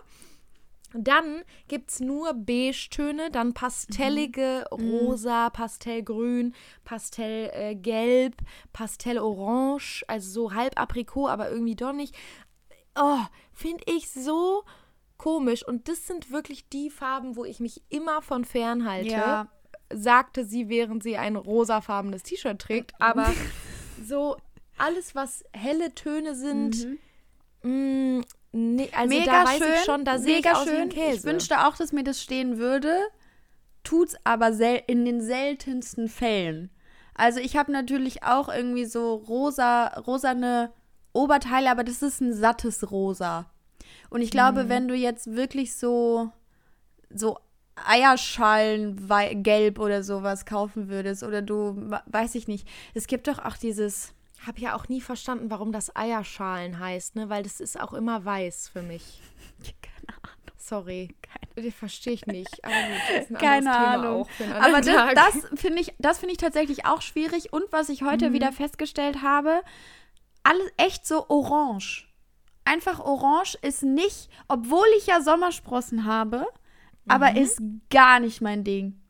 Dann 0.98 1.42
gibt 1.68 1.90
es 1.90 2.00
nur 2.00 2.34
Beige-Töne, 2.34 3.30
dann 3.30 3.54
pastellige 3.54 4.64
rosa, 4.70 5.50
pastellgrün, 5.50 6.54
pastellgelb, 6.84 8.36
pastellorange, 8.72 10.02
also 10.08 10.30
so 10.30 10.54
halb 10.54 10.80
Aprikot, 10.80 11.28
aber 11.28 11.50
irgendwie 11.50 11.76
doch 11.76 11.92
nicht. 11.92 12.14
Oh, 12.94 13.20
finde 13.52 13.84
ich 13.86 14.10
so 14.10 14.64
komisch. 15.16 15.66
Und 15.66 15.88
das 15.88 16.06
sind 16.06 16.30
wirklich 16.30 16.68
die 16.68 16.90
Farben, 16.90 17.36
wo 17.36 17.44
ich 17.44 17.60
mich 17.60 17.82
immer 17.88 18.22
von 18.22 18.44
fernhalte. 18.44 19.10
Ja. 19.10 19.48
Sagte 19.92 20.44
sie, 20.44 20.68
während 20.68 21.02
sie 21.02 21.16
ein 21.16 21.36
rosafarbenes 21.36 22.22
T-Shirt 22.22 22.58
trägt. 22.60 22.92
Aber 23.00 23.32
so 24.04 24.36
alles, 24.78 25.14
was 25.14 25.44
helle 25.52 25.94
Töne 25.94 26.34
sind, 26.34 26.98
mh, 27.62 28.24
nee, 28.56 28.90
also 28.96 29.08
mega 29.14 29.32
da 29.44 29.44
weiß 29.48 29.58
schön, 29.58 29.72
ich 29.74 29.84
schon, 29.84 30.04
da 30.04 30.18
sehe 30.18 30.38
ich 30.38 30.50
aus 30.50 30.66
wie 30.66 30.70
schön. 30.70 30.80
ein 30.82 30.88
Käse. 30.88 31.16
Ich 31.18 31.24
wünschte 31.24 31.66
auch, 31.66 31.76
dass 31.76 31.92
mir 31.92 32.04
das 32.04 32.20
stehen 32.22 32.58
würde. 32.58 32.92
Tut's 33.84 34.16
aber 34.24 34.52
sel 34.52 34.82
in 34.86 35.04
den 35.04 35.20
seltensten 35.20 36.08
Fällen. 36.08 36.70
Also 37.14 37.38
ich 37.40 37.56
habe 37.56 37.70
natürlich 37.72 38.22
auch 38.24 38.48
irgendwie 38.48 38.84
so 38.84 39.14
rosa, 39.14 39.86
rosane 40.00 40.72
Oberteile, 41.12 41.70
aber 41.70 41.84
das 41.84 42.02
ist 42.02 42.20
ein 42.20 42.34
sattes 42.34 42.90
Rosa. 42.90 43.46
Und 44.10 44.20
ich 44.22 44.30
glaube, 44.30 44.64
Mhm. 44.64 44.68
wenn 44.68 44.88
du 44.88 44.94
jetzt 44.94 45.34
wirklich 45.34 45.76
so 45.76 46.30
so 47.14 47.38
Eierschalen 47.86 49.06
gelb 49.42 49.78
oder 49.78 50.02
sowas 50.02 50.46
kaufen 50.46 50.88
würdest 50.88 51.22
oder 51.22 51.42
du 51.42 51.90
weiß 52.06 52.34
ich 52.34 52.48
nicht. 52.48 52.66
Es 52.94 53.06
gibt 53.06 53.28
doch 53.28 53.38
auch 53.44 53.56
dieses 53.56 54.12
habe 54.44 54.60
ja 54.60 54.74
auch 54.76 54.88
nie 54.88 55.00
verstanden, 55.00 55.50
warum 55.50 55.72
das 55.72 55.94
Eierschalen 55.94 56.78
heißt, 56.78 57.14
ne? 57.16 57.28
Weil 57.28 57.42
das 57.42 57.60
ist 57.60 57.78
auch 57.80 57.92
immer 57.92 58.24
weiß 58.24 58.68
für 58.68 58.82
mich. 58.82 59.20
keine 59.82 60.18
Ahnung. 60.22 60.56
Sorry. 60.56 61.14
Das 61.54 61.72
verstehe 61.74 62.12
ich 62.12 62.26
nicht. 62.26 62.64
Aber 62.64 62.74
gut, 62.74 63.38
Keine 63.38 63.60
Thema 63.70 63.94
Ahnung. 63.94 64.22
Auch 64.22 64.60
Aber 64.62 64.80
das, 64.82 65.14
das 65.14 65.60
finde 65.60 65.80
ich, 65.80 65.94
das 65.98 66.18
finde 66.18 66.32
ich 66.32 66.38
tatsächlich 66.38 66.84
auch 66.86 67.00
schwierig. 67.02 67.52
Und 67.52 67.64
was 67.70 67.88
ich 67.88 68.02
Mhm. 68.02 68.06
heute 68.10 68.32
wieder 68.32 68.52
festgestellt 68.52 69.22
habe, 69.22 69.62
alles 70.42 70.70
echt 70.76 71.06
so 71.06 71.28
orange. 71.28 72.06
Einfach 72.64 72.98
orange 73.00 73.56
ist 73.62 73.84
nicht, 73.84 74.28
obwohl 74.48 74.86
ich 74.98 75.06
ja 75.06 75.20
Sommersprossen 75.20 76.04
habe, 76.04 76.46
aber 77.08 77.30
Mhm. 77.30 77.36
ist 77.36 77.60
gar 77.90 78.20
nicht 78.20 78.40
mein 78.42 78.64
Ding. 78.64 79.00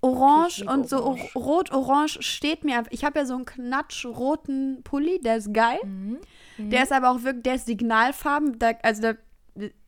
Orange 0.00 0.64
und 0.64 0.88
so 0.88 1.16
rot-orange 1.34 2.22
steht 2.22 2.64
mir 2.64 2.78
einfach. 2.78 2.92
Ich 2.92 3.04
habe 3.04 3.18
ja 3.18 3.26
so 3.26 3.34
einen 3.34 3.44
knatschroten 3.44 4.82
Pulli, 4.84 5.20
der 5.20 5.36
ist 5.38 5.52
geil. 5.52 5.80
Mhm. 5.84 6.18
Der 6.58 6.84
ist 6.84 6.92
aber 6.92 7.10
auch 7.10 7.22
wirklich, 7.22 7.42
der 7.42 7.54
ist 7.56 7.66
Signalfarben. 7.66 8.58
Da, 8.58 8.72
also 8.82 9.02
da, 9.02 9.14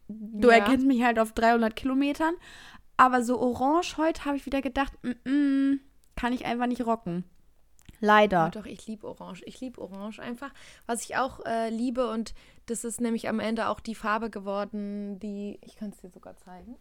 du 0.09 0.49
Ja. 0.49 0.57
erkennst 0.57 0.87
mich 0.87 1.03
halt 1.05 1.19
auf 1.19 1.33
300 1.33 1.77
Kilometern. 1.77 2.35
Aber 2.97 3.23
so 3.23 3.41
orange 3.41 3.97
heute 3.99 4.25
habe 4.25 4.37
ich 4.37 4.47
wieder 4.47 4.61
gedacht, 4.63 4.93
mm 5.03 5.11
-mm, 5.25 5.79
kann 6.17 6.33
ich 6.33 6.45
einfach 6.45 6.67
nicht 6.67 6.85
rocken. 6.85 7.25
Leider. 8.01 8.37
Ja, 8.39 8.49
doch, 8.51 8.67
ich 8.67 8.87
liebe 8.87 9.07
Orange. 9.07 9.43
Ich 9.45 9.61
liebe 9.61 9.81
Orange 9.81 10.21
einfach. 10.21 10.53
Was 10.87 11.05
ich 11.05 11.17
auch 11.17 11.45
äh, 11.45 11.69
liebe 11.71 12.11
und 12.11 12.35
das 12.67 12.83
ist 12.85 13.01
nämlich 13.01 13.29
am 13.29 13.41
Ende 13.41 13.69
auch 13.69 13.79
die 13.81 13.95
Farbe 13.95 14.31
geworden, 14.31 15.19
die, 15.21 15.59
ich 15.63 15.77
kann 15.77 15.91
es 15.91 15.99
dir 15.99 16.11
sogar 16.11 16.37
zeigen. 16.39 16.77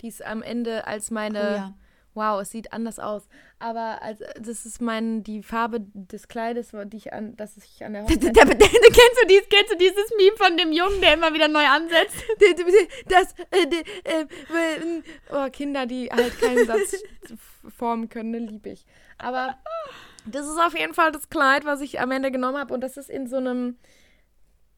Die 0.00 0.08
ist 0.08 0.24
am 0.24 0.42
Ende 0.42 0.86
als 0.86 1.10
meine, 1.10 1.38
Oh 1.38 1.56
ja. 1.56 1.74
Wow, 2.16 2.40
es 2.40 2.50
sieht 2.50 2.72
anders 2.72 2.98
aus. 2.98 3.28
Aber 3.58 4.02
als, 4.02 4.20
das 4.40 4.66
ist 4.66 4.80
mein, 4.80 5.22
die 5.22 5.42
Farbe 5.42 5.80
des 5.94 6.28
Kleides, 6.28 6.72
die 6.86 6.96
ich 6.96 7.12
an, 7.12 7.36
das 7.36 7.56
ich 7.56 7.84
an 7.84 7.92
der 7.92 8.02
Hochzeit 8.02 8.20
kennst, 8.34 9.22
du 9.22 9.26
dies, 9.28 9.42
kennst 9.48 9.72
du 9.72 9.76
dieses 9.76 10.10
Meme 10.16 10.36
von 10.36 10.56
dem 10.56 10.72
Jungen, 10.72 11.00
der 11.00 11.14
immer 11.14 11.32
wieder 11.32 11.48
neu 11.48 11.64
ansetzt? 11.64 12.16
das, 13.08 13.34
äh, 13.50 13.66
äh, 14.04 14.22
äh, 14.22 15.02
oh, 15.30 15.48
Kinder, 15.50 15.86
die 15.86 16.08
halt 16.10 16.38
keinen 16.40 16.66
Satz 16.66 16.96
formen 17.76 18.08
können, 18.08 18.30
ne, 18.30 18.38
liebe 18.38 18.70
ich. 18.70 18.86
Aber 19.18 19.56
Das 20.26 20.46
ist 20.46 20.58
auf 20.58 20.76
jeden 20.76 20.94
Fall 20.94 21.12
das 21.12 21.28
Kleid, 21.28 21.64
was 21.64 21.80
ich 21.80 22.00
am 22.00 22.10
Ende 22.10 22.30
genommen 22.30 22.58
habe. 22.58 22.74
Und 22.74 22.80
das 22.80 22.96
ist 22.96 23.08
in 23.10 23.26
so 23.26 23.36
einem. 23.36 23.78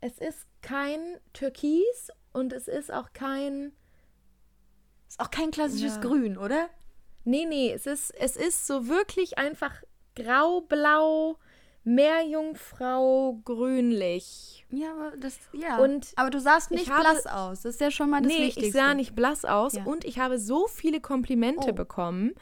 Es 0.00 0.18
ist 0.18 0.46
kein 0.62 1.00
Türkis 1.32 2.10
und 2.32 2.52
es 2.52 2.68
ist 2.68 2.92
auch 2.92 3.12
kein. 3.12 3.72
Ist 5.08 5.20
auch 5.20 5.30
kein 5.30 5.50
klassisches 5.50 5.96
Ja. 5.96 6.00
Grün, 6.02 6.36
oder? 6.36 6.68
Nee, 7.28 7.44
nee, 7.46 7.72
es 7.72 7.86
ist, 7.86 8.10
es 8.18 8.36
ist 8.36 8.66
so 8.66 8.88
wirklich 8.88 9.36
einfach 9.38 9.72
grau-blau, 10.16 11.36
Meerjungfrau, 11.84 13.38
grünlich. 13.44 14.64
Ja, 14.70 14.92
aber 14.92 15.16
das, 15.16 15.38
ja. 15.52 15.78
Und 15.78 16.12
aber 16.16 16.30
du 16.30 16.40
sahst 16.40 16.70
ich 16.70 16.78
nicht 16.80 16.90
habe- 16.90 17.02
blass 17.02 17.26
aus. 17.26 17.62
Das 17.62 17.74
ist 17.74 17.80
ja 17.80 17.90
schon 17.90 18.10
mal 18.10 18.20
das 18.22 18.32
nee, 18.32 18.46
Wichtigste. 18.46 18.66
ich 18.66 18.72
sah 18.72 18.94
nicht 18.94 19.14
blass 19.14 19.44
aus 19.44 19.74
Ja. 19.74 19.84
und 19.84 20.04
ich 20.04 20.18
habe 20.18 20.38
so 20.38 20.66
viele 20.66 21.00
Komplimente 21.00 21.70
Oh. 21.70 21.74
bekommen, 21.74 22.34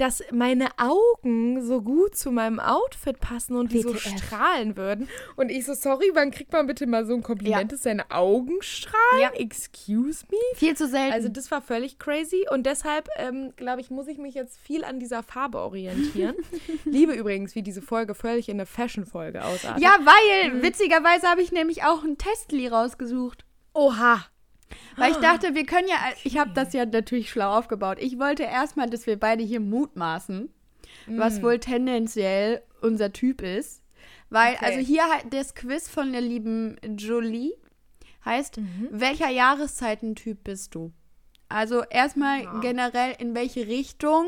dass 0.00 0.22
meine 0.32 0.68
Augen 0.78 1.62
so 1.64 1.82
gut 1.82 2.16
zu 2.16 2.30
meinem 2.30 2.58
Outfit 2.60 3.20
passen 3.20 3.56
und 3.56 3.72
die 3.72 3.82
so 3.82 3.94
WTF. 3.94 4.18
strahlen 4.18 4.76
würden. 4.76 5.08
Und 5.36 5.50
ich 5.50 5.64
so, 5.66 5.74
sorry, 5.74 6.10
wann 6.14 6.30
kriegt 6.30 6.52
man 6.52 6.66
bitte 6.66 6.86
mal 6.86 7.04
so 7.06 7.14
ein 7.14 7.22
Kompliment, 7.22 7.70
Ja. 7.70 7.76
dass 7.76 7.82
seine 7.82 8.10
Augen 8.10 8.62
strahlen? 8.62 9.20
Ja. 9.20 9.30
Excuse 9.34 10.24
me? 10.30 10.38
Viel 10.56 10.76
zu 10.76 10.88
selten. 10.88 11.12
Also 11.12 11.28
das 11.28 11.50
war 11.50 11.60
völlig 11.62 11.98
crazy 11.98 12.46
und 12.50 12.64
deshalb, 12.64 13.08
ähm, 13.16 13.52
glaube 13.56 13.80
ich, 13.80 13.90
muss 13.90 14.08
ich 14.08 14.18
mich 14.18 14.34
jetzt 14.34 14.58
viel 14.58 14.84
an 14.84 15.00
dieser 15.00 15.22
Farbe 15.22 15.58
orientieren. 15.58 16.34
Liebe 16.84 17.12
übrigens, 17.12 17.54
wie 17.54 17.62
diese 17.62 17.82
Folge 17.82 18.14
völlig 18.14 18.48
in 18.48 18.56
eine 18.56 18.66
Fashion-Folge 18.66 19.44
ausartet. 19.44 19.82
ja, 19.82 19.90
weil, 20.00 20.62
witzigerweise 20.62 21.26
habe 21.28 21.42
ich 21.42 21.52
nämlich 21.52 21.84
auch 21.84 22.02
ein 22.04 22.16
Testli 22.18 22.66
rausgesucht. 22.68 23.44
Oha. 23.74 24.24
Weil 24.96 25.10
ich 25.12 25.16
dachte, 25.18 25.54
wir 25.54 25.64
können 25.66 25.88
ja, 25.88 25.96
ich 26.24 26.38
habe 26.38 26.50
das 26.54 26.72
ja 26.72 26.84
natürlich 26.86 27.30
schlau 27.30 27.58
aufgebaut. 27.58 27.98
Ich 28.00 28.18
wollte 28.18 28.42
erstmal, 28.44 28.88
dass 28.88 29.06
wir 29.06 29.18
beide 29.18 29.42
hier 29.42 29.60
mutmaßen, 29.60 30.48
was 31.06 31.42
wohl 31.42 31.58
tendenziell 31.58 32.62
unser 32.80 33.12
Typ 33.12 33.42
ist. 33.42 33.82
Weil, 34.28 34.54
Okay. 34.54 34.64
also 34.64 34.78
hier 34.80 35.02
halt 35.10 35.32
das 35.32 35.54
Quiz 35.54 35.88
von 35.88 36.12
der 36.12 36.20
lieben 36.20 36.76
Jolie 36.96 37.52
heißt, 38.24 38.58
welcher 38.90 39.28
Jahreszeitentyp 39.28 40.44
bist 40.44 40.74
du? 40.74 40.92
Also 41.48 41.82
erstmal 41.90 42.44
Ja. 42.44 42.60
generell 42.60 43.14
in 43.18 43.34
welche 43.34 43.66
Richtung 43.66 44.26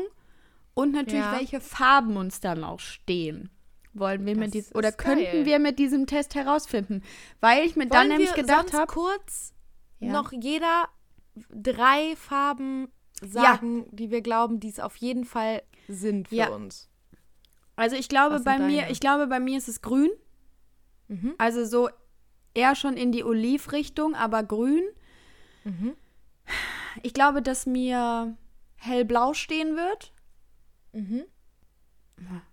und 0.73 0.91
natürlich 0.91 1.25
Ja. 1.25 1.31
welche 1.39 1.61
Farben 1.61 2.17
uns 2.17 2.39
dann 2.41 2.63
auch 2.63 2.79
stehen. 2.79 3.49
Wollen 3.93 4.25
wir 4.25 4.33
Das 4.33 4.39
mit 4.45 4.53
diesem, 4.55 4.75
oder 4.75 4.91
könnten 4.91 5.23
geil. 5.23 5.45
wir 5.45 5.59
mit 5.59 5.77
diesem 5.79 6.07
Test 6.07 6.33
herausfinden? 6.35 7.03
Weil 7.39 7.63
ich 7.65 7.75
mir 7.75 7.85
dann 7.87 7.99
Wollen 7.99 8.09
nämlich 8.09 8.35
wir 8.35 8.41
gedacht 8.41 8.73
habe, 8.73 8.91
kurz 8.91 9.52
Ja. 10.05 10.11
noch 10.13 10.31
jeder 10.31 10.87
drei 11.49 12.15
Farben 12.15 12.89
sagen, 13.21 13.85
die 13.95 14.11
wir 14.11 14.21
glauben, 14.21 14.59
die 14.59 14.69
es 14.69 14.79
auf 14.79 14.95
jeden 14.97 15.25
Fall 15.25 15.63
sind 15.87 16.29
für 16.29 16.35
Ja. 16.35 16.49
uns. 16.49 16.89
Also 17.75 17.95
ich 17.95 18.07
glaube 18.09 18.39
bei 18.41 18.57
sind 18.57 18.67
mir, 18.67 18.81
deine? 18.81 18.91
ich 18.91 18.99
glaube 18.99 19.27
bei 19.27 19.39
mir 19.39 19.57
ist 19.57 19.67
es 19.67 19.81
grün. 19.81 20.09
Mhm. 21.07 21.33
Also 21.37 21.65
so 21.65 21.89
eher 22.53 22.75
schon 22.75 22.95
in 22.97 23.11
die 23.11 23.23
Olivrichtung, 23.23 24.13
aber 24.15 24.43
grün. 24.43 24.83
Mhm. 25.63 25.95
Ich 27.01 27.13
glaube, 27.13 27.41
dass 27.41 27.65
mir 27.65 28.37
hellblau 28.75 29.33
stehen 29.33 29.75
wird 29.75 30.13
Mhm. 30.91 31.23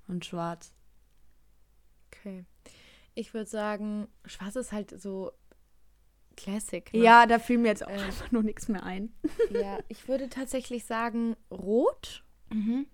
und 0.08 0.24
schwarz. 0.24 0.72
Okay. 2.06 2.44
Ich 3.14 3.34
würde 3.34 3.48
sagen, 3.50 4.08
schwarz 4.24 4.56
ist 4.56 4.72
halt 4.72 4.98
so 5.00 5.32
Classic. 6.42 6.92
Ne? 6.92 7.00
Ja, 7.02 7.26
da 7.26 7.38
fiel 7.38 7.58
mir 7.58 7.68
jetzt 7.68 7.84
auch 7.84 7.90
Äh. 7.90 8.00
einfach 8.00 8.30
nur 8.32 8.42
nichts 8.42 8.68
mehr 8.68 8.82
ein. 8.84 9.12
ja. 9.50 9.78
Ich 9.88 10.08
würde 10.08 10.28
tatsächlich 10.28 10.84
sagen, 10.84 11.36
rot. 11.50 12.24
Mhm. 12.52 12.86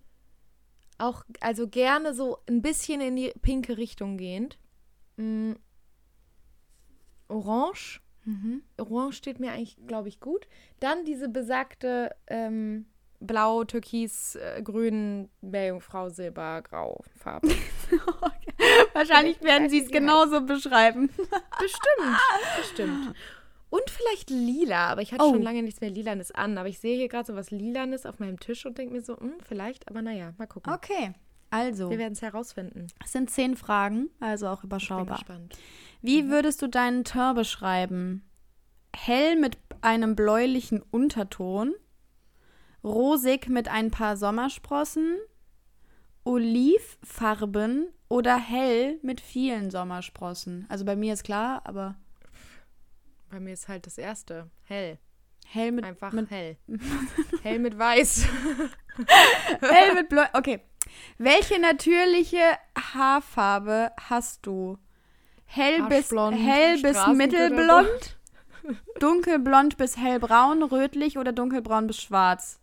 Auch, 0.98 1.24
also 1.40 1.68
gerne 1.68 2.14
so 2.14 2.38
ein 2.48 2.62
bisschen 2.62 3.00
in 3.00 3.16
die 3.16 3.32
pinke 3.42 3.76
Richtung 3.76 4.16
gehend. 4.16 4.58
Mm. 5.16 5.52
Orange. 7.28 8.00
Mhm. 8.24 8.62
Orange 8.78 9.16
steht 9.16 9.40
mir 9.40 9.52
eigentlich, 9.52 9.76
glaube 9.86 10.08
ich, 10.08 10.20
gut. 10.20 10.48
Dann 10.80 11.04
diese 11.04 11.28
besagte 11.28 12.14
ähm, 12.26 12.86
Blau, 13.20 13.64
Türkis, 13.64 14.34
äh, 14.36 14.62
Grün, 14.62 15.28
Meerjungfrau, 15.40 16.08
Silber, 16.08 16.62
Grau 16.62 17.02
Farbe. 17.16 17.48
Wahrscheinlich 18.94 19.40
werden 19.42 19.68
sie 19.68 19.82
es 19.82 19.90
genauso 19.90 20.40
beschreiben. 20.40 21.08
bestimmt, 21.60 22.18
bestimmt. 22.56 23.14
Und 23.68 23.82
vielleicht 23.90 24.30
lila, 24.30 24.86
aber 24.88 25.02
ich 25.02 25.12
hatte 25.12 25.24
Oh. 25.24 25.32
schon 25.32 25.42
lange 25.42 25.62
nichts 25.62 25.80
mehr 25.80 25.90
Lilanes 25.90 26.30
an. 26.32 26.56
Aber 26.56 26.68
ich 26.68 26.78
sehe 26.78 26.96
hier 26.96 27.08
gerade 27.08 27.26
so 27.26 27.34
was 27.34 27.50
Lilanes 27.50 28.06
auf 28.06 28.18
meinem 28.20 28.38
Tisch 28.40 28.64
und 28.64 28.78
denke 28.78 28.94
mir 28.94 29.02
so, 29.02 29.18
hm, 29.18 29.34
vielleicht, 29.46 29.88
aber 29.88 30.02
naja, 30.02 30.32
mal 30.38 30.46
gucken. 30.46 30.72
Okay, 30.72 31.12
also, 31.50 31.90
Wir 31.90 31.98
werden 31.98 32.12
es 32.14 32.22
herausfinden. 32.22 32.86
es 33.04 33.12
sind 33.12 33.30
zehn 33.30 33.56
Fragen, 33.56 34.08
also 34.20 34.46
auch 34.48 34.54
Ich 34.54 34.60
bin 34.62 34.68
überschaubar. 34.68 35.16
gespannt. 35.18 35.58
Wie 36.00 36.28
würdest 36.28 36.62
du 36.62 36.68
deinen 36.68 37.04
Teint 37.04 37.36
beschreiben? 37.36 38.24
Hell 38.94 39.36
mit 39.36 39.58
einem 39.82 40.16
bläulichen 40.16 40.80
Unterton, 40.90 41.74
rosig 42.84 43.48
mit 43.48 43.68
ein 43.68 43.90
paar 43.90 44.16
Sommersprossen, 44.16 45.16
olivfarben 46.24 47.88
oder 48.08 48.36
hell 48.36 48.98
mit 49.02 49.20
vielen 49.20 49.70
Sommersprossen? 49.70 50.66
Also 50.68 50.84
bei 50.84 50.96
mir 50.96 51.12
ist 51.14 51.24
klar, 51.24 51.62
aber 51.64 51.96
Bei 53.30 53.40
mir 53.40 53.52
ist 53.52 53.68
halt 53.68 53.86
das 53.86 53.98
erste. 53.98 54.48
Hell. 54.64 54.98
hell 55.46 55.72
mit, 55.72 55.84
Einfach 55.84 56.12
mit 56.12 56.30
hell. 56.30 56.56
hell 57.42 57.58
mit 57.58 57.78
weiß. 57.78 58.26
hell 59.60 59.94
mit 59.94 60.08
bläu. 60.08 60.24
Okay. 60.32 60.60
Welche 61.18 61.60
natürliche 61.60 62.40
Haarfarbe 62.78 63.90
hast 64.08 64.46
du? 64.46 64.78
Hell 65.46 65.82
bis 65.84 66.10
hell 66.10 66.82
bis 66.82 67.06
mittelblond, 67.08 68.18
dunkelblond 69.00 69.76
bis 69.76 69.96
hellbraun, 69.96 70.62
rötlich 70.62 71.18
oder 71.18 71.32
dunkelbraun 71.32 71.86
bis 71.86 72.00
schwarz? 72.00 72.60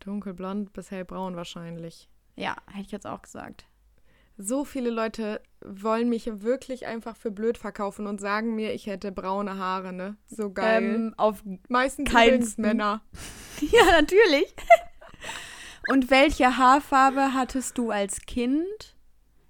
Dunkelblond 0.00 0.72
bis 0.72 0.90
hellbraun 0.90 1.36
wahrscheinlich. 1.36 2.08
Ja, 2.36 2.56
hätte 2.66 2.86
ich 2.86 2.92
jetzt 2.92 3.06
auch 3.06 3.22
gesagt. 3.22 3.66
So 4.42 4.64
viele 4.64 4.88
Leute 4.88 5.42
wollen 5.62 6.08
mich 6.08 6.42
wirklich 6.42 6.86
einfach 6.86 7.14
für 7.14 7.30
blöd 7.30 7.58
verkaufen 7.58 8.06
und 8.06 8.22
sagen 8.22 8.54
mir, 8.54 8.72
ich 8.72 8.86
hätte 8.86 9.12
braune 9.12 9.58
Haare, 9.58 9.92
ne? 9.92 10.16
So 10.26 10.50
geil. 10.50 10.82
Ähm, 10.82 11.14
auf 11.18 11.42
Meistens 11.68 12.10
übrigens 12.10 12.56
Männer. 12.56 13.02
ja, 13.60 13.84
natürlich. 13.92 14.54
Und 15.88 16.10
welche 16.10 16.56
Haarfarbe 16.56 17.34
hattest 17.34 17.76
du 17.76 17.90
als 17.90 18.22
Kind? 18.22 18.96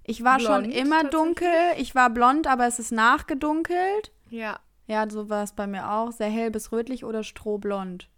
Ich 0.03 0.25
war 0.25 0.41
schon 0.41 0.65
Blond, 0.65 0.75
immer 0.75 1.03
tatsächlich. 1.03 1.11
dunkel. 1.11 1.53
Ich 1.77 1.95
war 1.95 2.11
blond, 2.11 2.49
aber 2.49 2.67
es 2.67 2.81
ist 2.81 2.91
nachgedunkelt. 2.91 4.13
Ja. 4.29 4.59
Ja, 4.89 5.09
so 5.09 5.29
war 5.29 5.45
es 5.45 5.53
bei 5.53 5.69
mir 5.69 5.89
auch. 5.93 6.11
Sehr 6.11 6.31
hell 6.31 6.51
bis 6.51 6.73
rötlich 6.73 7.05
oder 7.05 7.23
strohblond. 7.23 8.11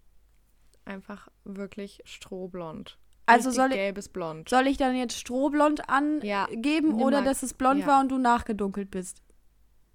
Einfach 0.85 1.27
wirklich 1.43 2.01
strohblond. 2.05 2.97
Also 3.25 3.51
soll 3.51 3.71
ich, 3.71 4.49
soll 4.49 4.67
ich 4.67 4.77
dann 4.77 4.95
jetzt 4.95 5.17
strohblond 5.17 5.81
Ja, 6.23 6.45
angeben 6.45 6.89
nimm 6.89 7.01
oder 7.01 7.21
dass 7.21 7.43
es 7.43 7.53
blond 7.53 7.81
ja. 7.81 7.87
war 7.87 8.01
und 8.01 8.09
du 8.09 8.17
nachgedunkelt 8.17 8.91
bist? 8.91 9.21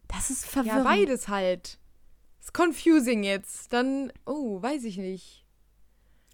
Das 0.08 0.30
ist 0.30 0.44
Ja, 0.44 0.50
verwirrend. 0.62 0.84
beides 0.84 1.28
halt. 1.28 1.78
Ist 2.40 2.54
confusing 2.54 3.22
jetzt. 3.24 3.72
Dann, 3.72 4.12
oh, 4.24 4.62
weiß 4.62 4.84
ich 4.84 4.96
nicht. 4.96 5.44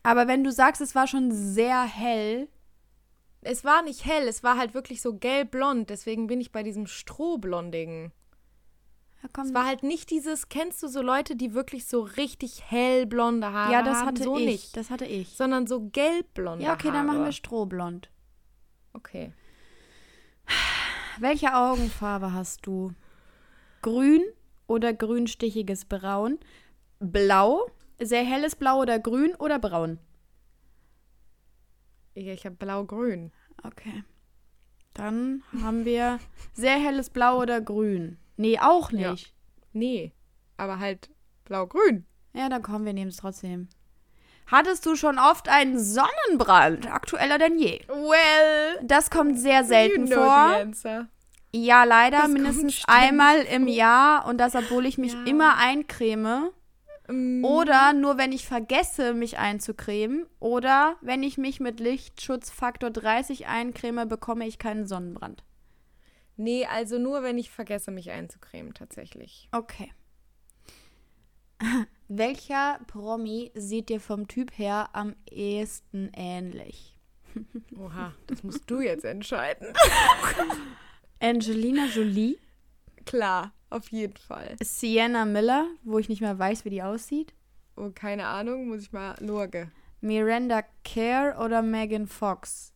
Aber 0.05 0.29
wenn 0.29 0.45
du 0.45 0.53
sagst, 0.53 0.81
es 0.81 0.95
war 0.95 1.07
schon 1.07 1.33
sehr 1.33 1.83
hell, 1.83 2.49
Es 3.47 3.63
war 3.65 3.83
nicht 3.83 4.05
hell, 4.07 4.27
es 4.27 4.43
war 4.43 4.57
halt 4.57 4.73
wirklich 4.73 5.03
so 5.03 5.15
gelb-blond. 5.19 5.91
Deswegen 5.91 6.27
bin 6.29 6.41
ich 6.41 6.51
bei 6.53 6.63
diesem 6.63 6.87
Strohblondigen. 6.87 8.13
Es 9.43 9.55
war 9.55 9.67
halt 9.67 9.83
nicht 9.83 10.11
dieses, 10.11 10.49
kennst 10.49 10.83
du 10.83 10.89
so 10.89 11.01
Leute, 11.03 11.35
die 11.37 11.55
wirklich 11.55 11.87
so 11.87 12.03
richtig 12.03 12.63
hellblonde 12.71 13.53
Haare 13.53 13.73
ja, 13.73 13.83
das 13.83 13.99
haben? 13.99 14.09
hatte 14.09 14.23
so 14.23 14.37
ich. 14.39 14.45
nicht. 14.45 14.77
Das 14.77 14.91
hatte 14.91 15.07
ich. 15.07 15.31
Sondern 15.37 15.67
so 15.67 15.89
gelbblonde 15.89 16.65
Ja, 16.65 16.75
okay, 16.75 16.89
Haare. 16.89 16.99
dann 16.99 17.07
machen 17.07 17.25
wir 17.25 17.33
strohblond. 17.33 18.11
Okay. 18.93 19.33
Welche 21.19 21.55
Augenfarbe 21.55 22.33
hast 22.33 22.67
du? 22.67 22.93
Grün 23.83 24.23
oder 24.67 24.93
grünstichiges 24.93 25.85
Braun? 25.85 26.39
Blau? 27.01 27.67
Sehr 28.01 28.25
helles 28.25 28.57
Blau 28.57 28.81
oder 28.81 28.99
grün 28.99 29.35
oder 29.37 29.59
braun? 29.59 29.99
Ja, 32.15 32.33
ich 32.33 32.45
habe 32.45 32.57
blau-grün. 32.57 33.33
Okay. 33.65 34.05
Dann 34.95 35.43
haben 35.63 35.85
wir 35.85 36.21
sehr 36.53 36.79
helles 36.79 37.11
Blau 37.11 37.41
oder 37.41 37.61
grün. 37.61 38.19
Nee, 38.37 38.59
auch 38.59 38.91
Ja. 38.91 39.13
nicht. 39.13 39.33
Nee, 39.73 40.13
aber 40.57 40.79
halt 40.79 41.11
blau-grün. 41.45 42.07
Ja, 42.33 42.49
dann 42.49 42.63
kommen 42.63 42.85
wir 42.85 42.93
nehmen 42.93 43.11
es 43.11 43.17
trotzdem. 43.17 43.69
Hattest 44.47 44.85
du 44.87 44.95
schon 44.97 45.19
oft 45.19 45.49
einen 45.49 45.79
Sonnenbrand? 45.79 46.91
Aktueller 46.93 47.39
denn 47.39 47.59
je. 47.59 47.81
Well, 47.89 48.79
Das 48.83 49.11
kommt 49.11 49.39
sehr 49.39 49.65
selten 49.65 50.03
you 50.03 50.07
know 50.07 50.17
vor. 50.25 50.67
Ja, 51.53 51.85
leider 51.85 52.19
Das 52.23 52.29
mindestens 52.29 52.83
einmal 52.87 53.39
im 53.43 53.69
Jahr 53.69 54.27
und 54.27 54.39
das, 54.39 54.55
obwohl 54.55 54.87
ich 54.87 54.99
mich 54.99 55.13
Ja. 55.13 55.25
immer 55.25 55.57
eincreme. 55.57 56.51
Mm, 57.09 57.45
Oder 57.45 57.93
nur 57.93 58.19
wenn 58.19 58.33
ich 58.33 58.47
vergesse, 58.47 59.15
mich 59.15 59.39
einzucremen. 59.39 60.27
Oder 60.41 60.97
wenn 61.01 61.23
ich 61.23 61.39
mich 61.39 61.61
mit 61.61 61.79
Lichtschutzfaktor 61.81 62.91
30 62.91 63.47
eincreme, 63.47 64.09
bekomme 64.09 64.47
ich 64.47 64.59
keinen 64.59 64.87
Sonnenbrand. 64.87 65.45
Nee, 66.37 66.67
also 66.67 66.99
nur, 66.99 67.23
wenn 67.23 67.39
ich 67.39 67.51
vergesse, 67.51 67.91
mich 67.91 68.11
einzucremen, 68.11 68.75
tatsächlich. 68.75 69.49
Okay. 69.53 69.93
Welcher 72.09 72.81
Promi 72.87 73.53
sieht 73.55 73.89
dir 73.89 74.01
vom 74.01 74.29
Typ 74.29 74.59
her 74.59 74.91
am 74.93 75.15
ehesten 75.31 76.11
ähnlich? 76.15 76.97
Oha, 77.79 78.13
das 78.27 78.43
musst 78.43 78.71
du 78.71 78.81
jetzt 78.81 79.05
entscheiden. 79.05 79.73
Angelina 81.21 81.87
Jolie, 81.87 82.39
Klar, 83.07 83.53
auf 83.71 83.89
jeden 83.91 84.17
Fall. 84.17 84.57
Sienna 84.63 85.25
Miller, 85.25 85.69
wo 85.83 85.99
ich 85.99 86.09
nicht 86.09 86.21
mehr 86.21 86.39
weiß, 86.39 86.65
wie 86.65 86.71
die 86.71 86.83
aussieht, 86.83 87.35
Oh, 87.77 87.91
keine 87.93 88.27
Ahnung, 88.27 88.69
muss 88.69 88.83
ich 88.83 88.93
mal 88.93 89.17
lurge. 89.19 89.69
Miranda 90.01 90.63
Kerr 90.85 91.41
oder 91.45 91.61
Megan 91.61 92.07
Fox? 92.07 92.73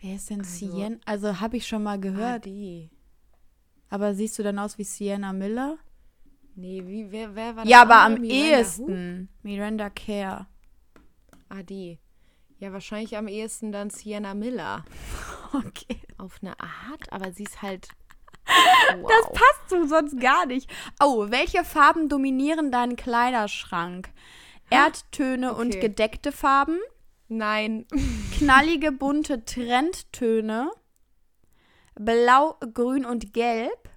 Wer 0.00 0.16
ist 0.16 0.30
denn 0.30 0.40
Also- 0.40 0.50
Sienna? 0.72 0.96
Also 1.04 1.40
habe 1.40 1.56
ich 1.56 1.66
schon 1.66 1.82
mal 1.82 1.94
Ah, 1.94 1.96
gehört. 1.96 2.44
die. 2.44 2.90
Aber 3.88 4.14
siehst 4.14 4.38
du 4.38 4.42
dann 4.42 4.58
aus 4.58 4.78
wie 4.78 4.84
Sienna 4.84 5.32
Miller? 5.32 5.78
Nee, 6.54 6.82
wie, 6.86 7.10
wer, 7.10 7.34
wer 7.34 7.56
war 7.56 7.66
Ja, 7.66 7.84
das 7.84 7.90
aber 7.90 8.00
andere? 8.02 8.22
am 8.22 8.28
Miranda 8.28 8.58
ehesten. 8.58 9.28
Miranda 9.42 9.90
Kerr. 9.90 10.46
Ah, 11.48 11.62
die. 11.62 11.98
Ja, 12.58 12.72
wahrscheinlich 12.72 13.16
am 13.16 13.26
ehesten 13.28 13.72
dann 13.72 13.90
Sienna 13.90 14.34
Miller. 14.34 14.84
Okay. 15.52 15.98
Auf 16.16 16.36
eine 16.42 16.52
Art, 16.60 17.12
aber 17.12 17.32
sie 17.32 17.42
ist 17.42 17.60
halt. 17.60 17.88
Wow. 19.00 19.10
Das 19.10 19.26
passt 19.32 19.68
so 19.70 19.86
sonst 19.86 20.20
gar 20.20 20.46
nicht. 20.46 20.70
Oh, 21.02 21.26
welche 21.30 21.64
Farben 21.64 22.08
dominieren 22.08 22.70
deinen 22.70 22.94
Kleiderschrank? 22.96 24.10
Erdtöne 24.70 25.54
und 25.54 25.68
Okay. 25.74 25.80
gedeckte 25.80 26.30
Farben, 26.32 26.78
Nein. 27.30 27.86
knallige 28.38 28.90
bunte 28.90 29.44
Trendtöne, 29.44 30.72
blau, 31.94 32.56
grün 32.74 33.04
und 33.04 33.32
gelb 33.32 33.88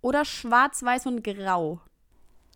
oder 0.00 0.24
schwarz, 0.24 0.82
weiß 0.82 1.06
und 1.06 1.22
grau. 1.22 1.80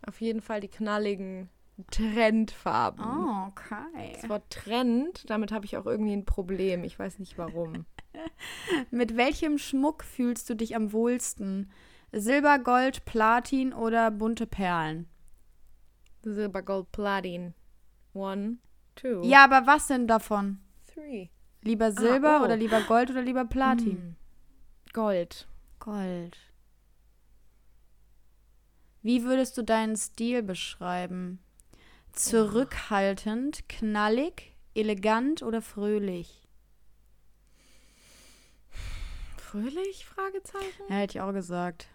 Auf 0.05 0.19
jeden 0.19 0.41
Fall 0.41 0.59
die 0.59 0.67
knalligen 0.67 1.49
Trendfarben. 1.89 3.03
Oh, 3.03 3.47
okay. 3.47 4.17
Das 4.19 4.29
Wort 4.29 4.49
Trend, 4.49 5.29
damit 5.29 5.53
habe 5.53 5.65
ich 5.65 5.77
auch 5.77 5.85
irgendwie 5.85 6.13
ein 6.13 6.25
Problem. 6.25 6.83
Ich 6.83 6.99
weiß 6.99 7.19
nicht 7.19 7.37
warum. 7.37 7.85
Mit 8.91 9.15
welchem 9.15 9.57
Schmuck 9.57 10.03
fühlst 10.03 10.49
du 10.49 10.55
dich 10.55 10.75
am 10.75 10.91
wohlsten? 10.91 11.71
Silber, 12.11 12.59
Gold, 12.59 13.05
Platin 13.05 13.73
oder 13.73 14.11
bunte 14.11 14.47
Perlen? 14.47 15.07
Silber, 16.23 16.61
Gold, 16.61 16.91
Platin. 16.91 17.53
One, 18.13 18.57
two, 18.95 19.21
Ja, 19.23 19.43
aber 19.43 19.67
was 19.67 19.87
denn 19.87 20.07
davon? 20.07 20.59
three. 20.93 21.29
Lieber 21.61 21.91
Silber 21.91 22.39
oh. 22.41 22.45
oder 22.45 22.55
lieber 22.55 22.81
Gold 22.81 23.09
oder 23.09 23.21
lieber 23.21 23.45
Platin? 23.45 23.97
Hm. 23.97 24.15
Gold. 24.93 25.47
Gold. 25.79 26.37
Wie 29.01 29.23
würdest 29.23 29.57
du 29.57 29.63
deinen 29.63 29.95
Stil 29.95 30.41
beschreiben? 30.41 31.39
Zurückhaltend, 32.13 33.67
knallig, 33.67 34.55
elegant 34.73 35.43
oder 35.43 35.61
fröhlich? 35.61 36.47
Fröhlich? 39.37 40.05
Fragezeichen? 40.05 40.83
Ja, 40.89 40.95
hätte 40.95 41.17
ich 41.17 41.21
auch 41.21 41.33
gesagt. 41.33 41.87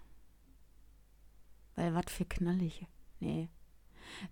Weil 1.74 1.94
was 1.94 2.12
für 2.12 2.24
knallig. 2.24 2.86
Nee. 3.18 3.48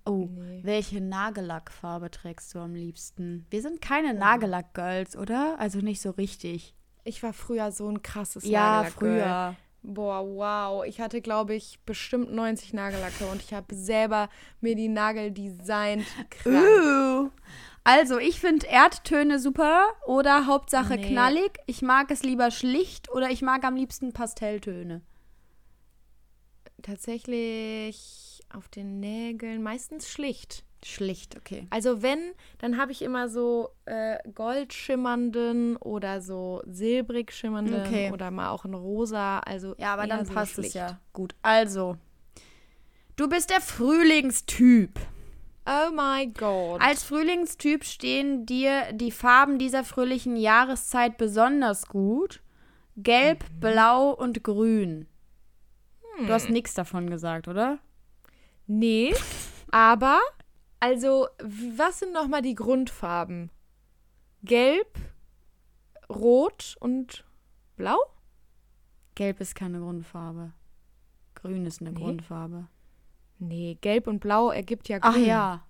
Oh, 0.04 0.28
Nee. 0.30 0.60
welche 0.64 1.00
Nagellackfarbe 1.00 2.10
trägst 2.10 2.54
du 2.54 2.58
am 2.58 2.74
liebsten? 2.74 3.46
Wir 3.50 3.62
sind 3.62 3.80
keine 3.80 4.14
Nagellack-Girls, 4.14 5.16
oder? 5.16 5.56
Also 5.58 5.80
nicht 5.80 6.00
so 6.00 6.10
richtig. 6.10 6.74
Ich 7.04 7.22
war 7.22 7.32
früher 7.32 7.72
so 7.72 7.88
ein 7.88 8.02
krasses 8.02 8.44
Ja, 8.44 8.82
Nagellack-Girl. 8.82 9.20
früher. 9.20 9.56
Boah, 9.82 10.26
wow. 10.26 10.84
Ich 10.84 11.00
hatte, 11.00 11.20
glaube 11.20 11.54
ich, 11.54 11.78
bestimmt 11.86 12.32
90 12.32 12.74
Nagellacke 12.74 13.26
und 13.26 13.40
ich 13.40 13.54
habe 13.54 13.74
selber 13.74 14.28
mir 14.60 14.74
die 14.74 14.88
Nagel 14.88 15.30
designt. 15.30 16.04
Krank. 16.30 17.30
Also, 17.84 18.18
ich 18.18 18.40
finde 18.40 18.66
Erdtöne 18.66 19.38
super 19.38 19.84
oder 20.06 20.46
Hauptsache 20.46 20.96
Nee. 20.96 21.08
knallig. 21.12 21.52
Ich 21.66 21.80
mag 21.80 22.10
es 22.10 22.22
lieber 22.22 22.50
schlicht 22.50 23.10
oder 23.12 23.30
ich 23.30 23.40
mag 23.40 23.64
am 23.64 23.76
liebsten 23.76 24.12
Pastelltöne. 24.12 25.00
Tatsächlich 26.82 28.27
auf 28.54 28.68
den 28.68 29.00
Nägeln 29.00 29.62
meistens 29.62 30.08
schlicht. 30.08 30.64
Schlicht, 30.84 31.36
okay. 31.36 31.66
Also 31.70 32.02
wenn, 32.02 32.20
dann 32.58 32.78
habe 32.78 32.92
ich 32.92 33.02
immer 33.02 33.28
so 33.28 33.70
äh, 33.84 34.18
goldschimmernden 34.32 35.76
oder 35.76 36.20
so 36.20 36.62
silbrig 36.66 37.32
schimmernden 37.32 37.80
Okay. 37.84 38.12
oder 38.12 38.30
mal 38.30 38.50
auch 38.50 38.64
in 38.64 38.74
rosa. 38.74 39.40
Also 39.40 39.74
Ja, 39.78 39.94
aber 39.94 40.06
dann 40.06 40.26
passt 40.26 40.58
es 40.58 40.74
ja. 40.74 41.00
Gut. 41.12 41.34
Also, 41.42 41.96
du 43.16 43.28
bist 43.28 43.50
der 43.50 43.60
Frühlingstyp. 43.60 45.00
Oh 45.66 45.90
my 45.92 46.28
God. 46.28 46.80
Als 46.80 47.02
Frühlingstyp 47.02 47.84
stehen 47.84 48.46
dir 48.46 48.92
die 48.92 49.10
Farben 49.10 49.58
dieser 49.58 49.84
fröhlichen 49.84 50.36
Jahreszeit 50.36 51.18
besonders 51.18 51.86
gut. 51.88 52.40
Gelb, 52.96 53.44
Blau 53.60 54.10
und 54.10 54.42
Grün. 54.42 55.06
Du 56.18 56.32
hast 56.32 56.50
nichts 56.50 56.74
davon 56.74 57.10
gesagt, 57.10 57.48
oder? 57.48 57.78
Nee, 58.68 59.14
aber, 59.70 60.20
also, 60.78 61.26
was 61.40 61.98
sind 61.98 62.12
nochmal 62.12 62.42
die 62.42 62.54
Grundfarben? 62.54 63.50
Gelb, 64.42 64.98
Rot 66.08 66.76
und 66.78 67.24
Blau? 67.76 67.98
Gelb 69.14 69.40
ist 69.40 69.54
keine 69.54 69.80
Grundfarbe. 69.80 70.52
Grün 71.34 71.66
ist 71.66 71.80
eine 71.80 71.92
Nee. 71.92 72.00
Grundfarbe. 72.00 72.68
Nee, 73.38 73.78
Gelb 73.80 74.06
und 74.06 74.20
Blau 74.20 74.50
ergibt 74.50 74.88
ja 74.88 74.98
Grün. 74.98 75.12
Ach 75.14 75.26
ja. 75.26 75.66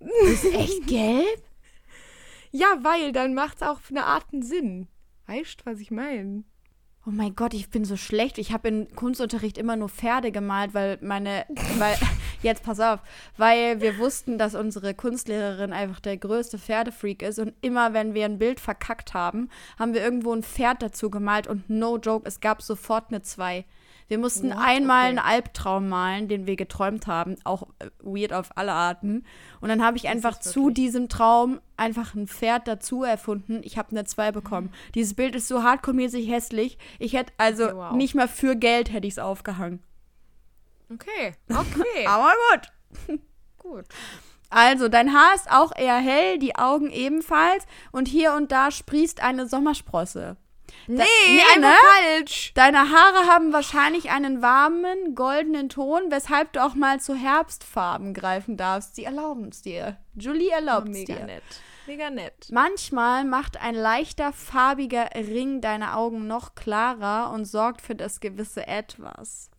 ist 0.24 0.44
echt 0.44 0.86
gelb? 0.86 1.42
Ja, 2.52 2.66
weil 2.82 3.12
dann 3.12 3.34
macht 3.34 3.56
es 3.56 3.62
auch 3.62 3.80
eine 3.90 4.04
Art 4.04 4.26
einen 4.32 4.42
Sinn. 4.42 4.88
Weißt 5.26 5.60
du, 5.60 5.66
was 5.66 5.80
ich 5.80 5.90
meine? 5.90 6.44
Oh 7.06 7.10
mein 7.10 7.34
Gott, 7.34 7.54
ich 7.54 7.70
bin 7.70 7.84
so 7.84 7.96
schlecht. 7.96 8.38
Ich 8.38 8.52
habe 8.52 8.68
im 8.68 8.94
Kunstunterricht 8.94 9.56
immer 9.56 9.76
nur 9.76 9.88
Pferde 9.88 10.32
gemalt, 10.32 10.74
weil 10.74 10.98
meine, 11.00 11.46
weil, 11.78 11.96
jetzt 12.42 12.62
pass 12.62 12.80
auf, 12.80 13.00
weil 13.36 13.80
wir 13.80 13.98
wussten, 13.98 14.38
dass 14.38 14.54
unsere 14.54 14.94
Kunstlehrerin 14.94 15.72
einfach 15.72 16.00
der 16.00 16.16
größte 16.16 16.58
Pferdefreak 16.58 17.22
ist 17.22 17.38
und 17.38 17.54
immer, 17.60 17.92
wenn 17.92 18.14
wir 18.14 18.24
ein 18.24 18.38
Bild 18.38 18.60
verkackt 18.60 19.14
haben, 19.14 19.48
haben 19.78 19.94
wir 19.94 20.02
irgendwo 20.02 20.32
ein 20.32 20.42
Pferd 20.42 20.82
dazu 20.82 21.10
gemalt 21.10 21.46
und 21.46 21.68
no 21.68 21.98
joke, 21.98 22.26
es 22.26 22.40
gab 22.40 22.62
sofort 22.62 23.06
eine 23.08 23.22
2. 23.22 23.64
Wir 24.08 24.18
mussten 24.18 24.50
What? 24.50 24.58
einmal 24.58 25.02
Okay. 25.02 25.08
einen 25.10 25.18
Albtraum 25.20 25.88
malen, 25.88 26.26
den 26.26 26.44
wir 26.48 26.56
geträumt 26.56 27.06
haben, 27.06 27.36
auch 27.44 27.68
äh, 27.78 27.86
weird 28.00 28.32
auf 28.32 28.50
alle 28.56 28.72
Arten. 28.72 29.24
Und 29.60 29.68
dann 29.68 29.84
habe 29.84 29.96
ich 29.98 30.08
einfach 30.08 30.40
zu 30.40 30.70
diesem 30.70 31.08
Traum 31.08 31.60
einfach 31.76 32.16
ein 32.16 32.26
Pferd 32.26 32.66
dazu 32.66 33.04
erfunden. 33.04 33.60
Ich 33.62 33.78
habe 33.78 33.92
eine 33.92 34.04
2 34.04 34.32
bekommen. 34.32 34.72
Dieses 34.96 35.14
Bild 35.14 35.36
ist 35.36 35.46
so 35.46 35.62
hardcore-mäßig 35.62 36.28
hässlich. 36.28 36.76
Ich 36.98 37.12
hätte 37.12 37.32
also 37.38 37.66
Okay, 37.66 37.76
wow. 37.76 37.92
nicht 37.92 38.16
mal 38.16 38.26
für 38.26 38.56
Geld 38.56 38.92
hätte 38.92 39.06
ich 39.06 39.14
es 39.14 39.18
aufgehangen. 39.20 39.78
Okay, 40.92 41.34
okay. 41.48 42.06
Aber 42.06 42.32
gut. 42.50 43.18
Gut. 43.58 43.84
Also, 44.48 44.88
dein 44.88 45.14
Haar 45.14 45.34
ist 45.34 45.50
auch 45.50 45.70
eher 45.76 45.98
hell, 45.98 46.38
die 46.38 46.56
Augen 46.56 46.90
ebenfalls 46.90 47.64
und 47.92 48.08
hier 48.08 48.34
und 48.34 48.50
da 48.50 48.70
sprießt 48.70 49.22
eine 49.22 49.46
Sommersprosse. 49.46 50.36
Nee, 50.86 51.04
nee, 51.28 51.40
einfach 51.54 51.70
ne? 51.70 51.76
falsch. 52.16 52.52
Deine 52.54 52.90
Haare 52.90 53.26
haben 53.26 53.52
wahrscheinlich 53.52 54.10
einen 54.10 54.42
warmen, 54.42 55.14
goldenen 55.14 55.68
Ton, 55.68 56.10
weshalb 56.10 56.52
du 56.52 56.64
auch 56.64 56.74
mal 56.74 57.00
zu 57.00 57.14
Herbstfarben 57.14 58.14
greifen 58.14 58.56
darfst. 58.56 58.96
Sie 58.96 59.04
erlauben 59.04 59.48
es 59.50 59.62
dir. 59.62 59.98
Julie 60.14 60.50
erlaubt 60.50 60.88
es 60.88 60.94
Mega 60.94 61.14
dir. 61.14 61.26
nett. 61.26 61.42
Mega 61.86 62.10
nett. 62.10 62.48
Manchmal 62.50 63.24
macht 63.24 63.60
ein 63.60 63.74
leichter 63.74 64.32
farbiger 64.32 65.10
Ring 65.14 65.60
deine 65.60 65.96
Augen 65.96 66.26
noch 66.26 66.54
klarer 66.54 67.32
und 67.32 67.44
sorgt 67.44 67.82
für 67.82 67.94
das 67.94 68.20
gewisse 68.20 68.66
Etwas. 68.66 69.50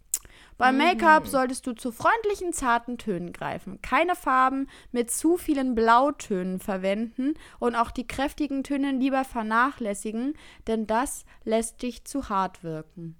Beim 0.61 0.77
Make-up 0.77 1.25
solltest 1.25 1.65
du 1.65 1.73
zu 1.73 1.91
freundlichen, 1.91 2.53
zarten 2.53 2.99
Tönen 2.99 3.33
greifen. 3.33 3.81
Keine 3.81 4.15
Farben 4.15 4.67
mit 4.91 5.09
zu 5.09 5.37
vielen 5.37 5.73
Blautönen 5.73 6.59
verwenden 6.59 7.33
und 7.57 7.75
auch 7.75 7.89
die 7.89 8.05
kräftigen 8.05 8.63
Töne 8.63 8.91
lieber 8.91 9.23
vernachlässigen, 9.23 10.35
denn 10.67 10.85
das 10.85 11.25
lässt 11.45 11.81
dich 11.81 12.05
zu 12.05 12.29
hart 12.29 12.63
wirken. 12.63 13.15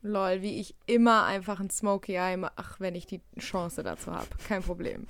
Lol, 0.00 0.40
wie 0.40 0.60
ich 0.60 0.74
immer 0.86 1.24
einfach 1.24 1.60
ein 1.60 1.68
Smoky 1.68 2.14
Eye 2.14 2.38
mache, 2.38 2.76
wenn 2.78 2.94
ich 2.94 3.04
die 3.06 3.20
Chance 3.38 3.82
dazu 3.82 4.10
habe. 4.10 4.28
Kein 4.48 4.62
Problem. 4.62 5.06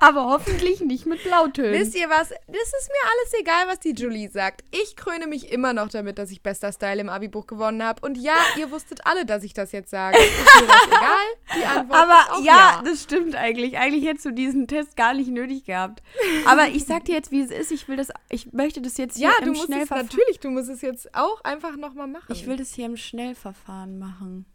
Aber 0.00 0.26
hoffentlich 0.26 0.80
nicht 0.80 1.06
mit 1.06 1.22
Blautönen. 1.24 1.72
Wisst 1.72 1.94
ihr 1.94 2.08
was? 2.10 2.28
Das 2.28 2.38
ist 2.38 2.88
mir 2.88 3.10
alles 3.10 3.40
egal, 3.40 3.68
was 3.68 3.80
die 3.80 3.92
Julie 3.92 4.30
sagt. 4.30 4.62
Ich 4.70 4.96
kröne 4.96 5.26
mich 5.26 5.50
immer 5.50 5.72
noch 5.72 5.88
damit, 5.88 6.18
dass 6.18 6.30
ich 6.30 6.42
bester 6.42 6.72
Style 6.72 7.00
im 7.00 7.08
Abi-Buch 7.08 7.46
gewonnen 7.46 7.82
habe. 7.82 8.06
Und 8.06 8.16
ja, 8.18 8.34
ihr 8.58 8.70
wusstet 8.70 9.06
alle, 9.06 9.24
dass 9.24 9.42
ich 9.44 9.54
das 9.54 9.72
jetzt 9.72 9.90
sage. 9.90 10.18
Ist 10.18 10.60
mir 10.60 10.66
das 10.66 10.86
egal? 10.86 11.58
Die 11.58 11.64
Antwort 11.64 11.98
Aber 12.00 12.12
ist 12.12 12.30
auch 12.32 12.44
ja, 12.44 12.52
ja. 12.76 12.82
das 12.84 13.02
stimmt 13.02 13.34
eigentlich. 13.34 13.78
Eigentlich 13.78 14.04
hättest 14.06 14.26
du 14.26 14.30
diesen 14.32 14.68
Test 14.68 14.96
gar 14.96 15.14
nicht 15.14 15.28
nötig 15.30 15.64
gehabt. 15.64 16.02
Aber 16.46 16.68
ich 16.68 16.84
sag 16.84 17.04
dir 17.06 17.14
jetzt, 17.14 17.30
wie 17.30 17.40
es 17.40 17.50
ist. 17.50 17.72
Ich 17.72 17.88
will 17.88 17.96
das, 17.96 18.08
ich 18.28 18.52
möchte 18.52 18.82
das 18.82 18.96
jetzt 18.98 19.16
hier 19.16 19.28
Ja, 19.28 19.34
du 19.38 19.44
im 19.44 19.48
musst 19.50 19.62
es 19.62 19.66
Schnellverfahren. 19.66 20.06
natürlich, 20.06 20.40
du 20.40 20.50
musst 20.50 20.68
es 20.68 20.82
jetzt 20.82 21.14
auch 21.14 21.40
einfach 21.44 21.76
nochmal 21.76 22.08
machen. 22.08 22.30
Ich 22.32 22.46
will 22.46 22.56
das 22.56 22.74
hier 22.74 22.86
im 22.86 22.96
Schnellverfahren 22.96 23.98
machen. 23.98 24.46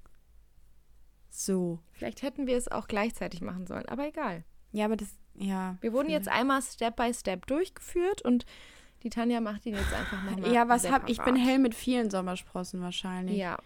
So. 1.30 1.80
Vielleicht 1.94 2.22
hätten 2.22 2.48
wir 2.48 2.58
es 2.58 2.70
auch 2.70 2.88
gleichzeitig 2.88 3.42
machen 3.42 3.66
sollen, 3.68 3.88
aber 3.88 4.08
egal. 4.08 4.44
Ja, 4.72 4.86
aber 4.86 4.98
das, 4.98 5.10
ja. 5.36 5.78
Wir 5.82 5.94
wurden 5.94 6.10
jetzt 6.10 6.28
einmal 6.28 6.62
Step 6.62 6.96
by 6.96 7.14
Step 7.14 7.46
durchgeführt 7.48 8.22
und 8.22 8.46
die 9.04 9.10
Tanja 9.10 9.40
macht 9.40 9.66
ihn 9.66 9.76
jetzt 9.76 9.94
einfach 9.94 10.24
nochmal. 10.24 10.54
Ja, 10.54 10.68
was 10.68 10.90
hab 10.92 11.10
ich? 11.10 11.22
bin 11.22 11.36
hell 11.36 11.60
mit 11.60 11.74
vielen 11.74 12.10
Sommersprossen 12.10 12.82
wahrscheinlich. 12.82 13.38
Ja. 13.38 13.58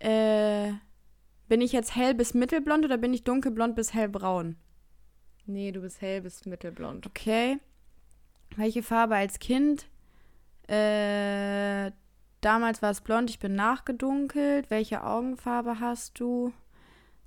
Äh, 0.00 0.72
bin 1.48 1.60
ich 1.60 1.72
jetzt 1.72 1.96
hell 1.96 2.14
bis 2.14 2.34
mittelblond 2.34 2.84
oder 2.84 2.98
bin 2.98 3.14
ich 3.14 3.24
dunkelblond 3.24 3.74
bis 3.74 3.94
hellbraun? 3.94 4.56
Nee, 5.46 5.72
du 5.72 5.80
bist 5.80 6.02
hell 6.02 6.20
bis 6.20 6.44
mittelblond. 6.44 7.06
Okay. 7.06 7.58
Welche 8.56 8.82
Farbe 8.82 9.16
als 9.16 9.38
Kind? 9.38 9.86
Äh, 10.68 11.90
damals 12.42 12.82
war 12.82 12.90
es 12.90 13.00
blond, 13.00 13.30
ich 13.30 13.38
bin 13.38 13.54
nachgedunkelt. 13.54 14.68
Welche 14.70 15.02
Augenfarbe 15.02 15.80
hast 15.80 16.20
du? 16.20 16.52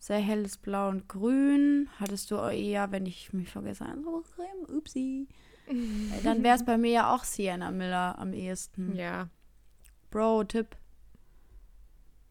Sehr 0.01 0.17
helles 0.17 0.57
Blau 0.57 0.89
und 0.89 1.07
Grün. 1.07 1.87
Hattest 1.99 2.31
du 2.31 2.35
eher, 2.37 2.91
wenn 2.91 3.05
ich 3.05 3.33
mich 3.33 3.49
vergesse, 3.49 3.85
ein 3.85 4.03
so 4.03 4.23
Creme? 4.35 4.75
Upsi. 4.75 5.27
Äh, 5.67 6.23
Dann 6.23 6.41
wäre 6.43 6.55
es 6.55 6.65
bei 6.65 6.75
mir 6.79 6.89
ja 6.91 7.13
auch 7.15 7.23
Sienna 7.23 7.69
Miller 7.69 8.17
am 8.17 8.33
ehesten. 8.33 8.95
Ja. 8.95 9.29
Bro, 10.09 10.45
Tipp. 10.45 10.75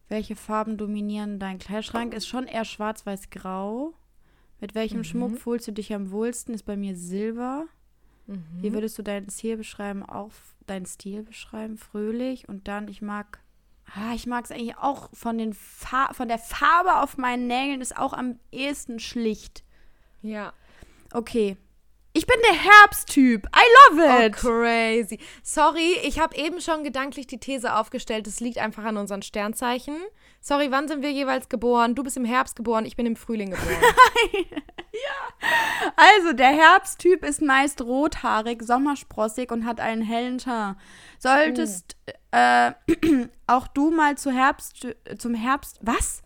Welche 0.09 0.35
Farben 0.35 0.75
dominieren 0.77 1.39
dein 1.39 1.59
Kleiderschrank? 1.59 2.13
Ist 2.13 2.27
schon 2.27 2.45
eher 2.45 2.65
schwarz-weiß-grau. 2.65 3.93
Mit 4.59 4.75
welchem 4.75 4.99
Mhm. 4.99 5.03
Schmuck 5.05 5.37
fühlst 5.37 5.69
du 5.69 5.71
dich 5.71 5.93
am 5.93 6.11
wohlsten? 6.11 6.53
Ist 6.53 6.63
bei 6.63 6.75
mir 6.75 6.97
Silber. 6.97 7.67
Mhm. 8.27 8.43
Wie 8.59 8.73
würdest 8.73 8.97
du 8.99 9.01
deinen 9.01 9.29
Stil 9.29 9.55
beschreiben? 9.55 10.03
Auch 10.03 10.31
deinen 10.67 10.85
Stil 10.85 11.23
beschreiben? 11.23 11.77
Fröhlich. 11.77 12.49
Und 12.49 12.67
dann, 12.67 12.89
ich 12.89 13.01
mag. 13.01 13.40
Ah, 13.95 14.13
ich 14.13 14.25
mag 14.25 14.45
es 14.45 14.51
eigentlich 14.51 14.77
auch 14.77 15.09
von, 15.13 15.37
den 15.37 15.53
Fa 15.53 16.13
von 16.13 16.27
der 16.27 16.39
Farbe 16.39 16.97
auf 17.01 17.17
meinen 17.17 17.47
Nägeln 17.47 17.81
ist 17.81 17.97
auch 17.97 18.13
am 18.13 18.39
ehesten 18.51 18.99
schlicht. 18.99 19.63
Ja. 20.21 20.53
Okay. 21.13 21.57
Ich 22.13 22.25
bin 22.27 22.37
der 22.49 22.57
Herbsttyp. 22.59 23.47
I 23.55 23.95
love 23.95 24.01
Oh, 24.09 24.25
it. 24.25 24.33
crazy. 24.33 25.19
Sorry, 25.43 25.95
ich 26.03 26.19
habe 26.19 26.35
eben 26.37 26.59
schon 26.61 26.83
gedanklich 26.83 27.27
die 27.27 27.39
These 27.39 27.73
aufgestellt, 27.75 28.27
es 28.27 28.39
liegt 28.39 28.57
einfach 28.57 28.83
an 28.83 28.97
unseren 28.97 29.21
Sternzeichen. 29.21 29.95
Sorry, 30.43 30.71
wann 30.71 30.87
sind 30.87 31.03
wir 31.03 31.11
jeweils 31.11 31.49
geboren? 31.49 31.93
Du 31.93 32.03
bist 32.03 32.17
im 32.17 32.25
Herbst 32.25 32.55
geboren, 32.55 32.85
ich 32.85 32.95
bin 32.95 33.05
im 33.05 33.15
Frühling 33.15 33.51
geboren. 33.51 33.77
Also, 35.95 36.33
der 36.33 36.49
Herbsttyp 36.49 37.23
ist 37.23 37.41
meist 37.41 37.81
rothaarig, 37.81 38.61
sommersprossig 38.61 39.51
und 39.51 39.65
hat 39.65 39.79
einen 39.79 40.01
hellen 40.01 40.37
Teint. 40.37 40.77
Solltest 41.17 41.95
äh, 42.31 42.73
auch 43.47 43.67
du 43.67 43.89
mal 43.89 44.17
zu 44.17 44.31
Herbst, 44.31 44.85
zum 45.17 45.33
Herbst, 45.33 45.79
was? 45.81 46.21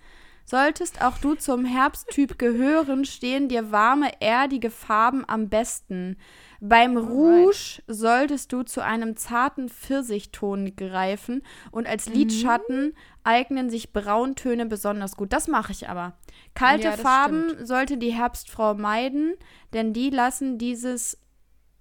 Solltest 0.45 1.01
auch 1.01 1.17
du 1.17 1.33
zum 1.33 1.65
Herbsttyp 1.65 2.37
gehören, 2.37 3.03
stehen 3.05 3.49
dir 3.49 3.71
warme, 3.71 4.11
erdige 4.21 4.69
Farben 4.69 5.27
am 5.27 5.49
besten. 5.49 6.17
Beim 6.61 6.97
Rouge 6.97 7.81
solltest 7.87 8.53
du 8.53 8.61
zu 8.61 8.83
einem 8.83 9.17
zarten 9.17 9.69
Pfirsichton 9.69 10.75
greifen 10.75 11.41
und 11.71 11.87
als 11.87 12.07
Lidschatten 12.07 12.93
eignen 13.23 13.71
sich 13.71 13.91
Brauntöne 13.91 14.67
besonders 14.67 15.15
gut. 15.15 15.33
Das 15.33 15.47
mache 15.47 15.71
ich 15.71 15.89
aber. 15.89 16.13
Kalte 16.53 16.89
Ja, 16.89 16.97
Farben 16.97 17.65
sollte 17.65 17.97
die 17.97 18.13
Herbstfrau 18.13 18.75
meiden, 18.75 19.33
denn 19.73 19.93
die 19.93 20.11
lassen 20.11 20.59
dieses, 20.59 21.17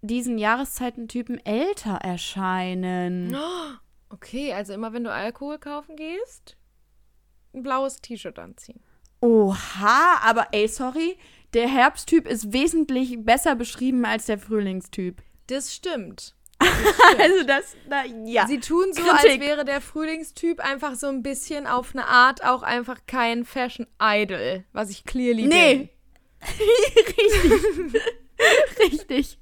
diesen 0.01 0.39
Jahreszeitentypen 0.39 1.45
älter 1.45 1.97
erscheinen. 1.97 3.37
Okay, 4.11 4.53
also 4.53 4.73
immer 4.73 4.93
wenn 4.93 5.03
du 5.03 5.11
Alkohol 5.13 5.59
kaufen 5.59 5.97
gehst, 5.97 6.57
ein 7.55 7.63
blaues 7.63 8.01
T-Shirt 8.01 8.39
anziehen. 8.39 8.81
Oha, 9.21 10.21
aber 10.23 10.49
ey, 10.53 10.69
sorry, 10.69 11.17
der 11.55 11.69
Herbsttyp 11.69 12.27
ist 12.29 12.53
wesentlich 12.53 13.17
besser 13.19 13.55
beschrieben 13.55 14.05
als 14.05 14.27
der 14.27 14.39
Frühlingstyp. 14.39 15.23
Das 15.47 15.75
stimmt. 15.75 16.35
Also 17.19 17.45
das, 17.47 17.77
na, 17.89 18.05
ja. 18.27 18.47
Sie 18.47 18.59
tun 18.59 18.87
so, 18.93 19.03
Kritik. 19.03 19.31
als 19.31 19.41
wäre 19.41 19.65
der 19.65 19.81
Frühlingstyp 19.81 20.61
einfach 20.61 20.95
so 20.95 21.07
ein 21.07 21.23
bisschen 21.23 21.67
auf 21.67 21.95
eine 21.95 22.07
Art 22.07 22.45
auch 22.45 22.63
einfach 22.63 23.01
kein 23.07 23.45
Fashion-Idol, 23.45 24.65
was 24.73 24.91
ich 24.91 25.05
clearly 25.05 25.43
bin. 25.43 25.49
Nee. 25.51 25.91
Richtig. 26.99 28.03
Richtig. 28.93 29.39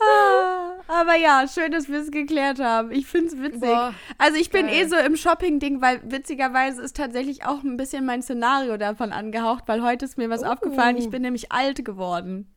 Ah, 0.00 0.72
aber 0.88 1.14
ja, 1.16 1.46
schön, 1.46 1.70
dass 1.72 1.88
wir 1.88 2.00
es 2.00 2.10
geklärt 2.10 2.58
haben. 2.60 2.90
Ich 2.90 3.06
finde 3.06 3.28
es 3.28 3.38
witzig. 3.40 3.60
Boah, 3.60 3.94
also 4.18 4.36
ich 4.38 4.50
bin 4.50 4.66
geil. 4.66 4.74
eh 4.76 4.86
so 4.86 4.96
im 4.96 5.16
Shopping-Ding, 5.16 5.80
weil 5.80 6.00
witzigerweise 6.04 6.82
ist 6.82 6.96
tatsächlich 6.96 7.44
auch 7.44 7.62
ein 7.62 7.76
bisschen 7.76 8.04
mein 8.04 8.22
Szenario 8.22 8.76
davon 8.76 9.12
angehaucht, 9.12 9.64
weil 9.66 9.82
heute 9.82 10.04
ist 10.04 10.18
mir 10.18 10.30
was 10.30 10.42
Oh. 10.42 10.46
aufgefallen. 10.46 10.96
Ich 10.96 11.10
bin 11.10 11.22
nämlich 11.22 11.52
alt 11.52 11.84
geworden. 11.84 12.48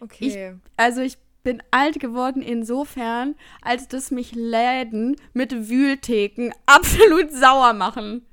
Okay. 0.00 0.54
Also 0.76 1.00
ich 1.00 1.18
bin 1.42 1.62
alt 1.70 2.00
geworden 2.00 2.42
insofern, 2.42 3.34
als 3.62 3.88
dass 3.88 4.10
mich 4.10 4.34
Läden 4.34 5.16
mit 5.32 5.68
Wühltheken 5.68 6.52
absolut 6.66 7.30
sauer 7.32 7.72
machen. 7.74 8.24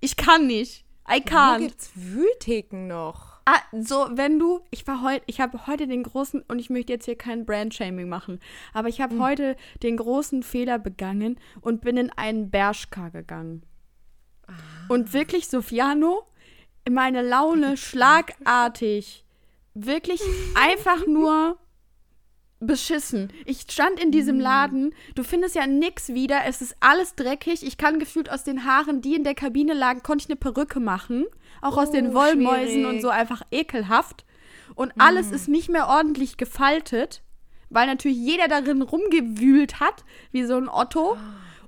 Ich 0.00 0.16
kann 0.16 0.46
nicht. 0.46 0.84
I 1.08 1.20
Wo 1.24 1.34
can't. 1.34 1.58
gibt's 1.58 1.90
Wühltheken 1.94 2.86
noch? 2.86 3.25
Ah, 3.48 3.60
so, 3.70 4.08
wenn 4.10 4.40
du, 4.40 4.60
ich 4.72 4.84
war 4.88 5.02
heute, 5.02 5.22
ich 5.26 5.40
habe 5.40 5.68
heute 5.68 5.86
den 5.86 6.02
großen, 6.02 6.42
und 6.48 6.58
ich 6.58 6.68
möchte 6.68 6.92
jetzt 6.92 7.04
hier 7.04 7.16
kein 7.16 7.46
Brand-Shaming 7.46 8.08
machen, 8.08 8.40
aber 8.74 8.88
ich 8.88 9.00
habe 9.00 9.20
heute 9.20 9.56
den 9.84 9.96
großen 9.96 10.42
Fehler 10.42 10.80
begangen 10.80 11.38
und 11.60 11.80
bin 11.80 11.96
in 11.96 12.10
einen 12.10 12.50
Bershka 12.50 13.08
gegangen. 13.10 13.62
Und 14.88 15.12
wirklich, 15.12 15.46
Sofiano, 15.46 16.26
meine 16.90 17.22
Laune 17.22 17.76
schlagartig, 17.76 19.24
wirklich 19.74 20.20
einfach 20.56 21.06
nur 21.06 21.56
beschissen. 22.60 23.32
Ich 23.44 23.66
stand 23.70 24.00
in 24.00 24.10
diesem 24.10 24.40
Laden, 24.40 24.94
du 25.14 25.22
findest 25.22 25.54
ja 25.54 25.66
nix 25.66 26.08
wieder, 26.08 26.44
es 26.46 26.62
ist 26.62 26.74
alles 26.80 27.14
dreckig. 27.14 27.62
Ich 27.66 27.76
kann 27.76 27.98
gefühlt 27.98 28.30
aus 28.30 28.44
den 28.44 28.64
Haaren, 28.64 29.00
die 29.02 29.14
in 29.14 29.24
der 29.24 29.34
Kabine 29.34 29.74
lagen, 29.74 30.02
konnte 30.02 30.22
ich 30.24 30.28
eine 30.30 30.36
Perücke 30.36 30.80
machen. 30.80 31.26
Auch 31.60 31.76
aus 31.76 31.90
den 31.90 32.08
Oh, 32.08 32.14
Wollmäusen 32.14 32.68
schwierig. 32.68 32.86
und 32.86 33.00
so 33.02 33.08
einfach 33.08 33.42
ekelhaft. 33.50 34.24
Und 34.74 34.92
alles 34.98 35.30
ist 35.30 35.48
nicht 35.48 35.68
mehr 35.68 35.86
ordentlich 35.88 36.36
gefaltet, 36.36 37.22
weil 37.70 37.86
natürlich 37.86 38.18
jeder 38.18 38.48
darin 38.48 38.82
rumgewühlt 38.82 39.80
hat, 39.80 40.04
wie 40.32 40.44
so 40.44 40.56
ein 40.56 40.68
Otto. 40.68 41.16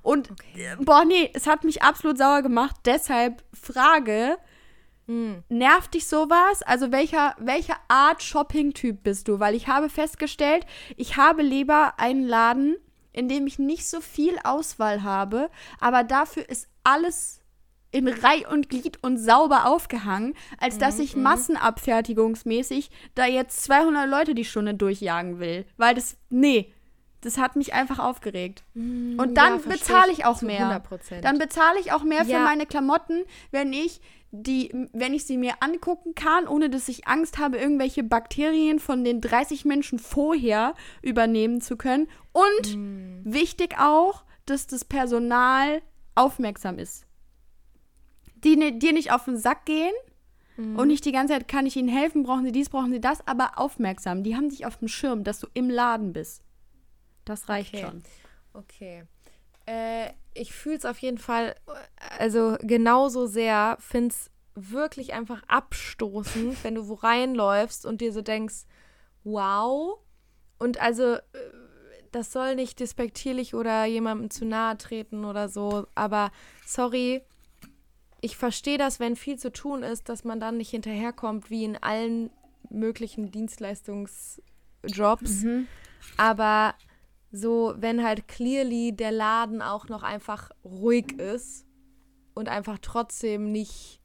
Und 0.01 0.29
äh, 0.55 0.75
boah, 0.79 1.05
nee, 1.05 1.29
es 1.33 1.47
hat 1.47 1.63
mich 1.63 1.81
absolut 1.81 2.17
sauer 2.17 2.41
gemacht. 2.41 2.75
Deshalb 2.85 3.43
Frage, 3.53 4.37
Nervt 5.49 5.93
dich 5.95 6.07
sowas? 6.07 6.61
Also 6.63 6.91
welcher, 6.91 7.35
welcher 7.39 7.77
Art 7.87 8.21
Shopping-Typ 8.21 9.01
bist 9.03 9.27
du? 9.27 9.39
Weil 9.39 9.55
ich 9.55 9.67
habe 9.67 9.89
festgestellt, 9.89 10.65
ich 10.97 11.17
habe 11.17 11.41
lieber 11.41 11.93
einen 11.97 12.27
Laden, 12.27 12.75
in 13.11 13.27
dem 13.27 13.47
ich 13.47 13.57
nicht 13.57 13.89
so 13.89 14.01
viel 14.01 14.37
Auswahl 14.43 15.01
habe, 15.03 15.49
aber 15.79 16.03
dafür 16.03 16.47
ist 16.47 16.67
alles 16.83 17.41
in 17.91 18.07
Reih 18.07 18.47
und 18.47 18.69
Glied 18.69 19.01
und 19.03 19.17
sauber 19.17 19.65
aufgehangen, 19.65 20.35
als 20.59 20.77
dass 20.77 20.99
ich 20.99 21.15
massenabfertigungsmäßig 21.15 22.91
da 23.15 23.25
jetzt 23.25 23.63
200 23.63 24.07
Leute 24.07 24.35
die 24.35 24.45
Stunde 24.45 24.75
durchjagen 24.75 25.39
will. 25.39 25.65
Weil 25.77 25.95
das, 25.95 26.17
nee, 26.29 26.71
das 27.21 27.37
hat 27.37 27.55
mich 27.55 27.73
einfach 27.73 27.99
aufgeregt. 27.99 28.63
Und 28.75 29.33
dann 29.35 29.59
Ja, 29.59 29.69
bezahle 29.69 30.11
ich 30.11 30.25
auch 30.25 30.41
mehr. 30.41 30.81
100%. 30.87 31.21
Dann 31.21 31.39
bezahle 31.39 31.79
ich 31.79 31.91
auch 31.91 32.03
mehr 32.03 32.25
für 32.25 32.31
Ja. 32.31 32.43
meine 32.43 32.65
Klamotten, 32.65 33.23
wenn 33.51 33.73
ich 33.73 34.01
die, 34.31 34.71
wenn 34.93 35.13
ich 35.13 35.25
sie 35.25 35.37
mir 35.37 35.53
angucken 35.61 36.13
kann, 36.13 36.47
ohne 36.47 36.69
dass 36.69 36.87
ich 36.87 37.07
Angst 37.07 37.39
habe, 37.39 37.57
irgendwelche 37.57 38.03
Bakterien 38.03 38.79
von 38.79 39.03
den 39.03 39.21
30 39.21 39.65
Menschen 39.65 39.97
vorher 39.99 40.75
übernehmen 41.01 41.61
zu 41.61 41.77
können. 41.77 42.07
Und 42.31 42.77
Mm. 42.77 43.21
wichtig 43.33 43.75
auch, 43.79 44.23
dass 44.45 44.67
das 44.67 44.85
Personal 44.85 45.81
aufmerksam 46.15 46.77
ist. 46.77 47.05
Die 48.43 48.55
ne, 48.55 48.71
dir 48.77 48.93
nicht 48.93 49.11
auf 49.11 49.25
den 49.25 49.37
Sack 49.37 49.65
gehen 49.65 49.93
Mm. 50.57 50.77
und 50.77 50.87
nicht 50.89 51.05
die 51.05 51.11
ganze 51.11 51.33
Zeit, 51.33 51.47
kann 51.47 51.65
ich 51.65 51.75
ihnen 51.75 51.89
helfen, 51.89 52.23
brauchen 52.23 52.45
sie 52.45 52.51
dies, 52.51 52.69
brauchen 52.69 52.91
sie 52.91 53.01
das, 53.01 53.25
aber 53.27 53.57
aufmerksam. 53.57 54.23
Die 54.23 54.35
haben 54.35 54.49
dich 54.49 54.65
auf 54.65 54.77
dem 54.77 54.87
Schirm, 54.87 55.23
dass 55.23 55.39
du 55.39 55.47
im 55.53 55.69
Laden 55.69 56.13
bist. 56.13 56.43
Das 57.25 57.49
reicht 57.49 57.73
Okay. 57.73 57.83
schon. 57.85 58.03
Okay. 58.53 59.03
Äh, 59.69 60.13
ich 60.33 60.53
fühle 60.53 60.77
es 60.77 60.85
auf 60.85 60.97
jeden 60.99 61.19
Fall, 61.19 61.55
also 62.17 62.57
genauso 62.61 63.27
sehr, 63.27 63.77
finde 63.79 64.09
es 64.09 64.31
wirklich 64.55 65.13
einfach 65.13 65.43
abstoßend, 65.47 66.63
wenn 66.63 66.75
du 66.75 66.87
wo 66.87 66.93
reinläufst 66.95 67.85
und 67.85 68.01
dir 68.01 68.11
so 68.11 68.21
denkst, 68.21 68.65
wow. 69.23 69.99
Und 70.57 70.81
also, 70.81 71.15
äh, 71.15 71.21
das 72.11 72.31
soll 72.31 72.55
nicht 72.55 72.79
despektierlich 72.79 73.53
oder 73.53 73.85
jemandem 73.85 74.31
zu 74.31 74.45
nahe 74.45 74.75
treten 74.77 75.23
oder 75.23 75.49
so, 75.49 75.85
aber 75.93 76.31
sorry, 76.65 77.21
ich 78.21 78.37
verstehe 78.37 78.79
das, 78.79 78.99
wenn 78.99 79.15
viel 79.15 79.37
zu 79.37 79.51
tun 79.51 79.83
ist, 79.83 80.09
dass 80.09 80.23
man 80.23 80.39
dann 80.39 80.57
nicht 80.57 80.71
hinterherkommt, 80.71 81.51
wie 81.51 81.63
in 81.63 81.77
allen 81.77 82.31
möglichen 82.69 83.31
Dienstleistungsjobs. 83.31 85.43
Mhm. 85.43 85.67
Aber 86.17 86.73
so, 87.31 87.73
wenn 87.77 88.03
halt 88.03 88.27
clearly 88.27 88.95
der 88.95 89.11
Laden 89.11 89.61
auch 89.61 89.87
noch 89.87 90.03
einfach 90.03 90.49
ruhig 90.63 91.13
ist 91.19 91.65
und 92.33 92.49
einfach 92.49 92.79
trotzdem 92.81 93.51
nicht 93.51 93.99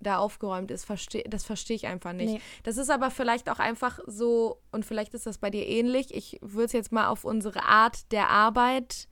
da 0.00 0.18
aufgeräumt 0.18 0.70
ist, 0.70 0.84
versteh, 0.84 1.24
das 1.28 1.44
verstehe 1.44 1.76
ich 1.76 1.86
einfach 1.86 2.12
nicht. 2.12 2.34
Nee. 2.34 2.40
Das 2.62 2.76
ist 2.76 2.90
aber 2.90 3.10
vielleicht 3.10 3.48
auch 3.50 3.58
einfach 3.58 4.00
so, 4.06 4.60
und 4.70 4.84
vielleicht 4.84 5.14
ist 5.14 5.26
das 5.26 5.38
bei 5.38 5.50
dir 5.50 5.66
ähnlich. 5.66 6.14
Ich 6.14 6.38
würde 6.42 6.66
es 6.66 6.72
jetzt 6.72 6.92
mal 6.92 7.08
auf 7.08 7.24
unsere 7.24 7.64
Art 7.64 8.12
der 8.12 8.28
Arbeit, 8.28 9.08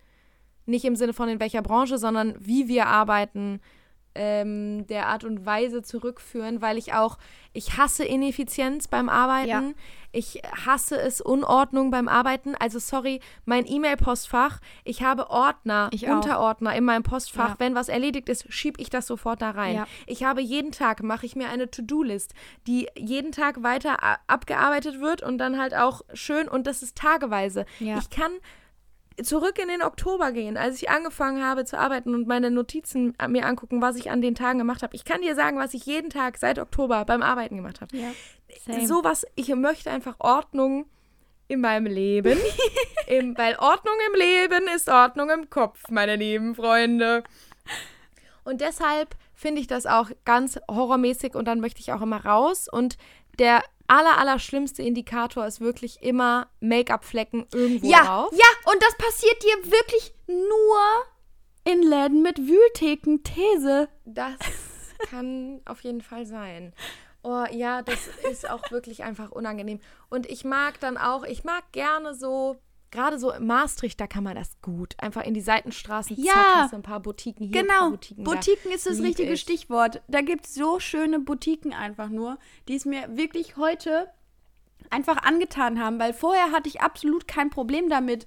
nicht 0.66 0.84
im 0.84 0.96
Sinne 0.96 1.12
von 1.12 1.28
in 1.28 1.40
welcher 1.40 1.62
Branche, 1.62 1.98
sondern 1.98 2.36
wie 2.38 2.68
wir 2.68 2.86
arbeiten, 2.86 3.60
ähm, 4.14 4.86
der 4.86 5.06
Art 5.08 5.24
und 5.24 5.46
Weise 5.46 5.82
zurückführen, 5.82 6.60
weil 6.60 6.78
ich 6.78 6.94
auch, 6.94 7.18
ich 7.52 7.76
hasse 7.76 8.04
Ineffizienz 8.04 8.88
beim 8.88 9.08
Arbeiten. 9.08 9.48
Ja. 9.48 9.74
Ich 10.14 10.42
hasse 10.66 11.00
es, 11.00 11.22
Unordnung 11.22 11.90
beim 11.90 12.06
Arbeiten. 12.06 12.54
Also 12.54 12.78
sorry, 12.78 13.20
mein 13.46 13.66
E-Mail-Postfach, 13.66 14.60
ich 14.84 15.02
habe 15.02 15.30
Ordner, 15.30 15.88
Ich. 15.92 16.06
Unterordner 16.06 16.74
in 16.74 16.84
meinem 16.84 17.02
Postfach. 17.02 17.50
Ja. 17.50 17.56
Wenn 17.58 17.74
was 17.74 17.88
erledigt 17.88 18.28
ist, 18.28 18.52
schiebe 18.52 18.80
ich 18.80 18.90
das 18.90 19.06
sofort 19.06 19.40
da 19.40 19.50
rein. 19.50 19.76
Ja. 19.76 19.86
Ich 20.06 20.24
habe 20.24 20.42
jeden 20.42 20.72
Tag, 20.72 21.02
mache 21.02 21.24
ich 21.24 21.34
mir 21.34 21.48
eine 21.48 21.70
To-Do-List, 21.70 22.34
die 22.66 22.88
jeden 22.94 23.32
Tag 23.32 23.62
weiter 23.62 23.96
abgearbeitet 24.26 25.00
wird 25.00 25.22
und 25.22 25.38
dann 25.38 25.58
halt 25.58 25.74
auch 25.74 26.02
schön 26.12 26.48
und 26.48 26.66
das 26.66 26.82
ist 26.82 26.96
tageweise. 26.96 27.64
Ich 27.80 28.10
kann 28.10 28.32
zurück 29.22 29.58
in 29.58 29.68
den 29.68 29.82
Oktober 29.82 30.32
gehen, 30.32 30.56
als 30.56 30.80
ich 30.80 30.90
angefangen 30.90 31.44
habe 31.44 31.64
zu 31.64 31.78
arbeiten 31.78 32.14
und 32.14 32.26
meine 32.26 32.50
Notizen 32.50 33.14
mir 33.28 33.46
angucken, 33.46 33.82
was 33.82 33.96
ich 33.96 34.10
an 34.10 34.22
den 34.22 34.34
Tagen 34.34 34.58
gemacht 34.58 34.82
habe. 34.82 34.94
Ich 34.94 35.04
kann 35.04 35.22
dir 35.22 35.34
sagen, 35.34 35.58
was 35.58 35.74
ich 35.74 35.86
jeden 35.86 36.10
Tag 36.10 36.38
seit 36.38 36.58
Oktober 36.58 37.04
beim 37.04 37.22
Arbeiten 37.22 37.56
gemacht 37.56 37.80
habe. 37.80 37.96
Ja. 37.96 38.12
Same. 38.66 38.86
Sowas, 38.86 39.26
ich 39.34 39.48
möchte 39.54 39.90
einfach 39.90 40.16
Ordnung 40.18 40.86
in 41.48 41.60
meinem 41.60 41.86
Leben, 41.86 42.38
Im, 43.06 43.36
weil 43.36 43.56
Ordnung 43.56 43.94
im 44.08 44.18
Leben 44.18 44.68
ist 44.74 44.88
Ordnung 44.88 45.30
im 45.30 45.50
Kopf, 45.50 45.90
meine 45.90 46.16
lieben 46.16 46.54
Freunde. 46.54 47.24
Und 48.44 48.60
deshalb 48.60 49.16
finde 49.34 49.60
ich 49.60 49.66
das 49.66 49.86
auch 49.86 50.10
ganz 50.24 50.58
horrormäßig 50.70 51.34
und 51.34 51.46
dann 51.46 51.60
möchte 51.60 51.80
ich 51.80 51.92
auch 51.92 52.00
immer 52.00 52.24
raus. 52.24 52.68
Und 52.70 52.96
der 53.38 53.62
aller, 53.98 54.18
aller 54.18 54.38
schlimmste 54.38 54.82
Indikator 54.82 55.46
ist 55.46 55.60
wirklich 55.60 56.02
immer 56.02 56.48
Make-up-Flecken 56.60 57.46
irgendwo 57.52 57.86
Ja, 57.90 58.04
drauf. 58.04 58.32
ja, 58.32 58.72
und 58.72 58.82
das 58.82 58.96
passiert 58.96 59.42
dir 59.42 59.70
wirklich 59.70 60.14
nur 60.26 60.78
in 61.64 61.82
Läden 61.82 62.22
mit 62.22 62.38
Wühltheken. 62.38 63.18
These. 63.22 63.88
Das 64.04 64.34
kann 65.10 65.60
auf 65.64 65.80
jeden 65.82 66.00
Fall 66.00 66.26
sein. 66.26 66.72
Oh 67.22 67.44
ja, 67.52 67.82
das 67.82 68.08
ist 68.30 68.48
auch 68.50 68.70
wirklich 68.70 69.04
einfach 69.04 69.30
unangenehm. 69.30 69.80
Und 70.10 70.26
ich 70.28 70.44
mag 70.44 70.80
dann 70.80 70.96
auch, 70.96 71.22
ich 71.24 71.44
mag 71.44 71.70
gerne 71.72 72.14
so, 72.14 72.56
gerade 72.92 73.18
so 73.18 73.32
in 73.32 73.46
Maastricht, 73.46 74.00
da 74.00 74.06
kann 74.06 74.22
man 74.22 74.36
das 74.36 74.60
gut. 74.62 74.94
Einfach 74.98 75.24
in 75.24 75.34
die 75.34 75.40
Seitenstraßen, 75.40 76.16
Ja. 76.16 76.32
zack, 76.32 76.44
hast 76.54 76.72
du 76.72 76.76
ein 76.76 76.82
paar 76.82 77.00
Boutiquen 77.00 77.48
hier, 77.48 77.62
Genau, 77.62 77.90
Boutiquen, 77.90 78.24
da. 78.24 78.30
Boutiquen 78.32 78.70
ist 78.70 78.86
das 78.86 78.98
Lieb 78.98 79.06
richtige 79.08 79.32
ich. 79.32 79.40
Stichwort. 79.40 80.00
Da 80.06 80.20
gibt 80.20 80.46
es 80.46 80.54
so 80.54 80.78
schöne 80.78 81.18
Boutiquen 81.18 81.72
einfach 81.72 82.08
nur, 82.08 82.38
die 82.68 82.76
es 82.76 82.84
mir 82.84 83.16
wirklich 83.16 83.56
heute 83.56 84.08
einfach 84.90 85.16
angetan 85.24 85.80
haben, 85.82 85.98
weil 85.98 86.12
vorher 86.12 86.52
hatte 86.52 86.68
ich 86.68 86.80
absolut 86.80 87.26
kein 87.26 87.50
Problem 87.50 87.88
damit, 87.88 88.26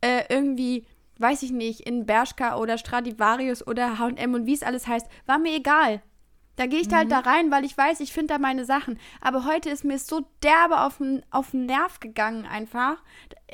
äh, 0.00 0.24
irgendwie, 0.28 0.86
weiß 1.18 1.42
ich 1.42 1.50
nicht, 1.52 1.80
in 1.80 2.06
Bershka 2.06 2.56
oder 2.56 2.78
Stradivarius 2.78 3.66
oder 3.66 3.98
H&M 3.98 4.34
und 4.34 4.46
wie 4.46 4.54
es 4.54 4.62
alles 4.62 4.86
heißt, 4.86 5.06
war 5.26 5.38
mir 5.38 5.54
egal. 5.54 6.02
Da 6.60 6.66
gehe 6.66 6.80
ich 6.80 6.90
Mhm. 6.90 6.94
halt 6.94 7.10
da 7.10 7.20
rein, 7.20 7.50
weil 7.50 7.64
ich 7.64 7.74
weiß, 7.74 8.00
ich 8.00 8.12
finde 8.12 8.34
da 8.34 8.38
meine 8.38 8.66
Sachen. 8.66 8.98
Aber 9.22 9.46
heute 9.46 9.70
ist 9.70 9.82
mir 9.82 9.94
es 9.94 10.06
so 10.06 10.26
derbe 10.42 10.82
auf 10.82 10.98
den, 10.98 11.22
auf 11.30 11.52
den 11.52 11.64
Nerv 11.64 12.00
gegangen 12.00 12.44
einfach, 12.44 13.02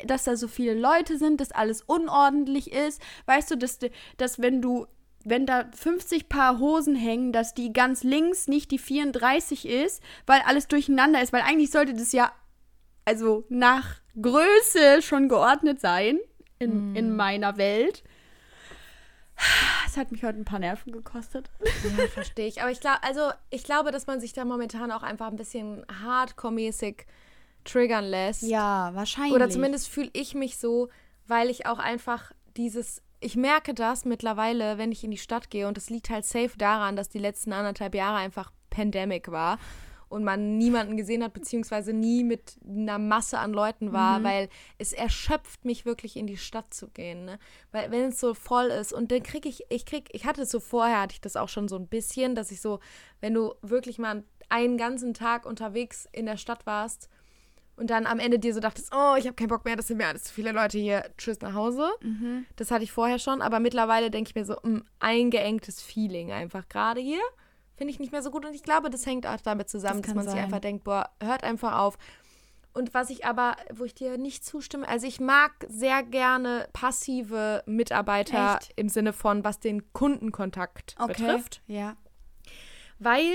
dass 0.04 0.24
da 0.24 0.34
so 0.34 0.48
viele 0.48 0.74
Leute 0.74 1.16
sind, 1.16 1.40
dass 1.40 1.52
alles 1.52 1.82
unordentlich 1.82 2.72
ist. 2.72 3.00
Weißt 3.26 3.48
du, 3.52 3.56
dass, 3.56 3.78
dass 4.16 4.40
wenn 4.42 4.60
du, 4.60 4.88
wenn 5.24 5.46
da 5.46 5.66
50 5.72 6.28
Paar 6.28 6.58
Hosen 6.58 6.96
hängen, 6.96 7.30
dass 7.30 7.54
die 7.54 7.72
ganz 7.72 8.02
links 8.02 8.48
nicht 8.48 8.72
die 8.72 8.78
34 8.78 9.68
ist, 9.68 10.02
weil 10.26 10.40
alles 10.44 10.66
durcheinander 10.66 11.22
ist. 11.22 11.32
Weil 11.32 11.42
eigentlich 11.42 11.70
sollte 11.70 11.94
das 11.94 12.10
ja, 12.10 12.32
also 13.04 13.44
nach 13.48 14.00
Größe 14.20 15.00
schon 15.02 15.28
geordnet 15.28 15.80
sein 15.80 16.18
in, 16.58 16.96
in 16.96 17.14
meiner 17.14 17.56
Welt. 17.56 18.02
Es 19.86 19.96
hat 19.96 20.12
mich 20.12 20.24
heute 20.24 20.38
ein 20.38 20.44
paar 20.44 20.58
Nerven 20.58 20.92
gekostet. 20.92 21.50
Ja, 21.96 22.06
verstehe 22.08 22.46
ich. 22.46 22.60
Aber 22.60 22.70
ich 22.70 22.80
glaube, 22.80 23.02
also 23.02 23.30
ich 23.50 23.64
glaube, 23.64 23.92
dass 23.92 24.06
man 24.06 24.20
sich 24.20 24.32
da 24.32 24.44
momentan 24.44 24.90
auch 24.90 25.02
einfach 25.02 25.28
ein 25.28 25.36
bisschen 25.36 25.84
hardcore-mäßig 26.02 27.06
triggern 27.64 28.04
lässt. 28.04 28.42
Ja, 28.42 28.90
wahrscheinlich. 28.94 29.34
Oder 29.34 29.50
zumindest 29.50 29.88
fühle 29.88 30.10
ich 30.12 30.34
mich 30.34 30.56
so, 30.58 30.88
weil 31.26 31.50
ich 31.50 31.66
auch 31.66 31.78
einfach 31.78 32.32
dieses, 32.56 33.02
ich 33.20 33.36
merke 33.36 33.74
das 33.74 34.04
mittlerweile, 34.04 34.78
wenn 34.78 34.92
ich 34.92 35.04
in 35.04 35.10
die 35.10 35.18
Stadt 35.18 35.50
gehe 35.50 35.66
und 35.68 35.76
das 35.76 35.90
liegt 35.90 36.10
halt 36.10 36.24
safe 36.24 36.52
daran, 36.56 36.96
dass 36.96 37.08
die 37.08 37.18
letzten 37.18 37.52
anderthalb 37.52 37.94
Jahre 37.94 38.16
einfach 38.16 38.52
Pandemic 38.70 39.30
war 39.30 39.58
und 40.08 40.24
man 40.24 40.56
niemanden 40.56 40.96
gesehen 40.96 41.22
hat, 41.24 41.32
beziehungsweise 41.32 41.92
nie 41.92 42.22
mit 42.22 42.58
einer 42.66 42.98
Masse 42.98 43.38
an 43.38 43.52
Leuten 43.52 43.92
war, 43.92 44.22
weil 44.22 44.48
es 44.78 44.92
erschöpft 44.92 45.64
mich 45.64 45.84
wirklich 45.84 46.16
in 46.16 46.26
die 46.26 46.36
Stadt 46.36 46.72
zu 46.72 46.88
gehen, 46.88 47.24
ne? 47.24 47.38
Weil 47.72 47.90
wenn 47.90 48.10
es 48.10 48.20
so 48.20 48.34
voll 48.34 48.66
ist 48.66 48.92
und 48.92 49.10
dann 49.10 49.22
kriege 49.22 49.48
ich, 49.48 49.64
ich 49.68 49.84
krieg, 49.84 50.08
ich 50.12 50.24
hatte 50.24 50.42
es 50.42 50.50
so 50.50 50.60
vorher, 50.60 51.00
hatte 51.00 51.14
ich 51.14 51.20
das 51.20 51.36
auch 51.36 51.48
schon 51.48 51.68
so 51.68 51.76
ein 51.76 51.88
bisschen, 51.88 52.34
dass 52.34 52.50
ich 52.50 52.60
so, 52.60 52.80
wenn 53.20 53.34
du 53.34 53.54
wirklich 53.62 53.98
mal 53.98 54.22
einen 54.48 54.78
ganzen 54.78 55.12
Tag 55.12 55.44
unterwegs 55.44 56.08
in 56.12 56.26
der 56.26 56.36
Stadt 56.36 56.66
warst, 56.66 57.08
und 57.78 57.90
dann 57.90 58.06
am 58.06 58.18
Ende 58.18 58.38
dir 58.38 58.54
so 58.54 58.60
dachtest, 58.60 58.90
oh, 58.94 59.16
ich 59.18 59.26
habe 59.26 59.34
keinen 59.34 59.48
Bock 59.48 59.66
mehr, 59.66 59.76
das 59.76 59.88
sind 59.88 59.98
mir 59.98 60.06
alles 60.06 60.24
zu 60.24 60.32
viele 60.32 60.52
Leute 60.52 60.78
hier, 60.78 61.04
tschüss 61.18 61.40
nach 61.42 61.52
Hause. 61.52 61.90
Das 62.56 62.70
hatte 62.70 62.84
ich 62.84 62.90
vorher 62.90 63.18
schon, 63.18 63.42
aber 63.42 63.60
mittlerweile 63.60 64.10
denke 64.10 64.30
ich 64.30 64.34
mir 64.34 64.46
so, 64.46 64.54
mm, 64.62 64.82
eingeengtes 64.98 65.82
Feeling 65.82 66.32
einfach 66.32 66.68
gerade 66.70 67.00
hier. 67.02 67.20
Finde 67.76 67.92
ich 67.92 67.98
nicht 67.98 68.12
mehr 68.12 68.22
so 68.22 68.30
gut 68.30 68.44
und 68.44 68.54
ich 68.54 68.62
glaube, 68.62 68.90
das 68.90 69.04
hängt 69.06 69.26
auch 69.26 69.40
damit 69.40 69.68
zusammen, 69.68 70.00
Das 70.02 70.08
dass 70.08 70.14
man 70.14 70.24
sich 70.24 70.34
sein. 70.34 70.44
einfach 70.44 70.60
denkt, 70.60 70.84
boah, 70.84 71.10
hört 71.22 71.44
einfach 71.44 71.78
auf. 71.78 71.98
Und 72.72 72.92
was 72.92 73.08
ich 73.08 73.24
aber, 73.24 73.56
wo 73.72 73.84
ich 73.84 73.94
dir 73.94 74.18
nicht 74.18 74.44
zustimme, 74.44 74.86
also 74.86 75.06
ich 75.06 75.18
mag 75.20 75.52
sehr 75.68 76.02
gerne 76.02 76.68
passive 76.74 77.62
Mitarbeiter 77.66 78.58
Echt? 78.60 78.72
im 78.76 78.88
Sinne 78.90 79.12
von, 79.14 79.44
was 79.44 79.60
den 79.60 79.92
Kundenkontakt 79.94 80.94
betrifft. 81.06 81.62
Ja. 81.66 81.96
Weil 82.98 83.32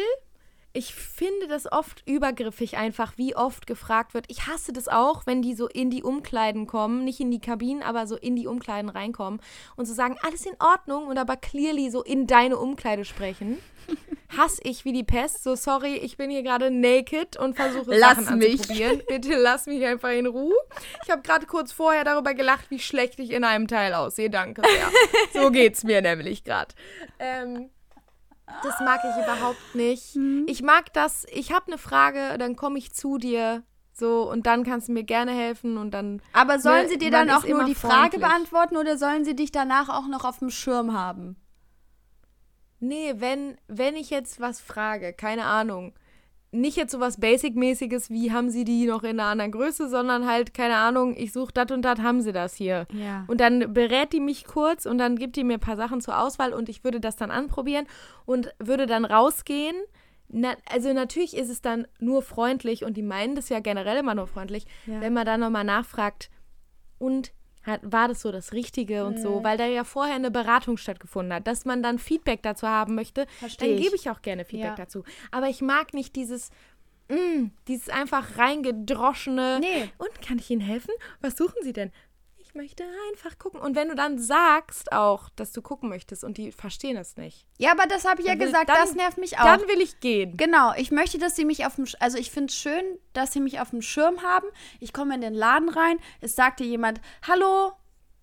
ich 0.74 0.93
finde 0.93 1.47
das 1.47 1.72
oft 1.72 2.03
übergriffig 2.07 2.78
einfach, 2.78 3.17
wie 3.17 3.36
oft 3.36 3.67
gefragt 3.67 4.13
wird. 4.13 4.26
Ich 4.30 4.47
hasse 4.47 4.72
das 4.74 4.88
auch, 4.88 5.26
wenn 5.26 5.41
die 5.41 5.53
so 5.53 5.67
in 5.67 5.89
die 5.89 6.03
Umkleiden 6.03 6.67
kommen, 6.67 7.03
nicht 7.03 7.19
in 7.19 7.32
die 7.32 7.41
Kabinen, 7.41 7.84
aber 7.84 8.07
so 8.07 8.15
in 8.15 8.36
die 8.36 8.47
Umkleiden 8.47 8.89
reinkommen 8.89 9.41
und 9.76 9.86
so 9.86 9.93
sagen, 9.93 10.17
alles 10.22 10.45
in 10.45 10.55
Ordnung 10.59 11.07
und 11.07 11.17
aber 11.17 11.36
clearly 11.38 11.89
so 11.89 12.03
in 12.03 12.28
deine 12.28 12.57
Umkleide 12.57 13.05
sprechen. 13.05 13.57
Hass 14.38 14.59
ich 14.63 14.86
wie 14.86 14.93
die 14.93 15.03
Pest. 15.03 15.43
So, 15.43 15.55
sorry, 15.55 15.95
ich 15.95 16.15
bin 16.15 16.30
hier 16.30 16.43
gerade 16.43 16.72
naked 16.72 17.36
und 17.36 17.55
versuche 17.55 17.93
Lass 17.97 18.17
Sachen 18.24 18.38
mich. 18.38 18.53
anzuprobieren. 18.53 19.01
Bitte 19.07 19.36
lass 19.36 19.65
mich 19.65 19.86
einfach 19.86 20.11
in 20.11 20.26
Ruhe. 20.26 20.55
Ich 21.03 21.09
habe 21.09 21.22
gerade 21.22 21.45
kurz 21.45 21.74
vorher 21.74 22.05
darüber 22.05 22.34
gelacht, 22.34 22.69
wie 22.72 22.80
schlecht 22.80 23.19
ich 23.19 23.32
in 23.32 23.43
einem 23.43 23.67
Teil 23.67 23.93
aussehe. 23.93 24.30
Danke 24.30 24.61
sehr. 24.61 24.89
So 25.41 25.51
geht's 25.51 25.84
mir 25.84 26.01
nämlich 26.01 26.43
gerade. 26.43 26.74
Ähm, 27.19 27.69
das 28.63 28.79
mag 28.81 29.01
ich 29.03 29.23
überhaupt 29.23 29.75
nicht. 29.75 30.15
Mhm. 30.15 30.45
Ich 30.47 30.61
mag 30.61 30.91
das, 30.93 31.25
ich 31.31 31.51
habe 31.51 31.67
eine 31.67 31.77
Frage, 31.77 32.37
dann 32.37 32.55
komme 32.55 32.77
ich 32.77 32.93
zu 32.93 33.17
dir. 33.17 33.63
So, 33.93 34.29
und 34.29 34.45
dann 34.47 34.63
kannst 34.63 34.87
du 34.87 34.93
mir 34.93 35.03
gerne 35.03 35.31
helfen 35.31 35.77
und 35.77 35.91
dann. 35.91 36.21
Aber 36.33 36.59
sollen 36.59 36.83
Ne, 36.83 36.89
sie 36.89 36.97
dir 36.97 37.11
dann 37.11 37.29
auch 37.29 37.41
nur 37.43 37.49
immer 37.51 37.65
die 37.65 37.75
Frage 37.75 37.93
freundlich. 38.11 38.21
beantworten 38.21 38.77
oder 38.77 38.97
sollen 38.97 39.25
sie 39.25 39.35
dich 39.35 39.51
danach 39.51 39.89
auch 39.89 40.07
noch 40.07 40.23
auf 40.23 40.39
dem 40.39 40.49
Schirm 40.49 40.93
haben? 40.93 41.35
Nee, 42.79 43.13
wenn, 43.17 43.57
wenn 43.67 43.95
ich 43.95 44.09
jetzt 44.09 44.39
was 44.39 44.59
frage, 44.59 45.13
keine 45.13 45.45
Ahnung. 45.45 45.93
Nicht 46.53 46.75
jetzt 46.75 46.91
sowas 46.91 47.17
Basic-mäßiges, 47.19 48.09
wie 48.09 48.31
haben 48.33 48.49
sie 48.49 48.65
die 48.65 48.85
noch 48.85 49.03
in 49.03 49.19
einer 49.19 49.29
anderen 49.29 49.51
Größe, 49.53 49.87
sondern 49.87 50.27
halt, 50.27 50.53
keine 50.53 50.75
Ahnung, 50.75 51.15
ich 51.17 51.31
suche 51.31 51.53
das 51.53 51.71
und 51.71 51.81
das, 51.83 51.99
haben 51.99 52.21
sie 52.21 52.33
das 52.33 52.55
hier. 52.55 52.87
Ja. 52.91 53.23
Und 53.27 53.39
dann 53.39 53.73
berät 53.73 54.11
die 54.11 54.19
mich 54.19 54.45
kurz 54.45 54.85
und 54.85 54.97
dann 54.97 55.17
gibt 55.17 55.37
die 55.37 55.45
mir 55.45 55.53
ein 55.53 55.59
paar 55.61 55.77
Sachen 55.77 56.01
zur 56.01 56.19
Auswahl 56.19 56.53
und 56.53 56.67
ich 56.67 56.83
würde 56.83 56.99
das 56.99 57.15
dann 57.15 57.31
anprobieren 57.31 57.87
und 58.25 58.53
würde 58.59 58.85
dann 58.85 59.05
rausgehen. 59.05 59.75
Na, 60.27 60.55
also 60.69 60.91
natürlich 60.93 61.35
ist 61.37 61.49
es 61.49 61.61
dann 61.61 61.87
nur 61.99 62.21
freundlich 62.21 62.83
und 62.83 62.95
die 62.97 63.01
meinen 63.01 63.35
das 63.35 63.47
ja 63.49 63.59
generell 63.61 63.97
immer 63.97 64.15
nur 64.15 64.27
freundlich, 64.27 64.65
Ja. 64.85 64.99
wenn 65.01 65.13
man 65.13 65.25
dann 65.25 65.39
nochmal 65.39 65.63
nachfragt, 65.63 66.29
und 66.97 67.31
hat, 67.64 67.82
war 67.84 68.07
das 68.07 68.22
so 68.22 68.32
das 68.32 68.53
Richtige 68.53 69.05
und 69.05 69.20
so, 69.20 69.43
weil 69.43 69.57
da 69.57 69.66
ja 69.66 69.84
vorher 69.84 70.16
eine 70.16 70.32
Beratung 70.32 70.78
stattgefunden 70.78 71.34
hat, 71.34 71.47
dass 71.47 71.66
man 71.66 71.84
dann 71.84 71.99
Feedback 71.99 72.41
dazu 72.43 72.68
haben 72.68 72.95
möchte, 72.95 73.28
Versteh 73.39 73.68
dann 73.68 73.78
gebe 73.78 73.95
ich 73.95 74.09
auch 74.09 74.22
gerne 74.22 74.45
Feedback 74.45 74.70
Ja. 74.72 74.76
dazu. 74.76 75.03
Aber 75.32 75.47
ich 75.49 75.62
mag 75.62 75.93
nicht 75.93 76.16
dieses, 76.16 76.49
mm, 77.09 77.47
dieses 77.68 77.89
einfach 77.89 78.38
reingedroschene. 78.38 79.59
Nee. 79.59 79.89
Und 79.97 80.22
kann 80.26 80.39
ich 80.39 80.49
Ihnen 80.49 80.62
helfen? 80.62 80.93
Was 81.22 81.38
suchen 81.38 81.62
Sie 81.62 81.74
denn? 81.74 81.91
Ich 82.53 82.55
möchte 82.55 82.83
einfach 83.13 83.39
gucken. 83.39 83.61
Und 83.61 83.77
wenn 83.77 83.87
du 83.87 83.95
dann 83.95 84.19
sagst 84.19 84.91
auch, 84.91 85.29
dass 85.37 85.53
du 85.53 85.61
gucken 85.61 85.87
möchtest 85.87 86.25
und 86.25 86.37
die 86.37 86.51
verstehen 86.51 86.97
es 86.97 87.15
nicht, 87.15 87.45
Ja, 87.59 87.71
aber 87.71 87.85
das 87.87 88.03
habe 88.03 88.21
ich 88.21 88.27
ja 88.27 88.33
will- 88.37 88.45
gesagt, 88.47 88.67
dann- 88.67 88.75
das 88.75 88.93
nervt 88.93 89.17
mich 89.17 89.37
auch. 89.39 89.45
dann 89.45 89.61
will 89.69 89.79
ich 89.79 90.01
gehen. 90.01 90.35
Genau, 90.35 90.73
ich 90.75 90.91
möchte, 90.91 91.17
dass 91.17 91.37
sie 91.37 91.45
mich 91.45 91.65
auf 91.65 91.75
dem, 91.75 91.85
also 92.01 92.17
ich 92.17 92.29
finde 92.29 92.47
es 92.51 92.57
schön, 92.57 92.83
dass 93.13 93.31
sie 93.31 93.39
mich 93.39 93.61
auf 93.61 93.69
dem 93.69 93.81
Schirm 93.81 94.21
haben. 94.21 94.47
Ich 94.81 94.91
komme 94.91 95.15
in 95.15 95.21
den 95.21 95.33
Laden 95.33 95.69
rein, 95.69 95.97
es 96.19 96.35
sagt 96.35 96.59
dir 96.59 96.65
jemand, 96.67 96.99
hallo, 97.25 97.71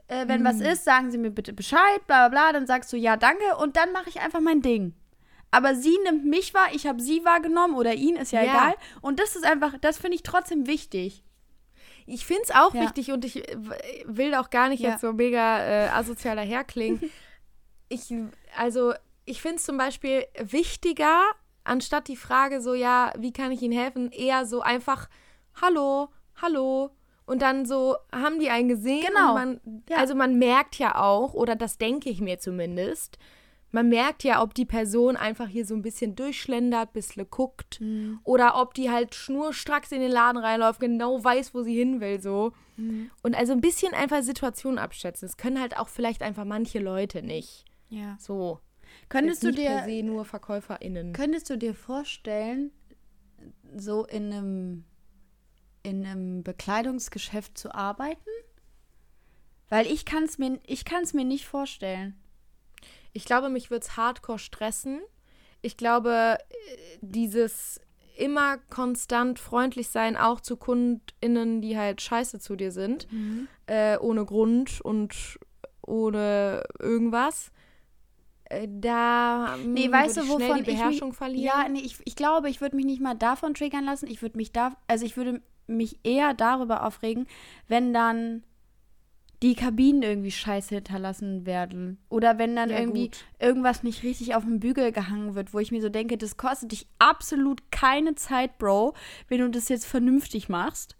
äh, 0.08 0.28
wenn 0.28 0.42
Mhm. 0.42 0.44
was 0.44 0.60
ist, 0.60 0.84
sagen 0.84 1.10
Sie 1.10 1.16
mir 1.16 1.30
bitte 1.30 1.54
Bescheid, 1.54 2.06
bla 2.06 2.28
bla 2.28 2.50
bla, 2.50 2.52
dann 2.52 2.66
sagst 2.66 2.92
du 2.92 2.98
ja, 2.98 3.16
danke 3.16 3.56
und 3.56 3.76
dann 3.78 3.92
mache 3.92 4.10
ich 4.10 4.20
einfach 4.20 4.40
mein 4.40 4.60
Ding. 4.60 4.94
Aber 5.50 5.74
sie 5.74 5.96
nimmt 6.04 6.26
mich 6.26 6.52
wahr, 6.52 6.68
ich 6.74 6.86
habe 6.86 7.00
sie 7.00 7.24
wahrgenommen 7.24 7.74
oder 7.76 7.94
ihn, 7.94 8.16
ist 8.16 8.32
ja, 8.32 8.42
Ja. 8.42 8.52
egal. 8.52 8.74
Und 9.00 9.20
das 9.20 9.36
ist 9.36 9.46
einfach, 9.46 9.72
das 9.80 9.96
finde 9.96 10.16
ich 10.16 10.22
trotzdem 10.22 10.66
wichtig. 10.66 11.24
Ich 12.10 12.24
finde 12.26 12.42
es 12.44 12.50
auch 12.50 12.74
Ja. 12.74 12.82
wichtig 12.82 13.12
und 13.12 13.24
ich 13.24 13.48
äh, 13.48 13.56
will 14.06 14.34
auch 14.34 14.50
gar 14.50 14.68
nicht 14.68 14.80
Ja. 14.80 14.90
jetzt 14.90 15.00
so 15.02 15.12
mega 15.12 15.58
äh, 15.64 15.88
asozial 15.88 16.36
daherklingen. 16.36 17.00
ich, 17.88 18.12
also, 18.56 18.94
ich 19.24 19.42
finde 19.42 19.56
es 19.56 19.64
zum 19.64 19.76
Beispiel 19.76 20.24
wichtiger, 20.38 21.20
anstatt 21.64 22.08
die 22.08 22.16
Frage 22.16 22.60
so, 22.62 22.74
ja, 22.74 23.12
wie 23.18 23.32
kann 23.32 23.52
ich 23.52 23.60
Ihnen 23.62 23.78
helfen, 23.78 24.10
eher 24.10 24.46
so 24.46 24.60
einfach, 24.62 25.08
hallo, 25.60 26.08
hallo. 26.40 26.90
Und 27.26 27.42
dann 27.42 27.66
so, 27.66 27.96
haben 28.10 28.38
die 28.38 28.48
einen 28.48 28.68
gesehen? 28.68 29.04
Genau. 29.06 29.34
Man, 29.34 29.60
Ja. 29.90 29.98
Also 29.98 30.14
man 30.14 30.38
merkt 30.38 30.76
ja 30.78 30.94
auch, 30.98 31.34
oder 31.34 31.56
das 31.56 31.76
denke 31.76 32.08
ich 32.08 32.22
mir 32.22 32.38
zumindest, 32.38 33.18
man 33.70 33.88
merkt 33.88 34.24
ja, 34.24 34.42
ob 34.42 34.54
die 34.54 34.64
Person 34.64 35.16
einfach 35.16 35.48
hier 35.48 35.66
so 35.66 35.74
ein 35.74 35.82
bisschen 35.82 36.14
durchschlendert, 36.16 36.92
bisschen 36.92 37.28
guckt 37.30 37.80
Mhm. 37.80 38.20
oder 38.24 38.60
ob 38.60 38.74
die 38.74 38.90
halt 38.90 39.14
schnurstracks 39.14 39.92
in 39.92 40.00
den 40.00 40.10
Laden 40.10 40.38
reinläuft, 40.38 40.80
genau 40.80 41.22
weiß, 41.22 41.54
wo 41.54 41.62
sie 41.62 41.76
hin 41.76 42.00
will, 42.00 42.20
so. 42.20 42.52
Mhm. 42.76 43.10
Und 43.22 43.36
also 43.36 43.52
ein 43.52 43.60
bisschen 43.60 43.92
einfach 43.94 44.22
Situationen 44.22 44.78
abschätzen. 44.78 45.28
Das 45.28 45.36
können 45.36 45.60
halt 45.60 45.76
auch 45.76 45.88
vielleicht 45.88 46.22
einfach 46.22 46.44
manche 46.44 46.78
Leute 46.78 47.22
nicht. 47.22 47.64
Ja. 47.90 48.16
So. 48.18 48.60
Könntest 49.10 49.42
du 49.42 49.52
dir, 49.52 49.86
nur 50.02 50.24
VerkäuferInnen. 50.24 51.12
könntest 51.12 51.50
du 51.50 51.58
dir 51.58 51.74
vorstellen, 51.74 52.72
so 53.76 54.04
in 54.06 54.32
einem, 54.32 54.84
in 55.82 56.06
einem 56.06 56.42
Bekleidungsgeschäft 56.42 57.58
zu 57.58 57.74
arbeiten? 57.74 58.30
Weil 59.68 59.86
ich 59.86 60.06
kann 60.06 60.24
es 60.24 60.38
mir, 60.38 60.58
ich 60.66 60.84
kann's 60.86 61.12
mir 61.12 61.24
nicht 61.24 61.46
vorstellen. 61.46 62.18
Ich 63.12 63.24
glaube, 63.24 63.48
mich 63.48 63.70
würde 63.70 63.84
es 63.84 63.96
hardcore 63.96 64.38
stressen. 64.38 65.00
Ich 65.62 65.76
glaube, 65.76 66.38
äh, 66.38 66.98
dieses 67.00 67.80
immer 68.16 68.58
konstant 68.70 69.38
freundlich 69.38 69.88
sein, 69.88 70.16
auch 70.16 70.40
zu 70.40 70.56
KundInnen, 70.56 71.60
die 71.62 71.78
halt 71.78 72.02
scheiße 72.02 72.40
zu 72.40 72.56
dir 72.56 72.72
sind, 72.72 73.06
äh, 73.66 73.96
ohne 73.98 74.24
Grund 74.24 74.80
und 74.80 75.38
ohne 75.86 76.64
irgendwas. 76.78 77.50
Äh, 78.44 78.66
Da 78.68 79.56
Nee, 79.64 79.84
hm, 79.84 79.92
weißt 79.92 80.16
würde 80.16 80.20
du, 80.20 80.26
ich 80.26 80.32
schnell 80.34 80.48
wovon 80.48 80.64
die 80.64 80.70
ich 80.70 80.76
Beherrschung 80.78 81.08
mich, 81.10 81.16
verlieren. 81.18 81.44
Ja, 81.44 81.68
nee, 81.68 81.80
ich, 81.80 81.96
ich 82.04 82.16
glaube, 82.16 82.50
ich 82.50 82.60
würde 82.60 82.76
mich 82.76 82.86
nicht 82.86 83.00
mal 83.00 83.14
davon 83.14 83.54
triggern 83.54 83.84
lassen. 83.84 84.08
Ich 84.08 84.20
würde 84.22 84.36
mich 84.36 84.52
da, 84.52 84.76
also 84.88 85.04
ich 85.04 85.16
würde 85.16 85.40
mich 85.66 85.98
eher 86.02 86.34
darüber 86.34 86.84
aufregen, 86.86 87.26
wenn 87.68 87.92
dann 87.92 88.42
die 89.42 89.54
Kabinen 89.54 90.02
irgendwie 90.02 90.30
scheiße 90.32 90.74
hinterlassen 90.74 91.46
werden. 91.46 91.98
Oder 92.08 92.38
wenn 92.38 92.56
dann 92.56 92.70
Ja, 92.70 92.80
irgendwie 92.80 93.08
gut. 93.08 93.24
irgendwas 93.38 93.82
nicht 93.84 94.02
richtig 94.02 94.34
auf 94.34 94.42
dem 94.44 94.58
Bügel 94.58 94.90
gehangen 94.90 95.34
wird, 95.36 95.54
wo 95.54 95.60
ich 95.60 95.70
mir 95.70 95.80
so 95.80 95.88
denke, 95.88 96.18
das 96.18 96.36
kostet 96.36 96.72
dich 96.72 96.86
absolut 96.98 97.70
keine 97.70 98.16
Zeit, 98.16 98.58
Bro, 98.58 98.94
wenn 99.28 99.38
du 99.40 99.48
das 99.50 99.68
jetzt 99.68 99.86
vernünftig 99.86 100.48
machst. 100.48 100.96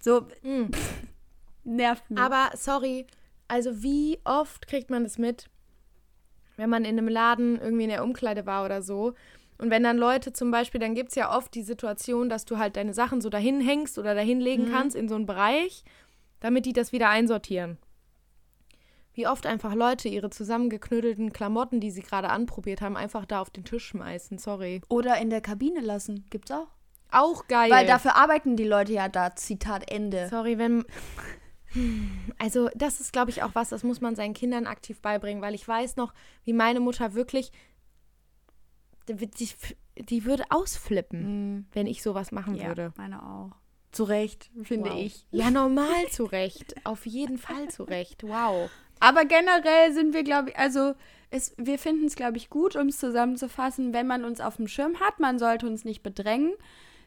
So, 0.00 0.26
Mm. 0.42 0.66
nervt 1.64 2.10
mich. 2.10 2.18
Aber 2.20 2.50
sorry, 2.54 3.06
also 3.48 3.82
wie 3.82 4.18
oft 4.24 4.68
kriegt 4.68 4.90
man 4.90 5.04
das 5.04 5.16
mit, 5.18 5.48
wenn 6.56 6.70
man 6.70 6.84
in 6.84 6.98
einem 6.98 7.08
Laden 7.08 7.58
irgendwie 7.60 7.84
in 7.84 7.90
der 7.90 8.04
Umkleide 8.04 8.44
war 8.46 8.64
oder 8.64 8.82
so? 8.82 9.14
Und 9.56 9.70
wenn 9.70 9.82
dann 9.82 9.96
Leute 9.98 10.32
zum 10.32 10.50
Beispiel, 10.50 10.80
dann 10.80 10.94
gibt 10.94 11.08
es 11.08 11.14
ja 11.16 11.36
oft 11.36 11.52
die 11.54 11.62
Situation, 11.62 12.28
dass 12.28 12.44
du 12.44 12.58
halt 12.58 12.76
deine 12.76 12.94
Sachen 12.94 13.20
so 13.20 13.28
dahin 13.28 13.60
hängst 13.60 13.98
oder 13.98 14.14
dahin 14.14 14.40
legen 14.40 14.66
kannst 14.70 14.94
in 14.94 15.08
so 15.08 15.16
einen 15.16 15.26
Bereich, 15.26 15.82
damit 16.40 16.66
die 16.66 16.72
das 16.72 16.92
wieder 16.92 17.08
einsortieren. 17.08 17.78
Wie 19.12 19.26
oft 19.26 19.46
einfach 19.46 19.74
Leute 19.74 20.08
ihre 20.08 20.30
zusammengeknüttelten 20.30 21.32
Klamotten, 21.32 21.80
die 21.80 21.90
sie 21.90 22.02
gerade 22.02 22.30
anprobiert 22.30 22.80
haben, 22.80 22.96
einfach 22.96 23.24
da 23.24 23.40
auf 23.40 23.50
den 23.50 23.64
Tisch 23.64 23.86
schmeißen. 23.86 24.38
Sorry. 24.38 24.80
Oder 24.88 25.18
in 25.18 25.28
der 25.28 25.40
Kabine 25.40 25.80
lassen. 25.80 26.24
Gibt's 26.30 26.52
auch. 26.52 26.68
Auch 27.10 27.48
geil. 27.48 27.70
Weil 27.70 27.86
dafür 27.86 28.16
arbeiten 28.16 28.56
die 28.56 28.64
Leute 28.64 28.92
ja 28.92 29.08
da. 29.08 29.34
Zitat 29.34 29.90
Ende. 29.90 30.28
Sorry, 30.28 30.58
wenn. 30.58 30.84
Also, 32.38 32.70
das 32.74 32.98
ist, 32.98 33.12
glaube 33.12 33.30
ich, 33.30 33.42
auch 33.42 33.50
was, 33.54 33.68
das 33.68 33.82
muss 33.82 34.00
man 34.00 34.16
seinen 34.16 34.32
Kindern 34.32 34.66
aktiv 34.66 35.02
beibringen, 35.02 35.42
weil 35.42 35.54
ich 35.54 35.68
weiß 35.68 35.96
noch, 35.96 36.14
wie 36.44 36.54
meine 36.54 36.80
Mutter 36.80 37.12
wirklich. 37.12 37.52
Die, 39.06 39.50
die, 39.98 40.24
würde 40.24 40.44
ausflippen, 40.48 41.68
wenn 41.72 41.86
ich 41.86 42.02
sowas 42.02 42.32
machen 42.32 42.54
Ja, 42.54 42.68
würde. 42.68 42.94
meine 42.96 43.22
auch. 43.22 43.50
Zu 43.92 44.04
Recht, 44.04 44.50
finde 44.62 44.90
Wow. 44.90 44.98
ich. 44.98 45.24
Ja, 45.30 45.50
normal 45.50 46.08
zurecht. 46.10 46.74
Auf 46.84 47.06
jeden 47.06 47.38
Fall 47.38 47.68
zurecht. 47.68 48.22
Wow. 48.22 48.70
Aber 49.00 49.24
generell 49.24 49.92
sind 49.92 50.12
wir, 50.12 50.24
glaube 50.24 50.50
ich, 50.50 50.58
also 50.58 50.94
es, 51.30 51.54
wir 51.56 51.78
finden 51.78 52.06
es, 52.06 52.14
glaube 52.16 52.36
ich, 52.36 52.50
gut, 52.50 52.74
um 52.76 52.88
es 52.88 52.98
zusammenzufassen, 52.98 53.92
wenn 53.92 54.06
man 54.06 54.24
uns 54.24 54.40
auf 54.40 54.56
dem 54.56 54.68
Schirm 54.68 54.98
hat. 55.00 55.20
Man 55.20 55.38
sollte 55.38 55.66
uns 55.66 55.84
nicht 55.84 56.02
bedrängen. 56.02 56.52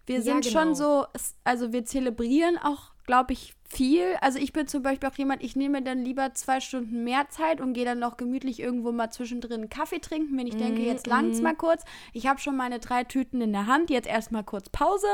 Wir 0.05 0.17
Ja, 0.17 0.21
sind 0.21 0.45
schon 0.45 0.73
genau. 0.73 0.73
so, 0.73 1.05
es- 1.13 1.35
also 1.43 1.71
wir 1.73 1.85
zelebrieren 1.85 2.57
auch, 2.57 2.90
glaube 3.05 3.33
ich, 3.33 3.53
viel. 3.67 4.15
Also 4.21 4.37
ich 4.39 4.53
bin 4.53 4.67
zum 4.67 4.83
Beispiel 4.83 5.09
auch 5.09 5.15
jemand, 5.17 5.43
ich 5.43 5.55
nehme 5.55 5.81
dann 5.81 6.03
lieber 6.03 6.33
zwei 6.33 6.59
Stunden 6.59 7.03
mehr 7.03 7.29
Zeit 7.29 7.61
und 7.61 7.73
gehe 7.73 7.85
dann 7.85 7.99
noch 7.99 8.17
gemütlich 8.17 8.59
irgendwo 8.59 8.91
mal 8.91 9.09
zwischendrin 9.11 9.61
einen 9.61 9.69
Kaffee 9.69 9.99
trinken, 9.99 10.37
wenn 10.37 10.47
ich 10.47 10.57
denke, 10.57 10.81
jetzt 10.83 11.07
langt's 11.07 11.41
mal 11.41 11.55
kurz. 11.55 11.83
Ich 12.13 12.27
habe 12.27 12.39
schon 12.39 12.57
meine 12.57 12.79
drei 12.79 13.03
Tüten 13.03 13.41
in 13.41 13.53
der 13.53 13.67
Hand, 13.67 13.89
jetzt 13.89 14.07
erstmal 14.07 14.43
kurz 14.43 14.69
Pause. 14.69 15.07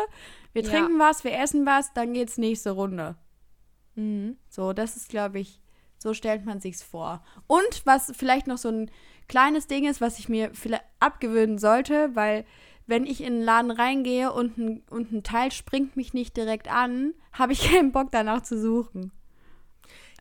Wir 0.53 0.63
Ja. 0.63 0.69
trinken 0.71 0.99
was, 0.99 1.23
wir 1.23 1.37
essen 1.37 1.65
was, 1.65 1.93
dann 1.93 2.13
geht's 2.13 2.37
nächste 2.37 2.71
Runde. 2.71 3.15
Mhm. 3.95 4.37
So, 4.49 4.73
das 4.73 4.95
ist, 4.95 5.09
glaube 5.09 5.39
ich, 5.39 5.59
so 5.97 6.13
stellt 6.13 6.45
man 6.45 6.59
sich's 6.59 6.83
vor. 6.83 7.23
Und 7.47 7.81
was 7.85 8.11
vielleicht 8.15 8.47
noch 8.47 8.57
so 8.57 8.69
ein 8.69 8.91
kleines 9.27 9.67
Ding 9.67 9.85
ist, 9.85 10.01
was 10.01 10.19
ich 10.19 10.29
mir 10.29 10.51
vielleicht 10.53 10.83
abgewöhnen 10.99 11.57
sollte, 11.57 12.15
weil 12.15 12.45
wenn 12.87 13.05
ich 13.05 13.21
in 13.21 13.33
einen 13.33 13.41
Laden 13.43 13.71
reingehe 13.71 14.31
und 14.31 14.57
ein, 14.57 14.83
und 14.89 15.11
ein 15.11 15.23
Teil 15.23 15.51
springt 15.51 15.95
mich 15.95 16.13
nicht 16.13 16.35
direkt 16.37 16.71
an, 16.71 17.13
habe 17.33 17.53
ich 17.53 17.61
keinen 17.71 17.91
Bock 17.91 18.07
danach 18.11 18.41
zu 18.41 18.59
suchen. 18.59 19.11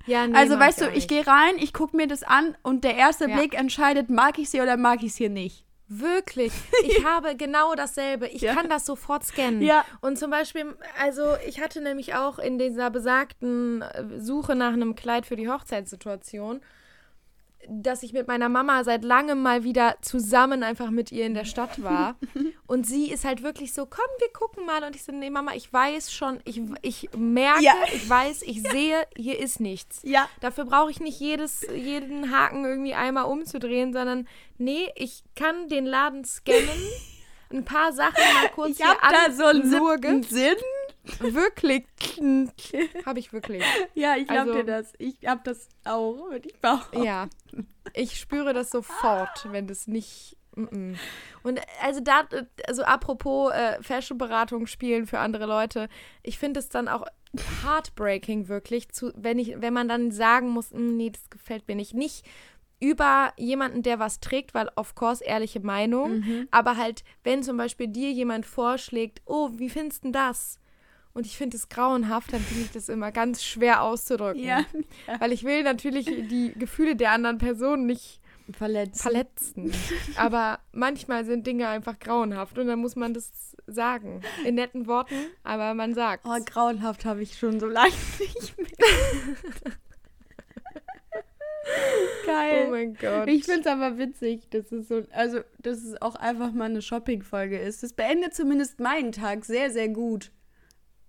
Ja, 0.07 0.27
nee, 0.27 0.37
also 0.37 0.57
weißt 0.59 0.83
du, 0.83 0.91
ich 0.91 1.09
gehe 1.09 1.27
rein, 1.27 1.55
ich 1.59 1.73
gucke 1.73 1.97
mir 1.97 2.07
das 2.07 2.23
an 2.23 2.57
und 2.62 2.85
der 2.85 2.95
erste 2.97 3.29
Ja. 3.29 3.37
Blick 3.37 3.55
entscheidet, 3.55 4.09
mag 4.11 4.39
ich 4.39 4.51
sie 4.51 4.61
oder 4.61 4.77
mag 4.77 5.03
ich 5.03 5.14
sie 5.14 5.29
nicht. 5.29 5.64
Wirklich. 5.89 6.53
Ich 6.85 7.05
habe 7.05 7.37
genau 7.37 7.75
dasselbe. 7.75 8.27
Ich 8.29 8.43
Ja. 8.43 8.55
kann 8.55 8.69
das 8.69 8.87
sofort 8.87 9.25
scannen. 9.25 9.62
Ja. 9.62 9.85
Und 10.01 10.19
zum 10.19 10.31
Beispiel, 10.31 10.77
also 11.01 11.35
ich 11.47 11.61
hatte 11.61 11.81
nämlich 11.81 12.14
auch 12.14 12.39
in 12.39 12.59
dieser 12.59 12.91
besagten 12.91 13.85
Suche 14.19 14.55
nach 14.57 14.73
einem 14.73 14.95
Kleid 14.95 15.27
für 15.27 15.37
die 15.37 15.49
Hochzeitssituation, 15.49 16.61
dass 17.69 18.03
ich 18.03 18.12
mit 18.12 18.27
meiner 18.29 18.49
Mama 18.49 18.85
seit 18.85 19.05
langem 19.05 19.43
mal 19.43 19.64
wieder 19.64 19.97
zusammen 20.03 20.62
einfach 20.62 20.91
mit 20.91 21.12
ihr 21.12 21.27
in 21.27 21.35
der 21.35 21.45
Stadt 21.45 21.83
war. 21.83 22.17
Und 22.67 22.87
sie 22.87 23.11
ist 23.11 23.25
halt 23.25 23.43
wirklich 23.43 23.73
so, 23.73 23.87
komm, 23.87 24.05
wir 24.19 24.33
gucken 24.33 24.67
mal. 24.67 24.83
Und 24.85 24.97
ich 24.97 25.05
so, 25.05 25.12
nee, 25.12 25.31
Mama, 25.31 25.53
ich 25.55 25.73
weiß 25.73 26.12
schon, 26.12 26.41
ich, 26.45 26.61
ich 26.83 27.09
merke, 27.17 27.62
Ja. 27.62 27.75
ich 27.93 28.09
weiß, 28.09 28.43
ich 28.43 28.62
sehe, 28.71 29.07
hier 29.17 29.39
ist 29.39 29.61
nichts. 29.61 30.01
Ja. 30.03 30.29
Dafür 30.41 30.64
brauche 30.64 30.91
ich 30.91 31.01
nicht 31.01 31.21
jedes, 31.21 31.67
jeden 31.75 32.33
Haken 32.35 32.64
irgendwie 32.64 32.95
einmal 32.95 33.25
umzudrehen, 33.25 33.93
sondern 33.93 34.27
nee, 34.59 34.89
ich 34.97 35.23
kann 35.35 35.69
den 35.69 35.87
Laden 35.87 36.25
scannen, 36.25 36.69
ein 37.53 37.64
paar 37.64 37.93
Sachen 37.93 38.23
mal 38.35 38.49
kurz 38.55 38.71
Ich 38.71 38.77
hier 38.79 38.97
da 39.01 39.33
so 39.33 39.45
einen 39.45 39.69
siebten 39.71 40.23
Sinn. 40.25 40.57
Wirklich. 41.21 41.85
Habe 43.07 43.19
ich 43.19 43.33
wirklich. 43.33 43.63
Ja, 43.95 44.17
ich 44.17 44.27
glaube 44.27 44.51
Also- 44.51 44.55
dir 44.55 44.65
das. 44.65 44.93
Ich 44.99 45.17
habe 45.27 45.41
das 45.45 45.69
auch. 45.85 46.31
Und 46.31 46.45
ich 46.47 46.59
behaupten. 46.61 47.03
Ja. 47.03 47.29
Ich 47.95 48.19
spüre 48.19 48.53
das 48.53 48.71
sofort, 48.71 49.47
wenn 49.51 49.67
das 49.67 49.87
nicht. 49.87 50.37
Und 50.55 51.61
also 51.83 52.01
da, 52.01 52.23
also 52.67 52.83
apropos 52.83 53.53
äh, 53.53 53.83
Fashion-Beratung 53.83 54.67
spielen 54.67 55.07
für 55.07 55.19
andere 55.19 55.45
Leute, 55.45 55.89
ich 56.23 56.39
finde 56.39 56.61
es 56.61 56.71
dann 56.71 56.89
auch 56.89 57.05
heartbreaking 57.63 58.49
wirklich, 58.49 58.89
zu, 58.91 59.13
wenn 59.17 59.39
ich, 59.39 59.61
wenn 59.61 59.75
man 59.75 59.87
dann 59.89 60.11
sagen 60.13 60.49
muss, 60.49 60.73
"Mm, 60.73 60.97
nee, 60.97 61.11
das 61.11 61.29
gefällt 61.29 61.69
mir 61.69 61.75
nicht. 61.77 61.93
Nicht 61.95 62.25
über 62.81 63.33
jemanden, 63.37 63.83
der 63.83 63.99
was 63.99 64.21
trägt, 64.21 64.55
weil 64.55 64.71
of 64.77 64.95
course 64.95 65.23
ehrliche 65.25 65.61
Meinung, 65.61 66.47
aber 66.51 66.77
halt, 66.77 67.05
wenn 67.23 67.43
zum 67.43 67.57
Beispiel 67.57 67.89
dir 67.89 68.11
jemand 68.11 68.45
vorschlägt, 68.47 69.21
oh, 69.27 69.51
wie 69.55 69.69
findest 69.71 70.05
du 70.05 70.11
das? 70.11 70.59
Und 71.17 71.25
ich 71.25 71.39
finde 71.39 71.57
es 71.57 71.71
grauenhaft, 71.71 72.35
dann 72.35 72.41
finde 72.41 72.64
ich 72.64 72.73
das 72.73 72.91
immer 72.91 73.11
ganz 73.11 73.43
schwer 73.43 73.83
auszudrücken. 73.83 74.45
Ja. 74.45 74.67
Weil 75.19 75.33
ich 75.33 75.45
will 75.45 75.62
natürlich 75.62 76.05
die 76.05 76.53
Gefühle 76.59 76.95
der 76.95 77.12
anderen 77.12 77.39
Person 77.39 77.87
nicht 77.87 78.21
Verletzt. 78.53 79.01
verletzen. 79.01 79.73
Aber 80.17 80.61
manchmal 80.73 81.25
sind 81.25 81.47
Dinge 81.47 81.69
einfach 81.69 81.99
grauenhaft 81.99 82.59
und 82.59 82.67
dann 82.67 82.79
muss 82.81 82.97
man 82.97 83.14
das 83.14 83.57
sagen. 83.67 84.21
In 84.45 84.57
netten 84.57 84.87
Worten, 84.87 85.14
aber 85.43 85.75
man 85.75 85.95
sagt. 85.95 86.25
Oh, 86.25 86.37
grauenhaft 86.45 87.05
habe 87.05 87.23
ich 87.23 87.37
schon 87.37 87.59
so 87.59 87.67
lange 87.67 87.91
nicht 88.21 88.57
mehr. 88.57 89.73
Geil. 92.25 92.67
Oh 92.69 92.71
mein 92.71 92.95
Gott. 92.95 93.29
Ich 93.29 93.45
finde 93.45 93.62
es 93.62 93.67
aber 93.67 93.99
witzig, 93.99 94.49
dass 94.51 94.71
es 94.71 94.87
so, 94.87 95.03
also, 95.11 95.41
dass 95.59 95.83
es 95.83 96.01
auch 96.01 96.14
einfach 96.14 96.53
mal 96.53 96.67
eine 96.67 96.83
Shopping-Folge 96.83 97.59
ist. 97.59 97.83
Das 97.83 97.93
beendet 97.95 98.35
zumindest 98.35 98.79
meinen 98.79 99.11
Tag 99.11 99.45
sehr, 99.45 99.71
sehr 99.71 99.89
gut. 99.89 100.31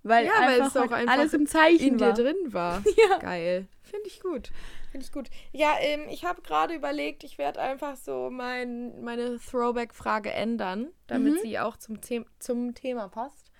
Weil 0.03 0.25
Ja, 0.25 0.31
weil 0.41 0.61
es 0.61 0.75
auch 0.77 0.81
heute 0.83 0.95
einfach 0.95 1.13
alles 1.13 1.33
im 1.33 1.47
Zeichen 1.47 1.87
in 1.93 1.97
dir 1.97 2.07
war. 2.07 2.13
drin 2.13 2.37
war. 2.53 2.83
Ja. 3.09 3.17
Geil. 3.19 3.67
Finde 3.81 4.07
ich 4.07 4.19
gut. 4.21 4.51
Finde 4.91 5.05
ich 5.05 5.11
gut. 5.11 5.29
Ja, 5.51 5.75
ähm, 5.79 6.07
ich 6.09 6.23
habe 6.25 6.41
gerade 6.41 6.73
überlegt, 6.73 7.23
ich 7.23 7.37
werde 7.37 7.59
einfach 7.61 7.95
so 7.97 8.29
mein, 8.29 9.01
meine 9.01 9.37
Throwback-Frage 9.39 10.31
ändern, 10.31 10.87
damit 11.07 11.35
Mhm. 11.35 11.39
sie 11.41 11.59
auch 11.59 11.77
zum, 11.77 12.01
The 12.01 12.25
zum 12.39 12.73
Thema 12.73 13.07
passt. 13.09 13.51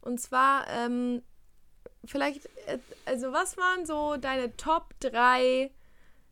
Und 0.00 0.20
zwar, 0.20 0.66
ähm, 0.68 1.22
vielleicht, 2.04 2.46
äh, 2.66 2.78
also 3.04 3.32
was 3.32 3.56
waren 3.56 3.84
so 3.86 4.16
deine 4.16 4.56
Top 4.56 4.94
3 5.00 5.70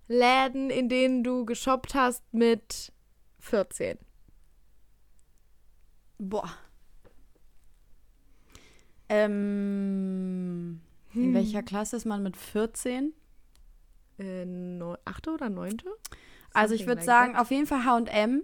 Läden, 0.09 0.70
in 0.70 0.88
denen 0.88 1.22
du 1.22 1.44
geshoppt 1.44 1.94
hast 1.94 2.22
mit 2.32 2.92
14? 3.40 3.99
Boah. 6.18 6.51
Ähm, 9.09 10.80
in 11.14 11.22
Hm. 11.22 11.34
welcher 11.34 11.62
Klasse 11.62 11.96
ist 11.96 12.04
man 12.04 12.22
mit 12.22 12.36
14? 12.36 13.12
Äh, 14.18 14.44
neu, 14.44 14.96
achte 15.04 15.30
oder 15.30 15.48
neunte? 15.48 15.86
Also 16.52 16.74
ich 16.74 16.80
Something 16.80 16.88
würde 16.88 16.98
like 17.00 17.06
sagen, 17.06 17.32
that. 17.34 17.40
auf 17.42 17.50
jeden 17.50 17.66
Fall 17.66 17.84
H&M, 17.84 18.42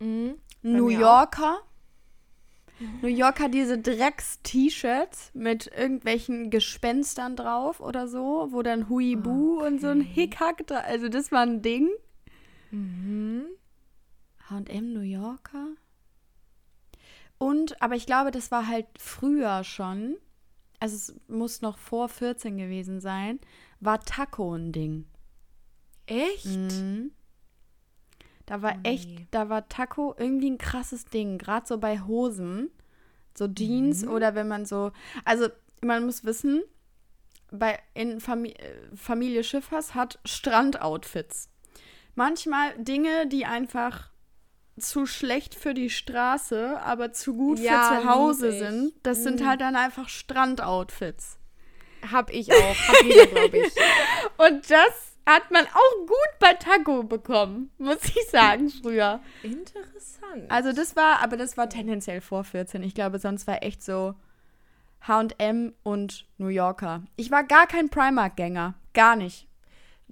Mhm. 0.00 0.34
New. 0.62 0.88
Yorker. 0.88 1.58
New 3.02 3.08
Yorker 3.08 3.48
diese 3.50 3.78
Drecks-T-Shirts 3.78 5.32
mit 5.34 5.66
irgendwelchen 5.66 6.48
Gespenstern 6.50 7.36
drauf 7.36 7.80
oder 7.80 8.08
so, 8.08 8.48
wo 8.50 8.62
dann 8.62 8.88
Huibu 8.88 9.60
und 9.62 9.80
so 9.82 9.88
ein 9.88 10.00
Okay. 10.00 10.10
Hickhack 10.14 10.66
da. 10.66 10.78
Also 10.80 11.08
das 11.10 11.30
war 11.30 11.42
ein 11.42 11.60
Ding. 11.60 11.90
Mhm. 12.70 13.44
H&M 14.48 14.92
New 14.94 15.00
Yorker. 15.00 15.68
Und, 17.40 17.80
aber 17.80 17.94
ich 17.96 18.04
glaube, 18.04 18.30
das 18.30 18.50
war 18.50 18.66
halt 18.68 18.86
früher 18.98 19.64
schon. 19.64 20.16
Also 20.78 20.94
es 20.96 21.14
muss 21.26 21.62
noch 21.62 21.78
vor 21.78 22.08
14 22.10 22.58
gewesen 22.58 23.00
sein. 23.00 23.40
War 23.80 23.98
Taco 24.00 24.54
ein 24.54 24.72
Ding. 24.72 25.06
Echt? 26.06 26.44
Mhm. 26.44 27.12
Da 28.44 28.60
war 28.60 28.74
Oh 28.76 28.80
echt, 28.82 29.08
nee. 29.08 29.26
da 29.30 29.48
war 29.48 29.68
Taco 29.68 30.14
irgendwie 30.18 30.50
ein 30.50 30.58
krasses 30.58 31.06
Ding. 31.06 31.38
Gerade 31.38 31.66
so 31.66 31.78
bei 31.78 32.00
Hosen. 32.00 32.68
So 33.36 33.48
Jeans 33.48 34.02
Mhm. 34.04 34.10
oder 34.10 34.34
wenn 34.34 34.48
man 34.48 34.66
so. 34.66 34.92
Also, 35.24 35.48
man 35.80 36.04
muss 36.04 36.24
wissen, 36.24 36.62
bei, 37.50 37.78
in 37.94 38.20
Fami 38.20 38.50
äh, 38.50 38.74
Familie 38.94 39.44
Schiffers 39.44 39.94
hat 39.94 40.18
Strandoutfits. 40.26 41.48
Manchmal 42.16 42.76
Dinge, 42.76 43.26
die 43.28 43.46
einfach 43.46 44.09
zu 44.80 45.06
schlecht 45.06 45.54
für 45.54 45.74
die 45.74 45.90
Straße, 45.90 46.80
aber 46.82 47.12
zu 47.12 47.34
gut 47.34 47.58
Ja, 47.58 47.82
für 47.94 48.00
zu 48.02 48.08
Hause 48.08 48.52
sind. 48.52 48.92
Das 49.02 49.22
sind 49.22 49.40
Mhm. 49.40 49.46
halt 49.48 49.60
dann 49.60 49.76
einfach 49.76 50.08
Strandoutfits. 50.08 51.38
Hab 52.10 52.30
ich 52.30 52.50
auch. 52.52 52.76
Hab 52.88 53.02
jeder, 53.04 53.26
glaube 53.26 53.58
ich. 53.58 53.72
Und 54.38 54.70
das 54.70 55.12
hat 55.26 55.50
man 55.50 55.64
auch 55.66 56.06
gut 56.06 56.38
bei 56.40 56.54
Taco 56.54 57.02
bekommen, 57.02 57.70
muss 57.78 57.98
ich 58.04 58.26
sagen, 58.30 58.70
früher. 58.70 59.20
Interessant. 59.42 60.50
Also 60.50 60.72
das 60.72 60.96
war, 60.96 61.22
aber 61.22 61.36
das 61.36 61.56
war 61.56 61.68
tendenziell 61.68 62.20
vor 62.20 62.42
14. 62.44 62.82
Ich 62.82 62.94
glaube, 62.94 63.18
sonst 63.18 63.46
war 63.46 63.62
echt 63.62 63.82
so 63.82 64.14
H&M 65.06 65.72
und 65.82 66.26
New 66.38 66.48
Yorker. 66.48 67.02
Ich 67.16 67.30
war 67.30 67.44
gar 67.44 67.66
kein 67.66 67.88
Primark-Gänger. 67.90 68.74
Gar 68.94 69.16
nicht. 69.16 69.46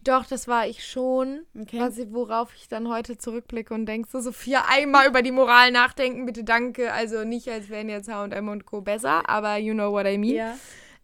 Doch, 0.05 0.27
das 0.27 0.47
war 0.49 0.67
ich 0.67 0.87
schon. 0.87 1.41
Okay. 1.61 1.81
Was, 1.81 1.99
ich- 1.99 2.13
worauf 2.13 2.55
ich 2.55 2.69
dann 2.69 2.89
heute 2.89 3.19
zurückblicke 3.19 3.75
und 3.75 3.87
denke, 3.87 4.09
so, 4.11 4.21
Sophia, 4.21 4.65
einmal 4.69 5.09
über 5.09 5.23
die 5.23 5.33
Moral 5.33 5.71
nachdenken, 5.73 6.27
bitte 6.27 6.45
danke. 6.45 6.93
Also 6.93 7.25
nicht, 7.25 7.49
als 7.49 7.69
wären 7.69 7.89
jetzt 7.89 8.09
H&M 8.09 8.49
und 8.49 8.67
Co. 8.67 8.81
besser, 8.81 9.29
aber 9.29 9.57
you 9.57 9.75
know 9.75 9.93
what 9.93 10.07
I 10.07 10.19
mean. 10.19 10.35
Ja. 10.37 10.57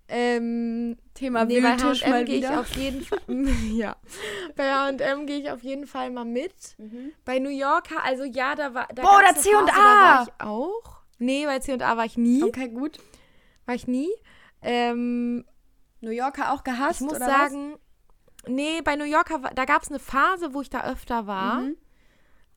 Ähm, 0.07 0.97
Thema 1.15 1.47
nee, 1.47 1.61
bei 1.61 1.71
Wühltisch 1.81 2.07
mal 2.07 2.25
gehe 2.27 2.39
ich 2.41 2.49
auf 2.49 2.77
jeden 2.77 3.03
Fall, 3.03 3.19
ja, 3.73 3.97
bei 4.55 4.71
H&M 4.71 5.27
gehe 5.27 5.39
ich 5.39 5.51
auf 5.51 5.63
jeden 5.63 5.87
Fall 5.87 6.11
mal 6.11 6.27
mit. 6.27 6.53
Bei 7.25 7.39
New 7.39 7.49
Yorker, 7.49 8.05
also 8.05 8.23
ja, 8.25 8.55
da 8.55 8.75
war, 8.75 8.87
da 8.95 9.01
Boah, 9.01 9.23
da 9.27 9.35
C&A. 9.35 9.65
Da 9.65 9.73
war 9.75 10.27
ich 10.29 10.45
auch. 10.47 11.01
Nee, 11.19 11.47
bei 11.47 11.59
C&A 11.59 11.97
war 11.97 12.05
ich 12.05 12.19
nie. 12.19 12.43
Okay, 12.43 12.69
gut. 12.69 12.99
War 13.65 13.75
ich 13.77 13.87
nie. 13.87 14.11
Ähm, 14.61 15.47
New 16.03 16.11
Yorker 16.11 16.53
auch 16.53 16.65
gehasst, 16.65 17.01
ich 17.01 17.07
muss 17.07 17.17
oder 17.17 17.25
sagen, 17.25 17.77
nee, 18.49 18.81
bei 18.83 18.97
New 18.97 19.05
Yorker, 19.05 19.41
da 19.55 19.65
gab 19.65 19.83
es 19.83 19.89
eine 19.91 19.99
Phase, 19.99 20.55
wo 20.55 20.61
ich 20.61 20.71
da 20.71 20.85
öfter 20.85 21.27
war. 21.27 21.61
Mhm. 21.61 21.77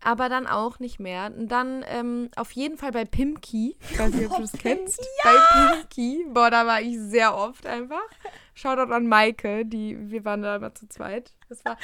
Aber 0.04 0.30
dann 0.30 0.46
auch 0.46 0.78
nicht 0.78 1.00
mehr. 1.00 1.32
Und 1.36 1.48
dann 1.48 1.84
ähm, 1.88 2.30
auf 2.36 2.52
jeden 2.52 2.78
Fall 2.78 2.92
bei 2.92 3.04
Pimki. 3.04 3.76
Ich 3.90 3.98
weiß 3.98 4.14
nicht, 4.14 4.30
ob 4.30 4.36
du 4.36 4.42
das 4.44 4.52
kennst. 4.60 5.02
Bei 5.24 5.72
Pimki. 5.74 6.24
Boah, 6.30 6.52
da 6.52 6.68
war 6.68 6.82
ich 6.82 7.00
sehr 7.00 7.36
oft 7.36 7.66
einfach. 7.66 8.04
Shoutout 8.54 8.94
an 8.94 9.08
Maike, 9.08 9.66
die, 9.66 9.98
wir 10.12 10.24
waren 10.24 10.44
da 10.44 10.58
immer 10.58 10.76
zu 10.76 10.88
zweit. 10.88 11.34
Das 11.50 11.66
war, 11.66 11.78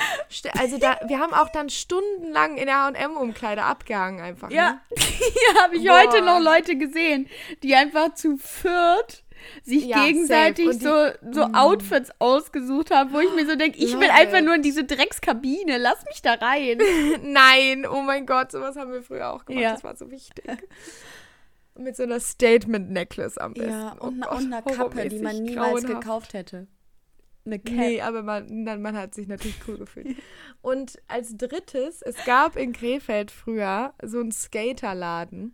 also 0.59 0.77
da, 0.77 0.99
wir 1.07 1.19
haben 1.19 1.33
auch 1.33 1.49
dann 1.49 1.69
stundenlang 1.69 2.57
in 2.57 2.67
der 2.67 2.83
H&M-Umkleide 2.83 3.63
abgehangen 3.63 4.21
einfach. 4.21 4.49
was? 4.49 4.53
Ja, 4.55 4.71
Ne? 4.73 4.79
hier 4.99 5.61
habe 5.63 5.75
ich 5.75 5.85
Boah. 5.87 5.99
heute 6.01 6.21
noch 6.23 6.39
Leute 6.39 6.77
gesehen, 6.77 7.27
die 7.63 7.73
einfach 7.73 8.13
zu 8.13 8.37
viert 8.37 9.23
sich 9.63 9.85
Ja, 9.85 10.05
gegenseitig 10.05 10.73
safe. 10.73 11.17
So, 11.21 11.31
so 11.31 11.41
Outfits 11.53 12.11
ausgesucht 12.19 12.91
haben, 12.91 13.13
wo 13.13 13.19
ich 13.19 13.33
mir 13.35 13.45
so 13.45 13.55
denke, 13.55 13.77
ich 13.77 13.97
will 13.99 14.09
einfach 14.09 14.41
nur 14.41 14.55
in 14.55 14.61
diese 14.61 14.83
Dreckskabine, 14.83 15.77
lass 15.77 16.03
mich 16.05 16.21
da 16.21 16.33
rein. 16.33 16.79
Nein, 17.23 17.85
oh 17.85 18.01
mein 18.01 18.25
Gott, 18.25 18.51
sowas 18.51 18.75
haben 18.75 18.91
wir 18.91 19.01
früher 19.03 19.31
auch 19.33 19.45
gemacht. 19.45 19.61
Ja. 19.63 19.71
Das 19.73 19.83
war 19.83 19.95
so 19.95 20.09
wichtig. 20.11 20.45
Mit 21.75 21.95
so 21.95 22.03
einer 22.03 22.19
Statement-Necklace 22.19 23.37
am 23.39 23.53
besten. 23.55 23.69
Ja, 23.71 23.95
Oh 23.99 24.07
und, 24.07 24.21
Gott, 24.21 24.31
und 24.39 24.53
einer 24.53 24.61
Kappe, 24.61 25.09
die 25.09 25.19
man 25.19 25.41
niemals 25.41 25.81
grauenhaft. 25.81 26.01
gekauft 26.01 26.33
hätte. 26.33 26.67
Eine 27.45 27.59
Cap. 27.59 27.75
Nee, 27.75 27.99
aber 28.01 28.23
man, 28.23 28.63
man 28.81 28.95
hat 28.95 29.13
sich 29.15 29.27
natürlich 29.27 29.57
cool 29.67 29.77
gefühlt. 29.77 30.15
Und 30.61 30.97
als 31.09 31.35
drittes, 31.35 32.01
es 32.01 32.15
gab 32.23 32.55
in 32.55 32.71
Krefeld 32.71 33.31
früher 33.31 33.93
so 34.01 34.19
einen 34.21 34.31
Skaterladen. 34.31 35.53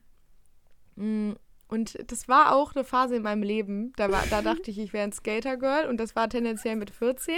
Und 1.70 1.98
das 2.12 2.28
war 2.28 2.54
auch 2.56 2.74
eine 2.76 2.84
Phase 2.84 3.16
in 3.18 3.22
meinem 3.22 3.44
Leben. 3.44 3.94
Da, 3.96 4.12
war, 4.12 4.24
da 4.32 4.42
dachte 4.42 4.72
ich, 4.72 4.80
ich 4.80 4.92
wäre 4.92 5.04
ein 5.04 5.12
Skatergirl 5.14 5.88
und 5.88 5.98
das 5.98 6.16
war 6.16 6.28
tendenziell 6.28 6.76
mit 6.76 6.90
14. 6.90 7.36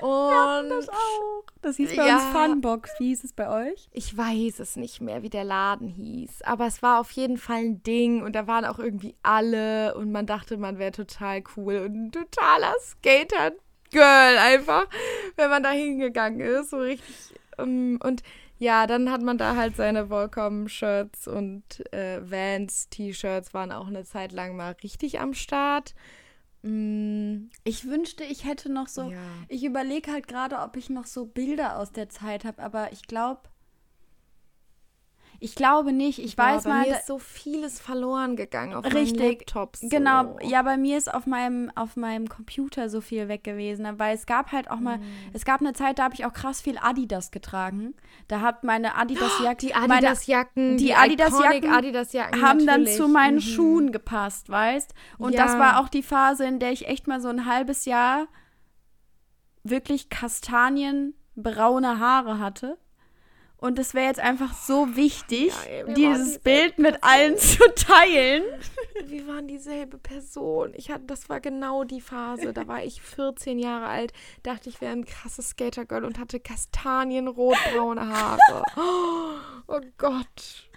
Und 0.00 0.68
Das 0.68 0.88
auch. 0.88 1.42
Das 1.62 1.76
hieß 1.76 1.96
bei 1.96 2.06
Ja. 2.06 2.14
uns 2.16 2.24
Funbox. 2.36 2.90
Wie 2.98 3.08
hieß 3.08 3.24
es 3.24 3.32
bei 3.32 3.48
euch? 3.70 3.88
ich 3.92 4.16
weiß 4.16 4.58
es 4.60 4.76
nicht 4.76 5.00
mehr, 5.00 5.22
wie 5.22 5.30
der 5.30 5.44
Laden 5.44 5.88
hieß. 5.88 6.42
Aber 6.42 6.66
es 6.66 6.82
war 6.82 7.00
auf 7.00 7.10
jeden 7.12 7.38
Fall 7.38 7.58
ein 7.62 7.82
Ding 7.82 8.22
und 8.22 8.34
da 8.34 8.46
waren 8.46 8.64
auch 8.64 8.78
irgendwie 8.78 9.14
alle 9.22 9.94
und 9.94 10.12
man 10.12 10.26
dachte, 10.26 10.56
man 10.56 10.78
wäre 10.78 10.92
total 10.92 11.42
cool 11.56 11.78
und 11.78 11.94
ein 12.06 12.12
totaler 12.12 12.74
Skater-Girl 12.80 14.38
einfach, 14.38 14.86
wenn 15.36 15.50
man 15.50 15.62
da 15.62 15.70
hingegangen 15.70 16.40
ist. 16.40 16.70
So 16.70 16.78
richtig. 16.78 17.34
ähm, 17.58 17.98
Und 18.02 18.22
ja, 18.62 18.86
dann 18.86 19.10
hat 19.10 19.22
man 19.22 19.38
da 19.38 19.56
halt 19.56 19.74
seine 19.74 20.08
Volcom-Shirts 20.08 21.26
und 21.26 21.64
äh, 21.92 22.20
Vans-T-Shirts 22.22 23.52
waren 23.54 23.72
auch 23.72 23.88
eine 23.88 24.04
Zeit 24.04 24.30
lang 24.30 24.54
mal 24.56 24.76
richtig 24.84 25.18
am 25.18 25.34
Start. 25.34 25.96
Mm, 26.62 27.48
Ich 27.64 27.86
wünschte, 27.88 28.22
ich 28.22 28.44
hätte 28.44 28.70
noch 28.72 28.86
so. 28.86 29.10
ja. 29.10 29.18
Ich 29.48 29.64
überlege 29.64 30.12
halt 30.12 30.28
gerade, 30.28 30.58
ob 30.60 30.76
ich 30.76 30.90
noch 30.90 31.06
so 31.06 31.26
Bilder 31.26 31.76
aus 31.76 31.90
der 31.90 32.08
Zeit 32.08 32.44
habe, 32.44 32.62
aber 32.62 32.92
ich 32.92 33.02
glaube. 33.08 33.40
Ich 35.42 35.56
glaube 35.56 35.92
nicht. 35.92 36.20
Ich 36.20 36.36
Boah, 36.36 36.44
weiß 36.44 36.64
bei 36.64 36.70
mal. 36.70 36.80
mir 36.84 36.90
da- 36.90 36.96
ist 36.98 37.06
so 37.08 37.18
vieles 37.18 37.80
verloren 37.80 38.36
gegangen 38.36 38.74
auf 38.74 38.84
Richtig. 38.84 39.18
meinen 39.18 39.30
Laptops. 39.32 39.80
Genau, 39.82 40.38
so. 40.40 40.48
ja, 40.48 40.62
bei 40.62 40.76
mir 40.76 40.96
ist 40.96 41.12
auf 41.12 41.26
meinem, 41.26 41.70
auf 41.74 41.96
meinem 41.96 42.28
Computer 42.28 42.88
so 42.88 43.00
viel 43.00 43.26
weg 43.26 43.42
gewesen, 43.42 43.86
weil 43.98 44.14
es 44.14 44.26
gab 44.26 44.52
halt 44.52 44.70
auch 44.70 44.78
mal, 44.78 44.98
Mhm. 44.98 45.04
es 45.32 45.44
gab 45.44 45.60
eine 45.60 45.72
Zeit, 45.72 45.98
da 45.98 46.04
habe 46.04 46.14
ich 46.14 46.24
auch 46.24 46.32
krass 46.32 46.60
viel 46.60 46.78
Adidas 46.80 47.32
getragen. 47.32 47.94
Da 48.28 48.40
hat 48.40 48.62
meine 48.62 48.94
Adidas-Jacke, 48.94 49.56
Die 49.66 49.74
Adidas-Jacken, 49.74 50.76
die 50.76 50.84
die, 50.86 50.94
Adidas-Jacken 50.94 51.70
Adidas-Jacken 51.74 52.40
haben 52.42 52.58
dann 52.64 52.82
natürlich. 52.82 52.96
zu 52.96 53.08
meinen 53.08 53.34
Mhm. 53.36 53.40
Schuhen 53.40 53.92
gepasst, 53.92 54.48
weißt? 54.48 54.94
Und 55.18 55.32
Ja. 55.34 55.44
das 55.44 55.58
war 55.58 55.80
auch 55.80 55.88
die 55.88 56.04
Phase, 56.04 56.44
in 56.46 56.60
der 56.60 56.70
ich 56.70 56.86
echt 56.86 57.08
mal 57.08 57.20
so 57.20 57.28
ein 57.28 57.46
halbes 57.46 57.84
Jahr 57.84 58.28
wirklich 59.64 60.08
kastanienbraune 60.08 61.98
Haare 61.98 62.38
hatte. 62.38 62.78
Und 63.62 63.78
es 63.78 63.94
wäre 63.94 64.06
jetzt 64.06 64.18
einfach 64.18 64.54
so 64.54 64.96
wichtig, 64.96 65.52
Ja, 65.54 65.70
ey, 65.86 65.94
dieses 65.94 66.40
Bild 66.40 66.80
mit 66.80 66.98
allen 67.04 67.38
zu 67.38 67.62
teilen. 67.76 68.42
Wir 69.06 69.28
waren 69.28 69.46
dieselbe 69.46 69.98
Person. 69.98 70.72
Ich 70.74 70.90
hatte, 70.90 71.04
das 71.06 71.28
war 71.28 71.38
genau 71.38 71.84
die 71.84 72.00
Phase. 72.00 72.52
Da 72.52 72.66
war 72.66 72.82
ich 72.82 73.00
14 73.00 73.60
Jahre 73.60 73.86
alt, 73.86 74.12
dachte 74.42 74.68
ich 74.68 74.80
wäre 74.80 74.90
ein 74.90 75.04
krasses 75.04 75.50
Skatergirl 75.50 76.04
und 76.04 76.18
hatte 76.18 76.40
kastanienrotbraune 76.40 78.08
Haare. 78.08 78.64
Oh 79.68 79.80
Gott. 79.96 80.68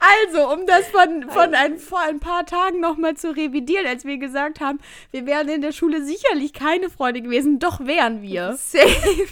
Also, 0.00 0.50
um 0.50 0.66
das 0.66 0.88
von, 0.88 1.28
von 1.30 1.54
ein, 1.54 1.78
vor 1.78 2.00
ein 2.00 2.20
paar 2.20 2.46
Tagen 2.46 2.80
nochmal 2.80 3.16
zu 3.16 3.36
revidieren, 3.36 3.86
als 3.86 4.06
wir 4.06 4.16
gesagt 4.16 4.60
haben, 4.60 4.80
wir 5.10 5.26
wären 5.26 5.48
in 5.50 5.60
der 5.60 5.72
Schule 5.72 6.02
sicherlich 6.02 6.54
keine 6.54 6.88
Freunde 6.88 7.20
gewesen, 7.20 7.58
doch 7.58 7.80
wären 7.80 8.22
wir. 8.22 8.54
Safe. 8.56 9.28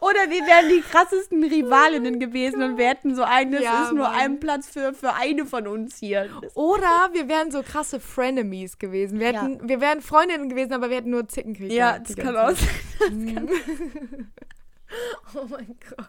Oder 0.00 0.30
wir 0.30 0.46
wären 0.46 0.68
die 0.68 0.80
krassesten 0.80 1.42
Rivalinnen 1.42 2.20
gewesen 2.20 2.62
und 2.62 2.76
wir 2.78 2.88
hätten 2.88 3.14
so 3.16 3.22
ein, 3.24 3.50
das 3.52 3.62
Ja, 3.62 3.84
ist 3.84 3.92
nur 3.92 4.04
Mann. 4.08 4.14
ein 4.14 4.40
Platz 4.40 4.68
für, 4.68 4.92
für 4.94 5.14
eine 5.14 5.44
von 5.46 5.66
uns 5.66 5.96
hier. 5.98 6.28
Das- 6.40 6.56
Oder 6.56 7.10
wir 7.12 7.28
wären 7.28 7.50
so 7.50 7.62
krasse 7.62 7.98
Frenemies 8.00 8.78
gewesen. 8.78 9.18
Wir, 9.18 9.32
Ja. 9.32 9.42
hätten, 9.42 9.68
wir 9.68 9.80
wären 9.80 10.00
Freundinnen 10.02 10.48
gewesen, 10.48 10.72
aber 10.72 10.88
wir 10.90 10.98
hätten 10.98 11.10
nur 11.10 11.26
Zickenkrieg. 11.28 11.72
Ja, 11.72 11.98
das 11.98 12.14
kann 12.16 12.36
auch 12.36 12.52
Zeit. 12.52 12.58
sein. 13.10 13.48
Oh 15.34 15.46
mein 15.50 15.76
Gott. 15.90 16.06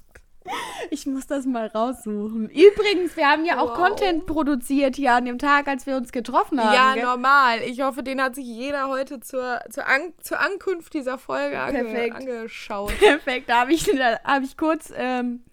Ich 0.90 1.06
muss 1.06 1.28
das 1.28 1.46
mal 1.46 1.68
raussuchen. 1.68 2.50
Übrigens, 2.50 3.18
wir 3.18 3.28
haben 3.28 3.46
ja 3.46 3.60
auch 3.60 3.78
Wow. 3.78 3.88
Content 3.88 4.26
produziert 4.26 4.96
hier 4.96 5.14
an 5.14 5.26
dem 5.26 5.38
Tag, 5.38 5.68
als 5.68 5.86
wir 5.86 5.98
uns 5.98 6.12
getroffen 6.12 6.64
haben. 6.64 6.74
Ja, 6.74 6.94
gell? 6.94 7.04
normal. 7.04 7.60
Ich 7.66 7.82
hoffe, 7.82 8.04
den 8.04 8.22
hat 8.22 8.36
sich 8.36 8.46
jeder 8.46 8.88
heute 8.88 9.20
zur, 9.20 9.60
zur, 9.70 9.86
An 9.88 10.14
zur 10.22 10.40
Ankunft 10.40 10.94
dieser 10.94 11.18
Folge 11.18 11.60
ange 11.60 11.84
Perfekt. 11.84 12.16
angeschaut. 12.16 12.98
Perfekt, 13.00 13.50
da 13.50 13.62
habe 13.62 13.74
ich, 13.74 13.84
da 13.86 14.20
hab 14.24 14.44
ich 14.44 14.56
kurz 14.58 14.94
ähm, 14.96 15.44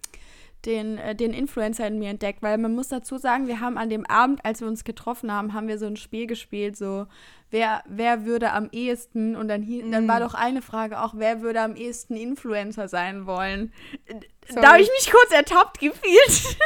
den, 0.65 0.97
äh, 0.97 1.15
den 1.15 1.33
Influencer 1.33 1.87
in 1.87 1.99
mir 1.99 2.09
entdeckt, 2.09 2.41
weil 2.41 2.57
man 2.57 2.73
muss 2.73 2.87
dazu 2.89 3.17
sagen, 3.17 3.47
wir 3.47 3.59
haben 3.59 3.77
an 3.77 3.89
dem 3.89 4.05
Abend, 4.05 4.43
als 4.43 4.61
wir 4.61 4.67
uns 4.67 4.83
getroffen 4.83 5.31
haben, 5.31 5.53
haben 5.53 5.67
wir 5.67 5.77
so 5.77 5.85
ein 5.85 5.95
Spiel 5.97 6.27
gespielt, 6.27 6.75
so 6.77 7.05
wer, 7.51 7.83
wer 7.87 8.25
würde 8.25 8.51
am 8.51 8.69
ehesten, 8.71 9.35
und 9.35 9.47
dann, 9.47 9.61
hie- 9.61 9.89
dann 9.89 10.05
Mm. 10.05 10.09
war 10.09 10.19
doch 10.19 10.33
eine 10.33 10.61
Frage 10.61 10.99
auch, 11.01 11.13
wer 11.15 11.41
würde 11.41 11.61
am 11.61 11.75
ehesten 11.75 12.15
Influencer 12.15 12.87
sein 12.87 13.25
wollen. 13.25 13.71
Sorry. 14.47 14.61
Da 14.61 14.73
habe 14.73 14.81
ich 14.81 14.89
mich 14.89 15.11
kurz 15.11 15.31
ertappt 15.31 15.79
gefühlt. 15.79 16.57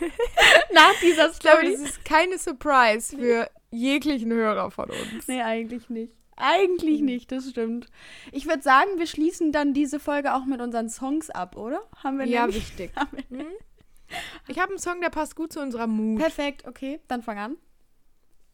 Nach 0.72 0.92
dieser 1.02 1.30
Ich 1.30 1.38
glaube, 1.40 1.58
Story. 1.62 1.72
das 1.72 1.80
ist 1.90 2.04
keine 2.04 2.38
Surprise 2.38 3.16
für 3.16 3.50
jeglichen 3.70 4.32
Hörer 4.32 4.70
von 4.70 4.88
uns. 4.90 5.26
Nee, 5.26 5.42
eigentlich 5.42 5.90
nicht. 5.90 6.12
Eigentlich 6.38 7.00
nicht, 7.02 7.32
das 7.32 7.50
stimmt. 7.50 7.86
Ich 8.32 8.46
würde 8.46 8.62
sagen, 8.62 8.90
wir 8.98 9.06
schließen 9.06 9.52
dann 9.52 9.74
diese 9.74 9.98
Folge 10.00 10.34
auch 10.34 10.44
mit 10.44 10.60
unseren 10.60 10.88
Songs 10.88 11.30
ab, 11.30 11.56
oder? 11.56 11.80
Haben 12.02 12.18
wir 12.18 12.26
Ja, 12.26 12.42
nämlich- 12.46 12.56
wichtig. 12.68 12.92
haben 12.96 13.18
wir- 13.28 13.38
Hm? 13.40 13.46
Ich 14.46 14.58
habe 14.58 14.70
einen 14.70 14.78
Song, 14.78 15.00
der 15.02 15.10
passt 15.10 15.36
gut 15.36 15.52
zu 15.52 15.60
unserer 15.60 15.86
Mut. 15.86 16.18
Perfekt, 16.20 16.66
okay, 16.66 17.00
dann 17.08 17.22
fang 17.22 17.38
an. 17.38 17.56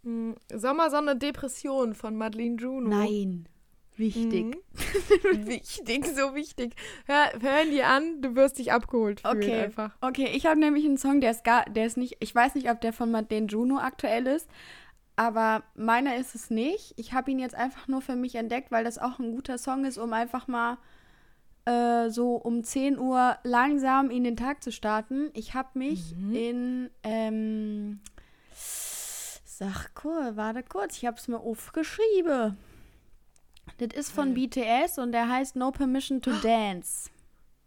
Hm, 0.02 0.34
Sommersonne 0.52 1.16
Depression 1.16 1.94
von 1.94 2.16
Madeleine 2.16 2.56
Juno. 2.56 2.88
Nein. 2.88 3.48
Wichtig. 3.96 4.44
Mhm. 4.46 4.56
wichtig, 5.46 6.04
so 6.06 6.34
wichtig. 6.34 6.74
Hör, 7.06 7.30
hören 7.40 7.70
die 7.70 7.84
an, 7.84 8.20
du 8.20 8.34
wirst 8.34 8.58
dich 8.58 8.72
abgeholt 8.72 9.20
fühlen 9.20 9.36
Okay. 9.36 9.60
einfach. 9.60 9.96
Okay, 10.00 10.28
ich 10.34 10.46
habe 10.46 10.58
nämlich 10.58 10.84
einen 10.84 10.98
Song, 10.98 11.20
der 11.20 11.30
ist 11.30 11.44
gar, 11.44 11.64
der 11.66 11.86
ist 11.86 11.96
nicht, 11.96 12.16
ich 12.18 12.34
weiß 12.34 12.56
nicht, 12.56 12.68
ob 12.70 12.80
der 12.80 12.92
von 12.92 13.12
Madeleine 13.12 13.46
Juno 13.46 13.78
aktuell 13.78 14.26
ist, 14.26 14.48
aber 15.16 15.62
meiner 15.74 16.16
ist 16.16 16.34
es 16.34 16.50
nicht. 16.50 16.94
Ich 16.96 17.12
habe 17.12 17.30
ihn 17.30 17.38
jetzt 17.38 17.54
einfach 17.54 17.88
nur 17.88 18.00
für 18.02 18.16
mich 18.16 18.34
entdeckt, 18.34 18.70
weil 18.72 18.84
das 18.84 18.98
auch 18.98 19.18
ein 19.18 19.32
guter 19.32 19.58
Song 19.58 19.84
ist, 19.84 19.98
um 19.98 20.12
einfach 20.12 20.48
mal 20.48 20.78
äh, 21.66 22.10
so 22.10 22.34
um 22.36 22.64
10 22.64 22.98
Uhr 22.98 23.38
langsam 23.44 24.10
in 24.10 24.24
den 24.24 24.36
Tag 24.36 24.62
zu 24.62 24.72
starten. 24.72 25.30
Ich 25.34 25.54
habe 25.54 25.78
mich 25.78 26.12
in, 26.32 26.90
ähm, 27.04 28.00
sag 29.44 29.94
kurz, 29.94 30.36
warte 30.36 30.62
kurz, 30.62 30.96
ich 30.96 31.06
habe 31.06 31.16
es 31.16 31.28
mir 31.28 31.38
aufgeschrieben. 31.38 32.56
Das 33.78 33.88
ist 33.96 34.12
von 34.12 34.34
BTS 34.34 34.98
und 34.98 35.12
der 35.12 35.28
heißt 35.28 35.56
No 35.56 35.70
Permission 35.70 36.20
to 36.20 36.32
Dance. 36.42 37.10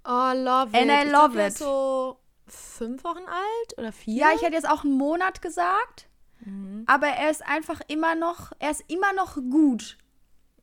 Oh, 0.06 0.32
love 0.34 0.70
it. 0.70 0.76
And 0.76 0.92
I 0.92 1.06
Ich 1.06 1.12
love 1.12 1.48
it. 1.48 1.58
so 1.58 2.18
fünf 2.46 3.04
Wochen 3.04 3.26
alt 3.28 3.78
oder 3.78 3.92
vier? 3.92 4.16
Ja, 4.22 4.28
ich 4.36 4.42
hätte 4.42 4.54
jetzt 4.54 4.70
auch 4.70 4.84
einen 4.84 4.98
Monat 4.98 5.42
gesagt, 5.42 6.08
Mhm. 6.46 6.84
aber 6.86 7.08
er 7.08 7.30
ist 7.32 7.46
einfach 7.46 7.82
immer 7.88 8.16
noch, 8.16 8.52
er 8.60 8.72
ist 8.72 8.84
immer 8.88 9.14
noch 9.14 9.36
gut, 9.36 9.98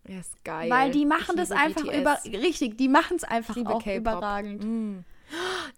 Er 0.04 0.20
ist 0.20 0.42
geil. 0.44 0.70
weil 0.70 0.90
die 0.92 1.04
machen 1.06 1.36
das 1.36 1.50
einfach 1.50 1.82
BTS. 1.82 1.98
über, 1.98 2.18
richtig, 2.42 2.78
die 2.78 2.88
machen 2.88 3.16
es 3.16 3.24
einfach 3.24 3.56
auch 3.66 3.86
überragend. 3.86 4.62
Mm. 4.64 5.04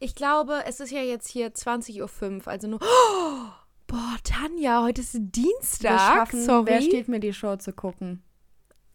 Ich 0.00 0.14
glaube, 0.14 0.64
es 0.66 0.80
ist 0.80 0.90
ja 0.90 1.00
jetzt 1.00 1.28
hier 1.28 1.54
20.05 1.54 2.40
Uhr, 2.46 2.48
also 2.48 2.68
nur. 2.68 2.80
Oh, 2.82 3.38
boah, 3.86 4.16
Tanja, 4.24 4.82
heute 4.82 5.00
ist 5.00 5.14
Wir 5.14 5.20
Dienstag. 5.20 5.98
schaffen, 5.98 6.42
Sorry. 6.44 6.66
wer 6.66 6.82
steht 6.82 7.08
mir 7.08 7.20
die 7.20 7.32
Show 7.32 7.56
zu 7.56 7.72
gucken? 7.72 8.22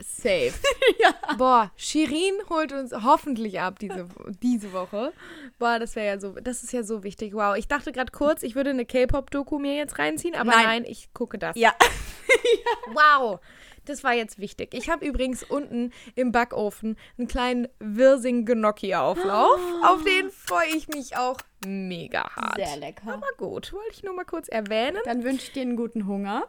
Safe. 0.03 0.53
Boah, 1.37 1.71
Shirin 1.75 2.35
holt 2.49 2.73
uns 2.73 2.93
hoffentlich 2.93 3.59
ab 3.59 3.79
diese, 3.79 4.07
diese 4.41 4.73
Woche. 4.73 5.13
Boah, 5.59 5.79
das 5.79 5.95
wäre 5.95 6.07
ja 6.07 6.19
so, 6.19 6.33
das 6.33 6.63
ist 6.63 6.73
ja 6.73 6.83
so 6.83 7.03
wichtig. 7.03 7.33
Wow, 7.33 7.55
ich 7.55 7.67
dachte 7.67 7.91
gerade 7.91 8.11
kurz, 8.11 8.43
ich 8.43 8.55
würde 8.55 8.71
eine 8.71 8.85
K-Pop-Doku 8.85 9.59
mir 9.59 9.75
jetzt 9.75 9.99
reinziehen, 9.99 10.35
aber 10.35 10.51
Nein. 10.51 10.65
nein, 10.65 10.85
ich 10.85 11.13
gucke 11.13 11.37
das. 11.37 11.55
Ja. 11.55 11.73
Wow, 12.93 13.39
das 13.85 14.03
war 14.03 14.13
jetzt 14.13 14.39
wichtig. 14.39 14.73
Ich 14.73 14.89
habe 14.89 15.05
übrigens 15.05 15.43
unten 15.43 15.91
im 16.15 16.31
Backofen 16.31 16.97
einen 17.17 17.27
kleinen 17.27 17.67
Wirsing-Gnocchi-Auflauf. 17.79 19.59
Auf 19.83 20.03
den 20.03 20.29
freue 20.29 20.67
ich 20.75 20.87
mich 20.87 21.17
auch 21.17 21.37
mega 21.65 22.29
hart. 22.35 22.55
Sehr 22.55 22.77
lecker. 22.77 23.13
Aber 23.13 23.27
gut, 23.37 23.73
wollte 23.73 23.91
ich 23.91 24.03
nur 24.03 24.13
mal 24.13 24.25
kurz 24.25 24.47
erwähnen. 24.47 24.97
Dann 25.05 25.23
wünsche 25.23 25.45
ich 25.45 25.51
dir 25.51 25.61
einen 25.61 25.75
guten 25.75 26.07
Hunger. 26.07 26.47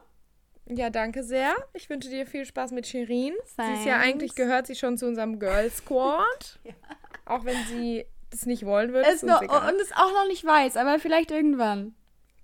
Ja, 0.67 0.91
danke 0.91 1.23
sehr. 1.23 1.55
Ich 1.75 1.91
wünsche 1.91 2.09
dir 2.09 2.27
viel 2.27 2.45
Spaß 2.45 2.71
mit 2.73 2.87
Shirin. 2.87 3.35
Sie 3.45 3.63
ist 3.73 3.85
ja 3.85 3.99
Thanks. 3.99 4.07
eigentlich, 4.07 4.35
gehört 4.35 4.67
sie 4.67 4.75
schon 4.75 4.97
zu 4.97 5.07
unserem 5.07 5.39
Girl 5.39 5.71
Squad. 5.71 6.61
Auch 7.25 7.45
wenn 7.45 7.57
sie 7.67 8.07
das 8.31 8.47
nicht 8.47 8.65
wollen 8.65 8.93
würde. 8.93 9.11
Ist 9.11 9.25
noch, 9.25 9.43
egal. 9.43 9.73
und 9.73 9.81
ist 9.81 9.95
auch 9.95 10.13
noch 10.13 10.27
nicht 10.27 10.45
weiß, 10.45 10.77
aber 10.77 10.99
vielleicht 10.99 11.31
irgendwann. 11.31 11.95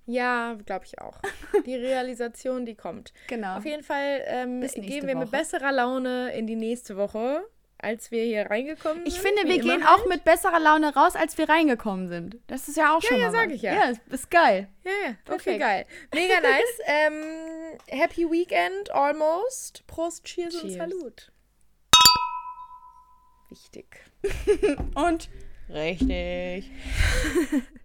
Ja, 0.07 0.57
glaube 0.65 0.85
ich 0.85 0.99
auch. 1.01 1.21
Die 1.67 1.75
Realisation, 1.75 2.65
die 2.65 2.75
kommt. 2.75 3.13
Genau. 3.27 3.57
Auf 3.59 3.65
jeden 3.67 3.83
Fall 3.83 4.23
ähm, 4.27 4.61
gehen 4.61 5.07
wir 5.07 5.17
mit 5.17 5.29
Woche. 5.29 5.39
besserer 5.39 5.73
Laune 5.73 6.33
in 6.33 6.47
die 6.47 6.57
nächste 6.57 6.97
Woche, 6.97 7.43
als 7.79 8.11
wir 8.11 8.25
hier 8.25 8.51
reingekommen 8.51 9.05
sind. 9.05 9.09
Ich 9.09 9.21
finde, 9.21 9.45
wir 9.45 9.59
gehen 9.61 9.87
halt. 9.87 10.01
auch 10.01 10.07
mit 10.07 10.25
besserer 10.25 10.59
Laune 10.59 10.95
raus, 10.95 11.15
als 11.15 11.39
wir 11.39 11.49
reingekommen 11.49 12.09
sind. 12.09 12.37
Das 12.47 12.69
ist 12.69 12.77
ja 12.77 12.97
auch 12.97 13.03
schon 13.03 13.19
ja, 13.19 13.27
mal 13.27 13.33
sag 13.33 13.47
was. 13.49 13.55
ich 13.55 13.63
ja. 13.63 13.75
Ja, 13.75 13.85
ist, 13.91 14.01
ist 14.09 14.31
geil. 14.31 14.69
Ja, 14.85 14.91
ja, 14.91 15.11
okay, 15.11 15.59
Perfekt. 15.59 15.61
geil. 15.61 15.87
Mega 16.15 16.41
nice. 16.41 16.81
ähm, 16.87 17.79
happy 17.87 18.31
Weekend, 18.31 18.91
almost. 18.91 19.87
Prost, 19.87 20.25
Cheers, 20.25 20.55
und 20.57 20.61
Cheers. 20.71 20.75
Salut. 20.75 21.33
Wichtig. 23.51 23.87
Und 24.95 25.31
richtig. 25.71 26.71